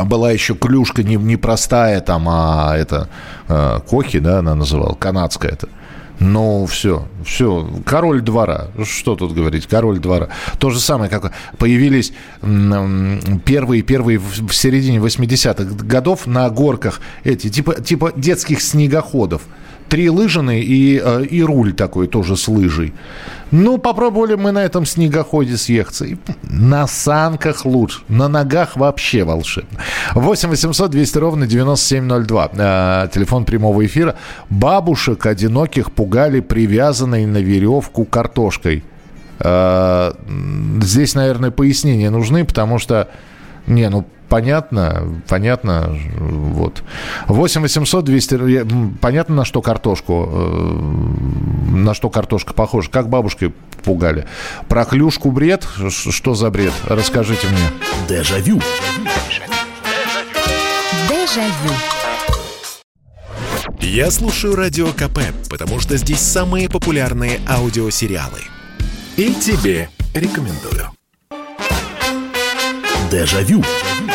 была 0.05 0.31
еще 0.31 0.55
клюшка 0.55 1.03
не, 1.03 1.15
не 1.15 1.37
простая 1.37 2.01
там, 2.01 2.27
а 2.29 2.75
это 2.75 3.09
э, 3.47 3.79
кохи, 3.87 4.19
да, 4.19 4.39
она 4.39 4.55
называла, 4.55 4.93
канадская 4.95 5.51
это. 5.51 5.69
Ну, 6.19 6.65
все, 6.65 7.07
все, 7.23 7.69
король 7.85 8.21
двора. 8.21 8.69
Что 8.83 9.15
тут 9.15 9.33
говорить, 9.33 9.67
король 9.67 9.99
двора. 9.99 10.29
То 10.57 10.71
же 10.71 10.79
самое, 10.79 11.11
как 11.11 11.31
появились 11.59 12.11
первые, 12.41 13.83
первые 13.83 14.17
в 14.17 14.51
середине 14.51 14.97
80-х 14.97 15.85
годов 15.85 16.25
на 16.25 16.49
горках 16.49 17.01
эти, 17.23 17.49
типа, 17.49 17.81
типа 17.81 18.13
детских 18.15 18.61
снегоходов 18.61 19.43
три 19.89 20.09
лыжины 20.09 20.59
и, 20.59 21.01
э, 21.03 21.25
и 21.25 21.43
руль 21.43 21.73
такой 21.73 22.07
тоже 22.07 22.35
с 22.35 22.47
лыжей. 22.47 22.93
Ну, 23.51 23.77
попробовали 23.77 24.35
мы 24.35 24.51
на 24.51 24.63
этом 24.63 24.85
снегоходе 24.85 25.55
съехаться. 25.55 26.05
На 26.43 26.87
санках 26.87 27.65
лучше, 27.65 28.01
на 28.09 28.27
ногах 28.27 28.75
вообще 28.75 29.23
волшебно. 29.23 29.79
8 30.15 30.49
800 30.49 30.91
200 30.91 31.17
ровно 31.17 31.47
9702. 31.47 32.51
Э, 32.53 33.07
телефон 33.13 33.45
прямого 33.45 33.85
эфира. 33.85 34.15
Бабушек 34.49 35.25
одиноких 35.25 35.91
пугали 35.91 36.41
привязанной 36.41 37.25
на 37.25 37.37
веревку 37.37 38.05
картошкой. 38.05 38.83
Э, 39.39 40.13
здесь, 40.81 41.15
наверное, 41.15 41.51
пояснения 41.51 42.09
нужны, 42.09 42.43
потому 42.43 42.79
что 42.79 43.09
не, 43.65 43.89
ну 43.89 44.05
понятно, 44.29 45.21
понятно, 45.27 45.97
вот. 46.19 46.83
8 47.27 47.61
800 47.61 48.05
200, 48.05 48.67
понятно, 49.01 49.35
на 49.35 49.45
что 49.45 49.61
картошку, 49.61 50.29
э, 50.31 51.75
на 51.75 51.93
что 51.93 52.09
картошка 52.09 52.53
похожа, 52.53 52.89
как 52.89 53.09
бабушкой 53.09 53.53
пугали. 53.83 54.25
Про 54.67 54.85
клюшку 54.85 55.31
бред, 55.31 55.67
что 55.89 56.33
за 56.35 56.49
бред, 56.49 56.73
расскажите 56.85 57.47
мне. 57.47 57.69
Дежавю. 58.07 58.61
Дежавю. 61.09 61.73
Я 63.79 64.11
слушаю 64.11 64.55
Радио 64.55 64.87
КП, 64.87 65.19
потому 65.49 65.79
что 65.79 65.97
здесь 65.97 66.19
самые 66.19 66.69
популярные 66.69 67.39
аудиосериалы. 67.47 68.41
И 69.15 69.33
тебе 69.33 69.89
рекомендую. 70.13 70.91
Дежавю. 73.11 73.63
Дежавю. 73.63 74.06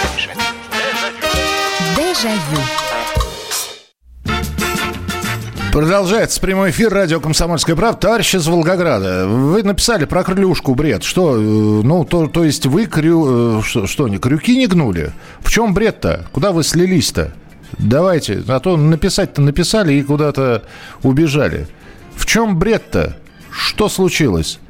Продолжается 5.72 6.40
прямой 6.40 6.70
эфир 6.70 6.92
радио 6.92 7.18
«Комсомольская 7.18 7.74
правда». 7.74 7.98
Товарищ 7.98 8.36
из 8.36 8.46
Волгограда, 8.46 9.26
вы 9.26 9.64
написали 9.64 10.04
про 10.04 10.22
крылюшку 10.22 10.76
бред. 10.76 11.02
Что, 11.02 11.36
э, 11.36 11.40
ну, 11.40 12.04
то, 12.04 12.28
то 12.28 12.44
есть 12.44 12.66
вы 12.66 12.86
крю... 12.86 13.58
Э, 13.58 13.62
что, 13.64 13.88
что, 13.88 14.06
не, 14.06 14.18
крюки 14.18 14.56
не 14.56 14.68
гнули? 14.68 15.12
В 15.40 15.50
чем 15.50 15.74
бред-то? 15.74 16.26
Куда 16.30 16.52
вы 16.52 16.62
слились-то? 16.62 17.32
Давайте, 17.78 18.40
а 18.46 18.60
то 18.60 18.76
написать-то 18.76 19.42
написали 19.42 19.94
и 19.94 20.02
куда-то 20.02 20.62
убежали. 21.02 21.66
В 22.14 22.24
чем 22.26 22.56
бред-то? 22.56 23.16
Что 23.50 23.88
случилось? 23.88 24.60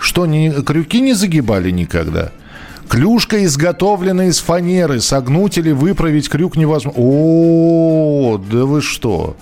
Что, 0.00 0.26
не, 0.26 0.50
крюки 0.50 1.00
не 1.00 1.12
загибали 1.12 1.70
никогда? 1.70 2.32
Клюшка 2.88 3.44
изготовлена 3.44 4.26
из 4.26 4.40
фанеры. 4.40 5.00
Согнуть 5.00 5.58
или 5.58 5.72
выправить 5.72 6.28
крюк 6.28 6.56
невозможно. 6.56 7.00
О, 7.02 8.38
да 8.38 8.64
вы 8.64 8.80
что? 8.80 9.36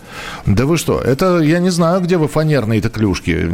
Да 0.47 0.67
вы 0.67 0.77
что? 0.77 1.01
Это 1.01 1.39
я 1.39 1.59
не 1.61 1.71
знаю, 1.71 2.01
где 2.01 2.17
вы 2.17 2.29
фанерные-то 2.29 2.91
клюшки. 2.91 3.51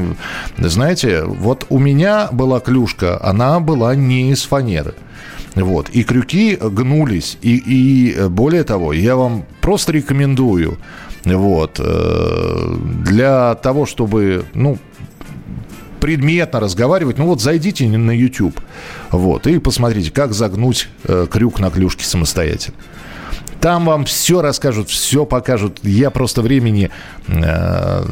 Знаете, 0.58 1.24
вот 1.24 1.66
у 1.68 1.78
меня 1.78 2.28
была 2.32 2.60
клюшка, 2.60 3.22
она 3.22 3.60
была 3.60 3.94
не 3.94 4.30
из 4.32 4.42
фанеры. 4.44 4.94
Вот. 5.54 5.90
И 5.90 6.02
крюки 6.04 6.56
гнулись. 6.56 7.36
И, 7.42 7.56
и 7.56 8.28
более 8.28 8.64
того, 8.64 8.92
я 8.92 9.16
вам 9.16 9.44
просто 9.60 9.92
рекомендую 9.92 10.78
вот, 11.24 11.78
э, 11.78 12.76
для 13.04 13.54
того, 13.56 13.86
чтобы, 13.86 14.44
ну, 14.54 14.78
предметно 16.02 16.58
разговаривать, 16.58 17.16
ну 17.16 17.26
вот 17.26 17.40
зайдите 17.40 17.86
на 17.86 18.10
YouTube, 18.10 18.60
вот, 19.12 19.46
и 19.46 19.60
посмотрите, 19.60 20.10
как 20.10 20.32
загнуть 20.34 20.88
э, 21.04 21.28
крюк 21.30 21.60
на 21.60 21.70
клюшке 21.70 22.04
самостоятельно. 22.04 22.76
Там 23.60 23.84
вам 23.84 24.04
все 24.04 24.42
расскажут, 24.42 24.88
все 24.88 25.24
покажут. 25.24 25.78
Я 25.84 26.10
просто 26.10 26.42
времени 26.42 26.90
э, 27.28 28.04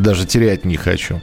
даже 0.00 0.24
терять 0.24 0.64
не 0.64 0.76
хочу. 0.76 1.20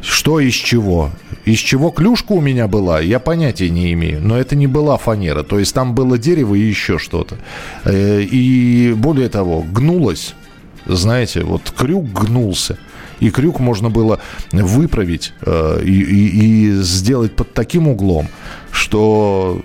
Что 0.00 0.40
из 0.40 0.54
чего? 0.54 1.10
Из 1.44 1.60
чего 1.60 1.90
клюшка 1.90 2.32
у 2.32 2.40
меня 2.40 2.66
была, 2.66 3.00
я 3.00 3.20
понятия 3.20 3.70
не 3.70 3.92
имею. 3.92 4.20
Но 4.20 4.36
это 4.36 4.56
не 4.56 4.66
была 4.66 4.98
фанера. 4.98 5.44
То 5.44 5.60
есть 5.60 5.72
там 5.72 5.94
было 5.94 6.18
дерево 6.18 6.56
и 6.56 6.62
еще 6.62 6.98
что-то. 6.98 7.36
Э, 7.84 8.20
и 8.20 8.92
более 8.94 9.28
того, 9.28 9.62
гнулось. 9.62 10.34
Знаете, 10.86 11.44
вот 11.44 11.72
крюк 11.76 12.06
гнулся 12.06 12.76
и 13.20 13.30
крюк 13.30 13.60
можно 13.60 13.90
было 13.90 14.20
выправить 14.52 15.32
э, 15.42 15.80
и, 15.84 16.00
и, 16.02 16.68
и 16.68 16.72
сделать 16.82 17.34
под 17.36 17.52
таким 17.52 17.88
углом, 17.88 18.28
что 18.72 19.62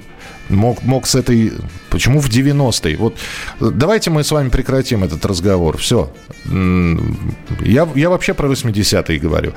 мог, 0.49 0.83
мог 0.83 1.07
с 1.07 1.15
этой... 1.15 1.53
Почему 1.89 2.19
в 2.19 2.29
90-е? 2.29 2.97
Вот 2.97 3.15
давайте 3.59 4.09
мы 4.09 4.23
с 4.23 4.31
вами 4.31 4.49
прекратим 4.49 5.03
этот 5.03 5.25
разговор. 5.25 5.77
Все. 5.77 6.11
Я, 6.45 7.87
я 7.95 8.09
вообще 8.09 8.33
про 8.33 8.47
80-е 8.47 9.19
говорю. 9.19 9.53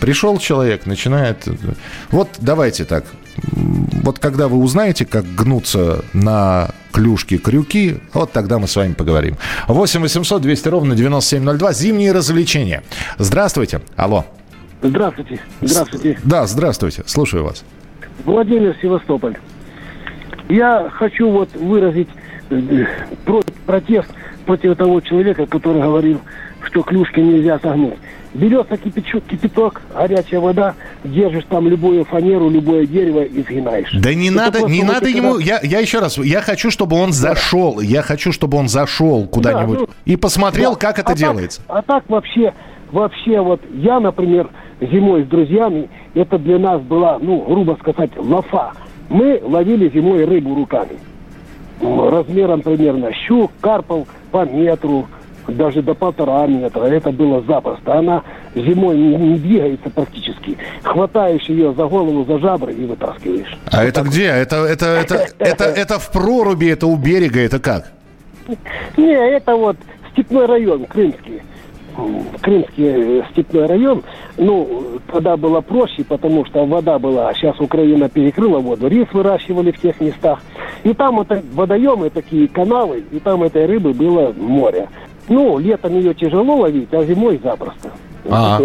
Пришел 0.00 0.38
человек, 0.38 0.86
начинает... 0.86 1.46
Вот 2.10 2.28
давайте 2.38 2.84
так. 2.84 3.04
Вот 4.02 4.18
когда 4.18 4.48
вы 4.48 4.58
узнаете, 4.58 5.04
как 5.04 5.24
гнутся 5.34 6.04
на 6.12 6.70
клюшки, 6.92 7.38
крюки, 7.38 7.98
вот 8.12 8.32
тогда 8.32 8.58
мы 8.58 8.66
с 8.66 8.76
вами 8.76 8.94
поговорим. 8.94 9.36
8 9.68 10.00
800 10.00 10.42
200 10.42 10.68
ровно 10.68 10.94
9702. 10.94 11.72
Зимние 11.72 12.12
развлечения. 12.12 12.82
Здравствуйте. 13.18 13.80
Алло. 13.96 14.24
Здравствуйте. 14.82 15.40
Здравствуйте. 15.60 16.18
Да, 16.24 16.46
здравствуйте. 16.46 17.02
Слушаю 17.06 17.44
вас. 17.44 17.64
Владимир 18.24 18.76
Севастополь. 18.80 19.36
Я 20.48 20.90
хочу 20.92 21.30
вот 21.30 21.54
выразить 21.54 22.08
э, 22.50 22.84
протест 23.66 24.08
против 24.46 24.76
того 24.76 25.00
человека, 25.00 25.46
который 25.46 25.80
говорил, 25.80 26.20
что 26.64 26.82
клюшки 26.82 27.20
нельзя 27.20 27.58
согнуть. 27.58 27.98
Берется 28.32 28.76
кипячок, 28.76 29.24
кипяток, 29.24 29.82
горячая 29.94 30.38
вода, 30.40 30.74
держишь 31.02 31.44
там 31.48 31.66
любую 31.68 32.04
фанеру, 32.04 32.48
любое 32.48 32.86
дерево 32.86 33.22
и 33.22 33.42
сгинаешь. 33.42 33.90
Да 33.92 34.14
не 34.14 34.28
Это 34.28 34.36
надо, 34.36 34.60
не 34.70 34.82
надо 34.84 35.08
эти 35.08 35.16
ему. 35.16 35.38
Я, 35.38 35.58
я 35.62 35.80
еще 35.80 35.98
раз, 35.98 36.16
я 36.18 36.40
хочу, 36.40 36.70
чтобы 36.70 36.96
он 36.96 37.12
зашел. 37.12 37.80
Я 37.80 38.02
хочу, 38.02 38.30
чтобы 38.30 38.56
он 38.58 38.68
зашел 38.68 39.26
куда-нибудь 39.26 39.80
ну, 39.80 39.88
и 40.04 40.16
посмотрел, 40.16 40.72
Да. 40.74 40.78
как 40.78 40.98
это 41.00 41.08
А 41.08 41.10
так- 41.10 41.18
делается. 41.18 41.62
а 41.66 41.82
так 41.82 42.04
вообще, 42.08 42.52
вообще 42.92 43.40
вот 43.40 43.60
я, 43.74 43.98
например, 43.98 44.48
зимой 44.80 45.24
с 45.24 45.26
друзьями, 45.26 45.88
это 46.14 46.38
для 46.38 46.58
нас 46.60 46.80
была, 46.82 47.18
ну, 47.18 47.40
грубо 47.48 47.76
сказать, 47.80 48.10
лафа. 48.16 48.72
Мы 49.08 49.40
ловили 49.42 49.90
зимой 49.92 50.24
рыбу 50.24 50.54
руками. 50.54 50.98
Размером 51.80 52.60
примерно 52.62 53.10
щук, 53.12 53.50
карпов 53.60 54.06
по 54.30 54.44
метру, 54.44 55.08
даже 55.48 55.82
до 55.82 55.94
полтора 55.94 56.46
метра. 56.46 56.84
Это 56.84 57.10
было 57.10 57.42
запросто. 57.42 57.98
Она 57.98 58.22
зимой 58.54 58.96
не, 58.96 59.16
не 59.16 59.38
двигается 59.38 59.90
практически. 59.90 60.56
Хватаешь 60.82 61.48
ее 61.48 61.72
за 61.72 61.86
голову, 61.86 62.24
за 62.24 62.38
жабры 62.38 62.72
и 62.72 62.84
вытаскиваешь. 62.84 63.58
А 63.70 63.84
это 63.84 64.02
где? 64.02 64.26
Это, 64.26 64.64
это, 64.64 64.86
это, 64.86 65.26
это, 65.38 65.64
это 65.64 65.98
в 65.98 66.10
проруби, 66.12 66.66
это 66.66 66.86
у 66.86 66.96
берега, 66.96 67.40
это 67.40 67.58
как? 67.58 67.92
Не, 68.96 69.12
это 69.12 69.56
вот 69.56 69.76
степной 70.12 70.46
район, 70.46 70.86
крымский. 70.86 71.42
Крымский 72.40 73.20
э, 73.20 73.22
степной 73.32 73.66
район. 73.66 74.02
Ну, 74.38 75.00
тогда 75.12 75.36
было 75.36 75.60
проще, 75.60 76.04
потому 76.04 76.46
что 76.46 76.64
вода 76.64 76.98
была. 76.98 77.32
Сейчас 77.34 77.58
Украина 77.60 78.08
перекрыла 78.08 78.58
воду. 78.58 78.88
Рис 78.88 79.06
выращивали 79.12 79.70
в 79.70 79.80
тех 79.80 80.00
местах. 80.00 80.40
И 80.82 80.94
там 80.94 81.16
вот 81.16 81.28
водоемы, 81.52 82.08
такие 82.10 82.48
каналы, 82.48 83.04
и 83.10 83.18
там 83.18 83.42
этой 83.42 83.66
рыбы 83.66 83.92
было 83.92 84.32
море. 84.36 84.88
Ну, 85.30 85.58
летом 85.58 85.94
ее 85.94 86.12
тяжело 86.12 86.56
ловить, 86.56 86.92
а 86.92 87.04
зимой 87.04 87.40
запросто. 87.42 87.88
А. 88.28 88.58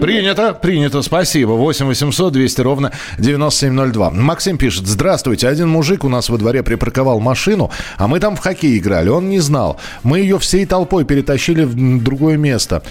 Принято, 0.00 0.54
принято, 0.54 1.02
спасибо. 1.02 1.50
8 1.50 1.86
800 1.86 2.32
200 2.32 2.60
ровно 2.62 2.92
9702. 3.18 4.10
Максим 4.10 4.56
пишет, 4.56 4.86
здравствуйте, 4.86 5.48
один 5.48 5.68
мужик 5.68 6.02
у 6.04 6.08
нас 6.08 6.30
во 6.30 6.38
дворе 6.38 6.62
припарковал 6.62 7.20
машину, 7.20 7.70
а 7.98 8.08
мы 8.08 8.20
там 8.20 8.36
в 8.36 8.40
хоккей 8.40 8.78
играли, 8.78 9.10
он 9.10 9.28
не 9.28 9.38
знал. 9.38 9.78
Мы 10.02 10.20
ее 10.20 10.38
всей 10.38 10.64
толпой 10.64 11.04
перетащили 11.04 11.64
в 11.64 12.02
другое 12.02 12.38
место. 12.38 12.82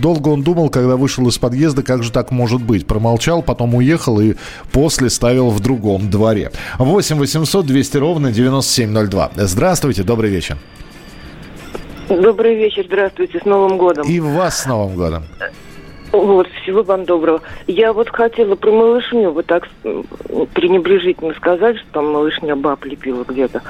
Долго 0.00 0.28
он 0.28 0.42
думал, 0.42 0.70
когда 0.70 0.96
вышел 0.96 1.28
из 1.28 1.36
подъезда, 1.36 1.82
как 1.82 2.02
же 2.02 2.10
так 2.10 2.30
может 2.30 2.62
быть. 2.62 2.86
Промолчал, 2.86 3.42
потом 3.42 3.74
уехал 3.74 4.18
и 4.18 4.34
после 4.72 5.10
ставил 5.10 5.50
в 5.50 5.60
другом 5.60 6.10
дворе. 6.10 6.52
8 6.78 7.16
800 7.18 7.66
200 7.66 7.96
ровно 7.98 8.32
9702. 8.32 9.30
Здравствуйте, 9.36 10.02
добрый 10.02 10.30
вечер. 10.30 10.56
Добрый 12.08 12.54
вечер, 12.56 12.84
здравствуйте, 12.86 13.38
с 13.40 13.44
Новым 13.44 13.78
годом. 13.78 14.06
И 14.08 14.20
вас 14.20 14.62
с 14.62 14.66
Новым 14.66 14.96
годом. 14.96 15.22
Вот, 16.12 16.46
всего 16.62 16.82
вам 16.84 17.04
доброго. 17.06 17.40
Я 17.66 17.92
вот 17.92 18.08
хотела 18.08 18.54
про 18.54 18.70
малышню, 18.70 19.32
вы 19.32 19.42
так 19.42 19.68
пренебрежительно 20.54 21.34
сказали, 21.34 21.76
что 21.78 21.86
там 21.92 22.12
малышня 22.12 22.54
баб 22.54 22.84
лепила 22.84 23.24
где-то. 23.26 23.62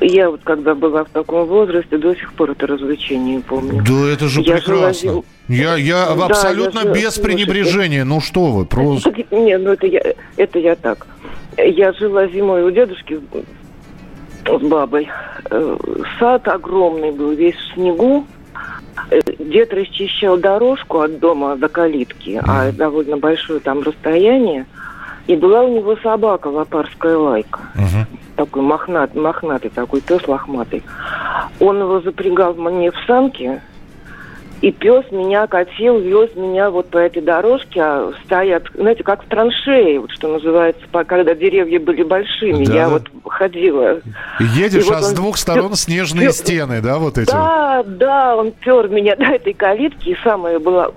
Я 0.00 0.30
вот 0.30 0.40
когда 0.42 0.74
была 0.74 1.04
в 1.04 1.10
таком 1.10 1.44
возрасте, 1.46 1.98
до 1.98 2.14
сих 2.14 2.32
пор 2.32 2.52
это 2.52 2.66
развлечение 2.66 3.40
помню. 3.40 3.84
Да 3.86 4.08
это 4.10 4.26
же 4.26 4.40
Я 4.40 4.56
жила 4.58 4.76
прекрасно. 4.88 5.08
зим- 5.08 5.24
Я, 5.48 5.76
я 5.76 6.06
Да, 6.14 6.24
абсолютно 6.26 6.78
я 6.78 6.84
жила- 6.84 6.94
без 6.94 7.18
пренебрежения. 7.18 8.04
Ну 8.04 8.20
что 8.22 8.46
вы, 8.46 8.64
просто... 8.64 9.10
Не, 9.30 9.58
ну 9.58 9.72
это 9.72 9.86
я, 9.86 10.00
это 10.38 10.58
я 10.58 10.76
так. 10.76 11.06
Я 11.58 11.92
жила 11.92 12.26
зимой 12.28 12.62
у 12.64 12.70
дедушки 12.70 13.20
с 14.46 14.62
бабой. 14.62 15.08
Э, 15.50 15.76
Сад 16.18 16.48
огромный 16.48 17.12
был, 17.12 17.32
весь 17.32 17.56
в 17.56 17.74
снегу. 17.74 18.26
Э, 19.10 19.20
Дед 19.38 19.72
расчищал 19.72 20.36
дорожку 20.36 21.00
от 21.00 21.18
дома 21.18 21.56
до 21.56 21.68
калитки, 21.68 22.40
а 22.46 22.72
довольно 22.72 23.16
большое 23.16 23.60
там 23.60 23.82
расстояние. 23.82 24.66
И 25.26 25.34
была 25.34 25.62
у 25.62 25.74
него 25.74 25.96
собака, 25.96 26.48
лопарская 26.48 27.16
лайка. 27.16 27.60
Такой 28.36 28.62
мохнат, 28.62 29.14
мохнатый 29.14 29.70
такой 29.70 30.00
пес 30.00 30.26
лохматый. 30.28 30.82
Он 31.58 31.80
его 31.80 32.00
запрягал 32.00 32.54
мне 32.54 32.90
в 32.90 32.96
санки, 33.06 33.60
и 34.62 34.72
пес 34.72 35.04
меня 35.10 35.46
катил, 35.46 35.98
вез 35.98 36.34
меня 36.34 36.70
вот 36.70 36.88
по 36.90 36.98
этой 36.98 37.22
дорожке, 37.22 37.80
а 37.82 38.12
стоят, 38.24 38.64
знаете, 38.74 39.02
как 39.02 39.22
в 39.24 39.28
траншее, 39.28 40.00
вот 40.00 40.10
что 40.12 40.28
называется, 40.28 40.80
когда 41.06 41.34
деревья 41.34 41.78
были 41.78 42.02
большими, 42.02 42.64
Да. 42.64 42.74
я 42.74 42.88
вот 42.88 43.02
ходила. 43.24 44.00
Едешь, 44.40 44.84
И 44.84 44.88
вот 44.88 44.96
а 44.96 45.02
с 45.02 45.08
он 45.10 45.14
двух 45.14 45.34
пер- 45.36 45.38
сторон 45.38 45.74
снежные 45.74 46.28
пер- 46.28 46.32
стены, 46.32 46.80
да, 46.80 46.98
вот 46.98 47.18
эти? 47.18 47.30
Да, 47.30 47.82
да, 47.86 48.36
он 48.36 48.52
пер 48.52 48.88
меня 48.88 49.14
до 49.16 49.24
этой 49.24 49.52
калитки, 49.52 50.10
и 50.10 50.16
самая 50.24 50.58
была, 50.58 50.88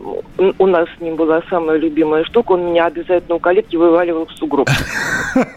у 0.57 0.65
нас 0.67 0.87
с 0.97 1.01
ним 1.01 1.15
была 1.15 1.41
самая 1.49 1.77
любимая 1.77 2.23
штука, 2.23 2.53
он 2.53 2.67
меня 2.67 2.85
обязательно 2.85 3.35
у 3.35 3.39
калитки 3.39 3.75
вываливал 3.75 4.25
в 4.25 4.31
сугроб. 4.33 4.69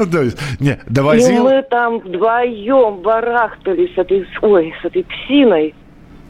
Не, 0.61 0.71
И 0.73 0.77
довозил... 0.87 1.45
мы 1.45 1.63
там 1.63 1.99
вдвоем 2.01 2.97
барахтались 2.97 3.95
с 3.95 3.99
этой, 3.99 4.27
ой, 4.41 4.75
с 4.83 4.85
этой 4.85 5.05
псиной. 5.05 5.75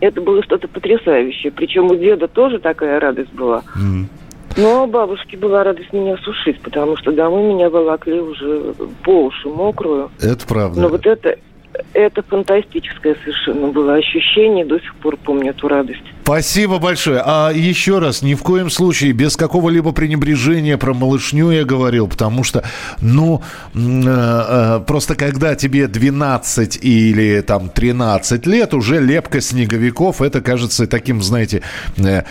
Это 0.03 0.21
было 0.21 0.43
что-то 0.43 0.67
потрясающее. 0.67 1.53
Причем 1.53 1.87
у 1.87 1.95
деда 1.95 2.27
тоже 2.27 2.59
такая 2.59 2.99
радость 2.99 3.33
была. 3.33 3.63
Но 4.57 4.87
бабушке 4.89 5.37
была 5.37 5.63
радость 5.63 5.93
меня 5.93 6.17
сушить, 6.19 6.61
потому 6.61 6.97
что 6.97 7.13
домой 7.13 7.45
меня 7.45 7.71
волокли 7.71 8.21
уже 8.21 8.75
по 9.05 9.27
уши 9.27 9.49
мокрую. 9.49 10.11
Это 10.21 10.45
правда. 10.47 10.81
Но 10.81 10.89
вот 10.89 11.07
это, 11.07 11.39
это 11.95 12.23
фантастическое 12.23 13.15
совершенно 13.23 13.69
было 13.69 13.95
ощущение. 13.95 14.65
До 14.65 14.81
сих 14.81 14.93
пор 14.97 15.17
помню 15.17 15.51
эту 15.51 15.69
радость. 15.69 16.03
Спасибо 16.23 16.79
большое. 16.79 17.21
А 17.25 17.51
еще 17.51 17.99
раз, 17.99 18.23
ни 18.23 18.35
в 18.35 18.43
коем 18.43 18.71
случае, 18.71 19.13
без 19.13 19.37
какого-либо 19.37 19.91
пренебрежения 19.91 20.77
про 20.77 20.95
малышню 20.95 21.51
я 21.51 21.65
говорил, 21.65 22.07
потому 22.07 22.45
что, 22.45 22.63
ну, 23.01 23.43
э, 23.75 23.79
э, 23.79 24.81
просто 24.87 25.17
когда 25.17 25.57
тебе 25.57 25.89
12 25.89 26.79
или 26.81 27.41
там 27.41 27.71
13 27.71 28.47
лет, 28.47 28.73
уже 28.73 29.01
лепка 29.01 29.41
снеговиков, 29.41 30.23
это 30.23 30.41
кажется 30.41 30.87
таким, 30.87 31.23
знаете, 31.23 31.63
э, 31.97 32.23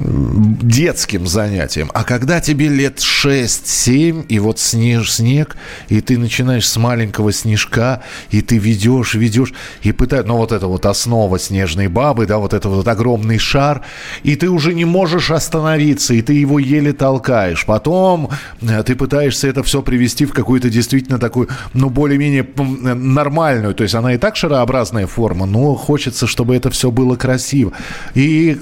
детским 0.00 1.26
занятием. 1.26 1.90
А 1.92 2.04
когда 2.04 2.40
тебе 2.40 2.68
лет 2.68 3.00
6-7, 3.00 4.26
и 4.28 4.38
вот 4.38 4.60
снеж, 4.60 5.12
снег, 5.12 5.56
и 5.88 6.00
ты 6.00 6.16
начинаешь 6.18 6.68
с 6.68 6.76
маленького 6.76 7.32
снежка, 7.32 8.02
и 8.30 8.40
ты 8.40 8.58
ведешь, 8.58 9.14
ведешь, 9.14 9.52
и 9.82 9.92
пытаешь, 9.92 10.24
ну, 10.26 10.36
вот 10.36 10.52
это 10.52 10.68
вот 10.68 10.86
основа 10.86 11.38
снежной 11.38 11.88
бабы, 11.88 12.26
да, 12.26 12.38
вот 12.38 12.54
это 12.54 12.68
вот 12.68 12.77
огромный 12.86 13.38
шар, 13.38 13.82
и 14.22 14.36
ты 14.36 14.48
уже 14.48 14.74
не 14.74 14.84
можешь 14.84 15.30
остановиться, 15.30 16.14
и 16.14 16.22
ты 16.22 16.34
его 16.34 16.58
еле 16.58 16.92
толкаешь. 16.92 17.64
Потом 17.66 18.30
э, 18.60 18.82
ты 18.82 18.94
пытаешься 18.94 19.48
это 19.48 19.62
все 19.62 19.82
привести 19.82 20.26
в 20.26 20.32
какую-то 20.32 20.70
действительно 20.70 21.18
такую, 21.18 21.48
ну, 21.74 21.90
более-менее 21.90 22.46
э, 22.56 22.62
нормальную, 22.94 23.74
то 23.74 23.82
есть 23.82 23.94
она 23.94 24.14
и 24.14 24.18
так 24.18 24.36
шарообразная 24.36 25.06
форма, 25.06 25.46
но 25.46 25.74
хочется, 25.74 26.26
чтобы 26.26 26.54
это 26.54 26.70
все 26.70 26.90
было 26.90 27.16
красиво. 27.16 27.72
И, 28.14 28.58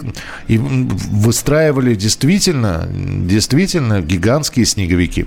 и 0.46 0.58
выстраивали 0.58 1.94
действительно, 1.94 2.88
действительно 2.90 4.00
гигантские 4.00 4.64
снеговики. 4.66 5.26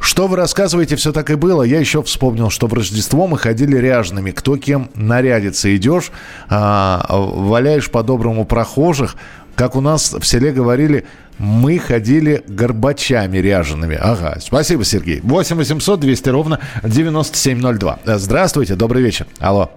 Что 0.00 0.26
вы 0.26 0.36
рассказываете, 0.36 0.96
все 0.96 1.12
так 1.12 1.30
и 1.30 1.34
было. 1.34 1.62
Я 1.62 1.80
еще 1.80 2.02
вспомнил, 2.02 2.50
что 2.50 2.66
в 2.66 2.74
Рождество 2.74 3.26
мы 3.26 3.38
ходили 3.38 3.76
ряжеными. 3.76 4.30
Кто 4.30 4.56
кем 4.56 4.90
нарядится. 4.94 5.74
Идешь, 5.74 6.10
а, 6.48 7.04
валяешь 7.08 7.90
по-доброму 8.28 8.44
прохожих. 8.44 9.16
Как 9.56 9.74
у 9.74 9.80
нас 9.80 10.12
в 10.12 10.24
селе 10.24 10.52
говорили, 10.52 11.04
мы 11.38 11.78
ходили 11.78 12.42
горбачами 12.46 13.38
ряжеными. 13.38 13.98
Ага, 14.00 14.36
спасибо, 14.40 14.84
Сергей. 14.84 15.20
8 15.22 15.56
800 15.56 16.00
200 16.00 16.28
ровно 16.28 16.60
9702. 16.84 17.98
Здравствуйте, 18.04 18.74
добрый 18.74 19.02
вечер. 19.02 19.26
Алло. 19.40 19.70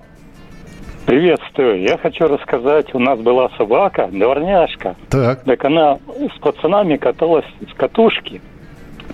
Приветствую. 1.06 1.82
Я 1.82 1.98
хочу 1.98 2.28
рассказать, 2.28 2.94
у 2.94 3.00
нас 3.00 3.20
была 3.20 3.50
собака, 3.58 4.08
дворняжка. 4.12 4.96
Так. 5.10 5.44
Так 5.44 5.66
она 5.66 5.98
с 6.36 6.40
пацанами 6.40 6.98
каталась 6.98 7.46
с 7.72 7.74
катушки. 7.76 8.42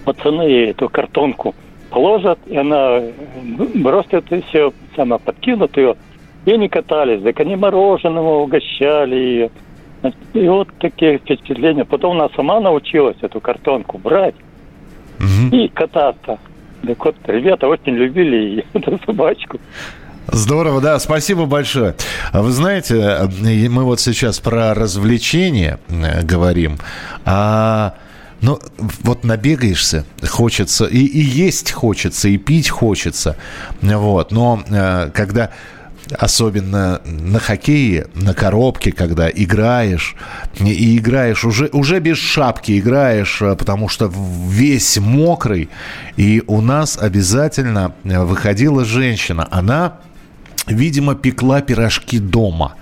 Пацаны 0.03 0.41
ей 0.43 0.71
эту 0.71 0.89
картонку 0.89 1.55
положат, 1.89 2.39
и 2.47 2.57
она 2.57 3.01
бросит 3.75 4.31
и 4.31 4.41
все, 4.49 4.73
сама 4.95 5.17
подкинут 5.17 5.77
ее. 5.77 5.95
И 6.47 6.51
они 6.53 6.69
катались, 6.69 7.21
так 7.23 7.41
они 7.41 7.57
мороженого 7.57 8.37
угощали 8.39 9.15
ее. 9.15 9.51
И 10.33 10.47
вот 10.47 10.69
такие 10.79 11.17
впечатления. 11.17 11.83
Потом 11.83 12.15
она 12.17 12.29
сама 12.37 12.61
научилась 12.61 13.17
эту 13.21 13.41
картонку 13.41 13.97
брать 13.97 14.35
и 15.51 15.67
кататься. 15.67 16.39
Так 16.85 17.03
вот, 17.03 17.15
ребята 17.27 17.67
очень 17.67 17.95
любили 17.95 18.65
эту 18.73 18.97
собачку. 19.05 19.59
Здорово, 20.27 20.79
да, 20.79 20.97
спасибо 20.99 21.47
большое. 21.47 21.95
А 22.31 22.41
Вы 22.41 22.51
знаете, 22.51 23.29
мы 23.69 23.83
вот 23.83 23.99
сейчас 23.99 24.39
про 24.39 24.73
развлечения 24.73 25.79
э, 25.89 26.21
говорим, 26.23 26.77
а 27.25 27.95
ну, 28.39 28.59
вот 29.03 29.25
набегаешься, 29.25 30.05
хочется, 30.29 30.85
и, 30.85 30.99
и 30.99 31.19
есть 31.19 31.71
хочется, 31.71 32.29
и 32.29 32.37
пить 32.37 32.69
хочется, 32.69 33.35
вот, 33.81 34.31
но 34.31 34.61
э, 34.69 35.09
когда 35.13 35.51
особенно 36.13 37.01
на 37.05 37.39
хоккее, 37.39 38.07
на 38.13 38.33
коробке, 38.33 38.91
когда 38.91 39.29
играешь, 39.29 40.15
и 40.59 40.97
играешь 40.97 41.43
уже, 41.45 41.69
уже 41.73 41.99
без 41.99 42.17
шапки 42.17 42.79
играешь, 42.79 43.41
э, 43.41 43.55
потому 43.55 43.89
что 43.89 44.11
весь 44.47 44.97
мокрый, 44.97 45.69
и 46.15 46.43
у 46.47 46.61
нас 46.61 46.97
обязательно 46.97 47.93
э, 48.03 48.23
выходила 48.23 48.85
женщина, 48.85 49.47
она 49.51 49.99
видимо, 50.67 51.15
пекла 51.15 51.61
пирожки 51.61 52.19
дома 52.19 52.75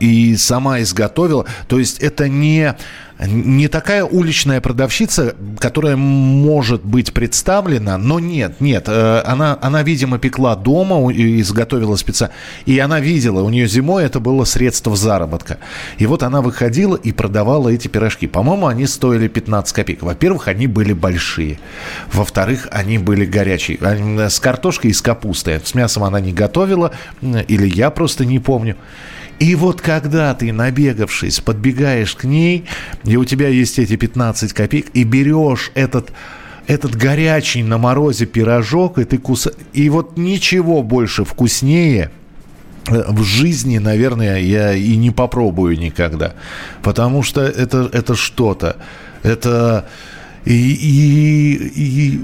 и 0.00 0.36
сама 0.36 0.80
изготовила. 0.80 1.46
То 1.68 1.78
есть 1.78 1.98
это 2.00 2.28
не, 2.28 2.74
не 3.18 3.68
такая 3.68 4.04
уличная 4.04 4.60
продавщица, 4.60 5.34
которая 5.58 5.96
может 5.96 6.84
быть 6.84 7.14
представлена, 7.14 7.96
но 7.96 8.18
нет, 8.20 8.60
нет. 8.60 8.84
э, 8.88 9.22
Она, 9.24 9.58
она 9.62 9.82
видимо, 9.82 10.18
пекла 10.18 10.56
дома 10.56 11.10
и 11.10 11.40
изготовила 11.40 11.96
специально. 11.96 12.34
И 12.66 12.78
она 12.78 13.00
видела, 13.00 13.40
у 13.42 13.48
нее 13.48 13.66
зимой 13.66 14.04
это 14.04 14.20
было 14.20 14.44
средство 14.44 14.94
заработка. 14.94 15.58
И 15.96 16.06
вот 16.06 16.22
она 16.22 16.42
выходила 16.42 16.96
и 16.96 17.12
продавала 17.12 17.70
эти 17.70 17.88
пирожки. 17.88 18.26
По-моему, 18.26 18.66
они 18.66 18.86
стоили 18.86 19.28
15 19.28 19.74
копеек. 19.74 20.02
Во-первых, 20.02 20.48
они 20.48 20.66
были 20.66 20.92
большие. 20.92 21.58
Во-вторых, 22.12 22.68
они 22.70 22.98
были 22.98 23.24
горячие. 23.24 23.78
Э, 23.80 24.28
С 24.28 24.38
картошкой 24.38 24.90
и 24.90 24.94
с 24.94 25.00
капустой. 25.00 25.60
С 25.64 25.74
мясом 25.74 26.04
она 26.04 26.20
не 26.20 26.32
готовила, 26.32 26.92
или 27.22 27.66
я 27.74 27.88
просто 27.90 28.26
не 28.26 28.38
помню. 28.38 28.76
И 29.38 29.54
вот 29.54 29.80
когда 29.80 30.34
ты, 30.34 30.52
набегавшись, 30.52 31.40
подбегаешь 31.40 32.14
к 32.14 32.24
ней, 32.24 32.64
и 33.04 33.16
у 33.16 33.24
тебя 33.24 33.48
есть 33.48 33.78
эти 33.78 33.96
15 33.96 34.52
копеек, 34.52 34.86
и 34.94 35.04
берешь 35.04 35.70
этот 35.74 36.10
этот 36.66 36.96
горячий 36.96 37.62
на 37.62 37.78
морозе 37.78 38.26
пирожок, 38.26 38.98
и 38.98 39.04
ты 39.04 39.18
куса... 39.18 39.52
И 39.72 39.88
вот 39.88 40.16
ничего 40.16 40.82
больше 40.82 41.24
вкуснее 41.24 42.10
э, 42.88 43.04
в 43.08 43.22
жизни, 43.22 43.78
наверное, 43.78 44.40
я 44.40 44.74
и 44.74 44.96
не 44.96 45.12
попробую 45.12 45.78
никогда. 45.78 46.34
Потому 46.82 47.22
что 47.22 47.42
это, 47.42 47.88
это 47.92 48.16
что-то. 48.16 48.78
Это... 49.22 49.88
И, 50.46 51.72
и, 51.74 52.20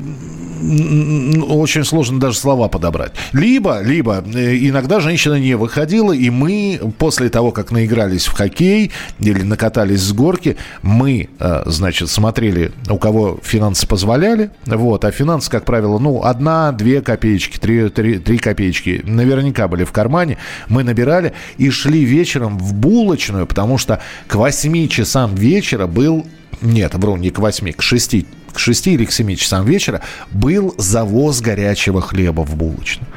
очень 1.49 1.85
сложно 1.85 2.21
даже 2.21 2.39
слова 2.39 2.69
подобрать. 2.69 3.13
Либо, 3.33 3.81
либо 3.83 4.23
э, 4.35 4.57
иногда 4.59 5.01
женщина 5.01 5.35
не 5.35 5.55
выходила, 5.55 6.13
и 6.13 6.31
мы 6.31 6.81
после 6.99 7.29
того, 7.29 7.51
как 7.51 7.71
наигрались 7.71 8.27
в 8.27 8.33
хоккей 8.33 8.93
или 9.19 9.43
накатались 9.43 10.01
с 10.01 10.13
горки, 10.13 10.57
мы, 10.83 11.29
э, 11.39 11.63
значит, 11.67 12.11
смотрели, 12.11 12.73
у 12.89 12.99
кого 12.99 13.41
финансы 13.43 13.87
позволяли, 13.87 14.51
вот, 14.67 15.05
а 15.05 15.11
финансы, 15.11 15.51
как 15.51 15.65
правило, 15.65 15.99
ну, 15.99 16.23
одна, 16.23 16.73
две 16.73 17.01
копеечки, 17.03 17.59
три, 17.59 17.89
три, 17.89 18.19
три 18.19 18.39
копеечки 18.39 19.03
наверняка 19.05 19.69
были 19.69 19.85
в 19.85 19.93
кармане, 19.93 20.39
мы 20.69 20.85
набирали 20.85 21.33
и 21.59 21.71
шли 21.71 22.05
вечером 22.05 22.59
в 22.59 22.75
булочную, 22.75 23.47
потому 23.47 23.79
что 23.79 24.01
к 24.29 24.37
8 24.37 24.89
часам 24.89 25.35
вечера 25.35 25.87
был 25.87 26.27
нет, 26.61 26.95
вру, 26.95 27.17
не 27.17 27.31
к 27.31 27.39
8, 27.39 27.73
к 27.73 27.83
6 27.83 28.27
к 28.53 28.59
6 28.59 28.87
или 28.89 29.05
к 29.05 29.13
7 29.13 29.35
часам 29.37 29.65
вечера 29.65 30.03
был 30.31 30.75
завоз 30.79 31.41
горячего 31.41 32.01
хлеба 32.01 32.43
в 32.43 32.55
булочную. 32.57 33.09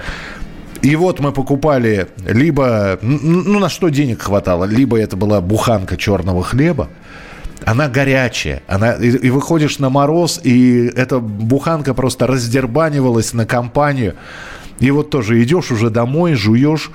И 0.81 0.95
вот 0.95 1.19
мы 1.19 1.31
покупали 1.31 2.07
либо, 2.27 2.99
ну 3.01 3.59
на 3.59 3.69
что 3.69 3.89
денег 3.89 4.21
хватало, 4.21 4.65
либо 4.65 4.97
это 4.97 5.17
была 5.17 5.41
буханка 5.41 5.97
черного 5.97 6.43
хлеба, 6.43 6.89
она 7.63 7.87
горячая, 7.87 8.61
она, 8.67 8.93
и, 8.93 9.09
и 9.09 9.29
выходишь 9.31 9.79
на 9.79 9.89
мороз, 9.89 10.39
и 10.43 10.85
эта 10.95 11.19
буханка 11.19 11.93
просто 11.93 12.27
раздербанивалась 12.27 13.33
на 13.33 13.45
компанию. 13.45 14.15
И 14.79 14.91
вот 14.91 15.09
тоже 15.09 15.41
идешь 15.41 15.71
уже 15.71 15.89
домой, 15.89 16.35
жуешь, 16.35 16.91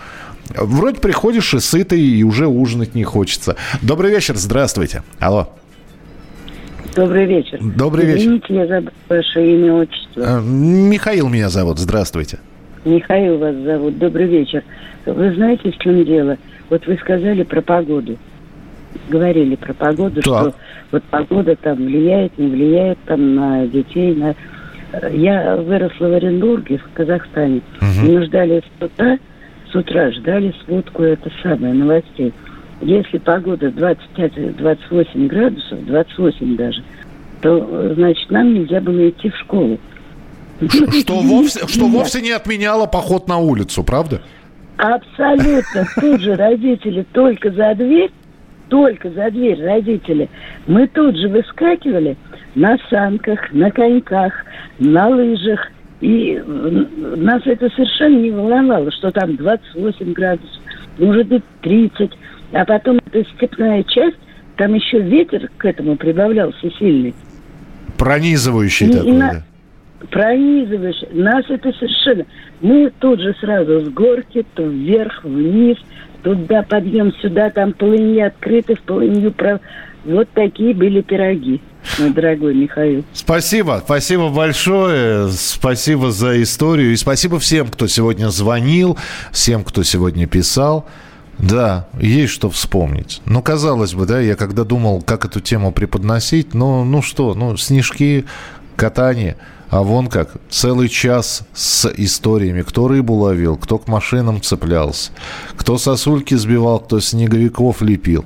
вроде 0.54 1.00
приходишь 1.00 1.54
и 1.54 1.60
сытый, 1.60 2.00
и 2.00 2.22
уже 2.22 2.46
ужинать 2.46 2.94
не 2.94 3.04
хочется. 3.04 3.56
Добрый 3.82 4.12
вечер, 4.12 4.36
здравствуйте. 4.36 5.02
Алло. 5.18 5.52
Добрый 6.94 7.26
вечер. 7.26 7.58
Добрый 7.76 8.06
вечер. 8.06 8.20
Извините, 8.20 8.54
я 8.54 8.66
забыл 8.66 8.92
ваше 9.08 9.46
имя, 9.46 9.74
отчество. 9.74 10.24
А, 10.26 10.40
Михаил 10.40 11.28
меня 11.28 11.48
зовут. 11.48 11.78
Здравствуйте. 11.78 12.38
Михаил 12.84 13.38
вас 13.38 13.54
зовут. 13.56 13.98
Добрый 13.98 14.26
вечер. 14.26 14.62
Вы 15.06 15.34
знаете, 15.34 15.70
в 15.70 15.78
чем 15.78 16.04
дело? 16.04 16.36
Вот 16.68 16.86
вы 16.86 16.96
сказали 16.96 17.42
про 17.42 17.60
погоду. 17.60 18.16
Говорили 19.08 19.54
про 19.54 19.72
погоду, 19.72 20.16
так. 20.16 20.24
что 20.24 20.54
вот 20.90 21.02
погода 21.04 21.54
там 21.56 21.76
влияет, 21.76 22.36
не 22.38 22.48
влияет 22.48 22.98
там 23.06 23.34
на 23.34 23.66
детей, 23.66 24.14
на... 24.14 24.34
Я 25.12 25.56
выросла 25.56 26.08
в 26.08 26.12
Оренбурге, 26.14 26.78
в 26.78 26.92
Казахстане. 26.94 27.60
Угу. 27.80 28.10
Мы 28.10 28.24
ждали 28.24 28.62
с 28.78 28.84
утра, 28.84 29.18
с 29.70 29.74
утра 29.76 30.10
ждали 30.10 30.52
сводку, 30.64 31.04
это 31.04 31.30
самое, 31.42 31.72
новостей 31.72 32.34
если 32.80 33.18
погода 33.18 33.68
25-28 33.68 35.26
градусов, 35.26 35.84
28 35.86 36.56
даже, 36.56 36.82
то, 37.42 37.94
значит, 37.94 38.30
нам 38.30 38.54
нельзя 38.54 38.80
было 38.80 39.08
идти 39.08 39.30
в 39.30 39.36
школу. 39.36 39.78
Что 40.68 41.14
вовсе, 41.20 41.66
что 41.66 41.86
вовсе 41.86 42.20
не 42.20 42.30
отменяло 42.30 42.86
поход 42.86 43.28
на 43.28 43.38
улицу, 43.38 43.82
правда? 43.84 44.22
Абсолютно. 44.76 45.86
Тут 46.00 46.20
же 46.22 46.36
родители 46.36 47.04
только 47.12 47.50
за 47.50 47.74
дверь, 47.74 48.10
только 48.68 49.10
за 49.10 49.30
дверь 49.30 49.62
родители. 49.62 50.28
Мы 50.66 50.86
тут 50.86 51.16
же 51.16 51.28
выскакивали 51.28 52.16
на 52.54 52.78
санках, 52.88 53.52
на 53.52 53.70
коньках, 53.70 54.32
на 54.78 55.08
лыжах. 55.08 55.68
И 56.00 56.42
нас 56.46 57.42
это 57.44 57.68
совершенно 57.70 58.20
не 58.20 58.30
волновало, 58.30 58.90
что 58.90 59.10
там 59.10 59.36
28 59.36 60.12
градусов, 60.14 60.62
может 60.98 61.26
быть 61.26 61.44
30. 61.60 62.10
А 62.52 62.64
потом 62.64 62.98
эта 63.10 63.28
степная 63.36 63.82
часть, 63.84 64.16
там 64.56 64.74
еще 64.74 65.00
ветер 65.00 65.50
к 65.56 65.64
этому 65.64 65.96
прибавлялся 65.96 66.70
сильный. 66.78 67.14
Пронизывающий 67.96 68.88
и, 68.88 68.92
такой, 68.92 69.12
на... 69.12 69.32
да? 69.32 69.44
Пронизывающий. 70.10 71.08
Нас 71.12 71.44
это 71.48 71.72
совершенно... 71.72 72.26
Мы 72.60 72.92
тут 72.98 73.20
же 73.20 73.34
сразу 73.40 73.80
с 73.80 73.88
горки, 73.88 74.44
то 74.54 74.62
вверх, 74.64 75.24
вниз, 75.24 75.78
туда 76.22 76.62
подъем, 76.62 77.12
сюда, 77.22 77.50
там 77.50 77.72
полыньи 77.72 78.20
открыты, 78.20 78.74
в 78.74 78.82
полынью... 78.82 79.32
Прав... 79.32 79.60
Вот 80.04 80.28
такие 80.32 80.74
были 80.74 81.02
пироги 81.02 81.60
мой 81.98 82.10
дорогой 82.10 82.54
Михаил. 82.54 83.04
Спасибо, 83.12 83.82
спасибо 83.84 84.28
большое, 84.28 85.28
спасибо 85.28 86.10
за 86.10 86.42
историю 86.42 86.92
и 86.92 86.96
спасибо 86.96 87.38
всем, 87.38 87.68
кто 87.68 87.86
сегодня 87.86 88.28
звонил, 88.28 88.96
всем, 89.32 89.64
кто 89.64 89.82
сегодня 89.82 90.26
писал. 90.26 90.86
Да, 91.40 91.88
есть 91.98 92.32
что 92.32 92.50
вспомнить. 92.50 93.22
Ну, 93.24 93.42
казалось 93.42 93.94
бы, 93.94 94.06
да, 94.06 94.20
я 94.20 94.36
когда 94.36 94.64
думал, 94.64 95.02
как 95.02 95.24
эту 95.24 95.40
тему 95.40 95.72
преподносить, 95.72 96.54
ну, 96.54 96.84
ну 96.84 97.02
что, 97.02 97.34
ну, 97.34 97.56
снежки, 97.56 98.24
катание– 98.76 99.36
а 99.70 99.82
вон 99.82 100.08
как, 100.08 100.32
целый 100.50 100.88
час 100.88 101.42
с 101.54 101.88
историями, 101.96 102.62
кто 102.62 102.88
рыбу 102.88 103.14
ловил, 103.14 103.56
кто 103.56 103.78
к 103.78 103.86
машинам 103.86 104.42
цеплялся, 104.42 105.12
кто 105.56 105.78
сосульки 105.78 106.34
сбивал, 106.34 106.80
кто 106.80 106.98
снеговиков 106.98 107.80
лепил. 107.80 108.24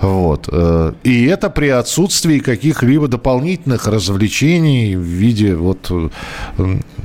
Вот. 0.00 0.48
Э, 0.52 0.92
и 1.02 1.24
это 1.24 1.50
при 1.50 1.68
отсутствии 1.68 2.38
каких-либо 2.38 3.08
дополнительных 3.08 3.88
развлечений 3.88 4.94
в 4.94 5.02
виде 5.02 5.56
вот 5.56 5.90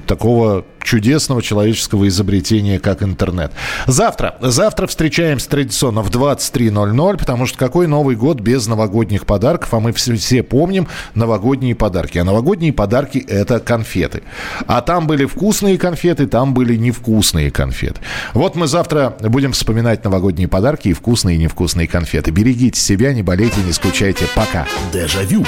такого 0.06 0.66
чудесного 0.84 1.42
человеческого 1.42 2.08
изобретения, 2.08 2.80
как 2.80 3.04
интернет. 3.04 3.52
Завтра. 3.88 4.36
Завтра 4.42 4.88
встречаемся 4.88 5.50
традиционно 5.50 6.02
в 6.02 6.10
23.00, 6.10 7.18
потому 7.18 7.46
что 7.46 7.58
какой 7.58 7.88
Новый 7.88 8.16
год 8.16 8.40
без 8.40 8.68
новогодних 8.68 9.26
подарков? 9.26 9.74
А 9.74 9.80
мы 9.80 9.94
все, 9.94 10.16
все 10.16 10.44
помним 10.44 10.88
новогодние 11.16 11.76
подарки. 11.76 12.18
А 12.18 12.24
новогодние 12.24 12.74
подарки– 12.74 13.18
это 13.28 13.60
конфеты. 13.60 14.24
А 14.68 14.82
там 14.82 15.08
были 15.08 15.26
вкусные 15.26 15.78
конфеты, 15.78 16.28
там 16.28 16.54
были 16.54 16.76
невкусные 16.76 17.52
конфеты. 17.52 18.00
Вот 18.34 18.56
мы 18.56 18.68
завтра 18.68 19.16
будем 19.22 19.52
вспоминать 19.52 20.04
новогодние 20.04 20.48
подарки 20.48 20.90
и 20.90 20.94
вкусные 20.94 21.38
и 21.38 21.40
невкусные 21.40 21.88
конфеты. 21.88 22.32
Берегите 22.32 22.80
себя, 22.80 23.14
не 23.14 23.24
болейте, 23.24 23.62
не 23.62 23.74
скучайте. 23.74 24.26
Пока. 24.36 24.66
Дежавю. 24.94 25.46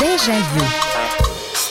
Дежавю. 0.00 0.85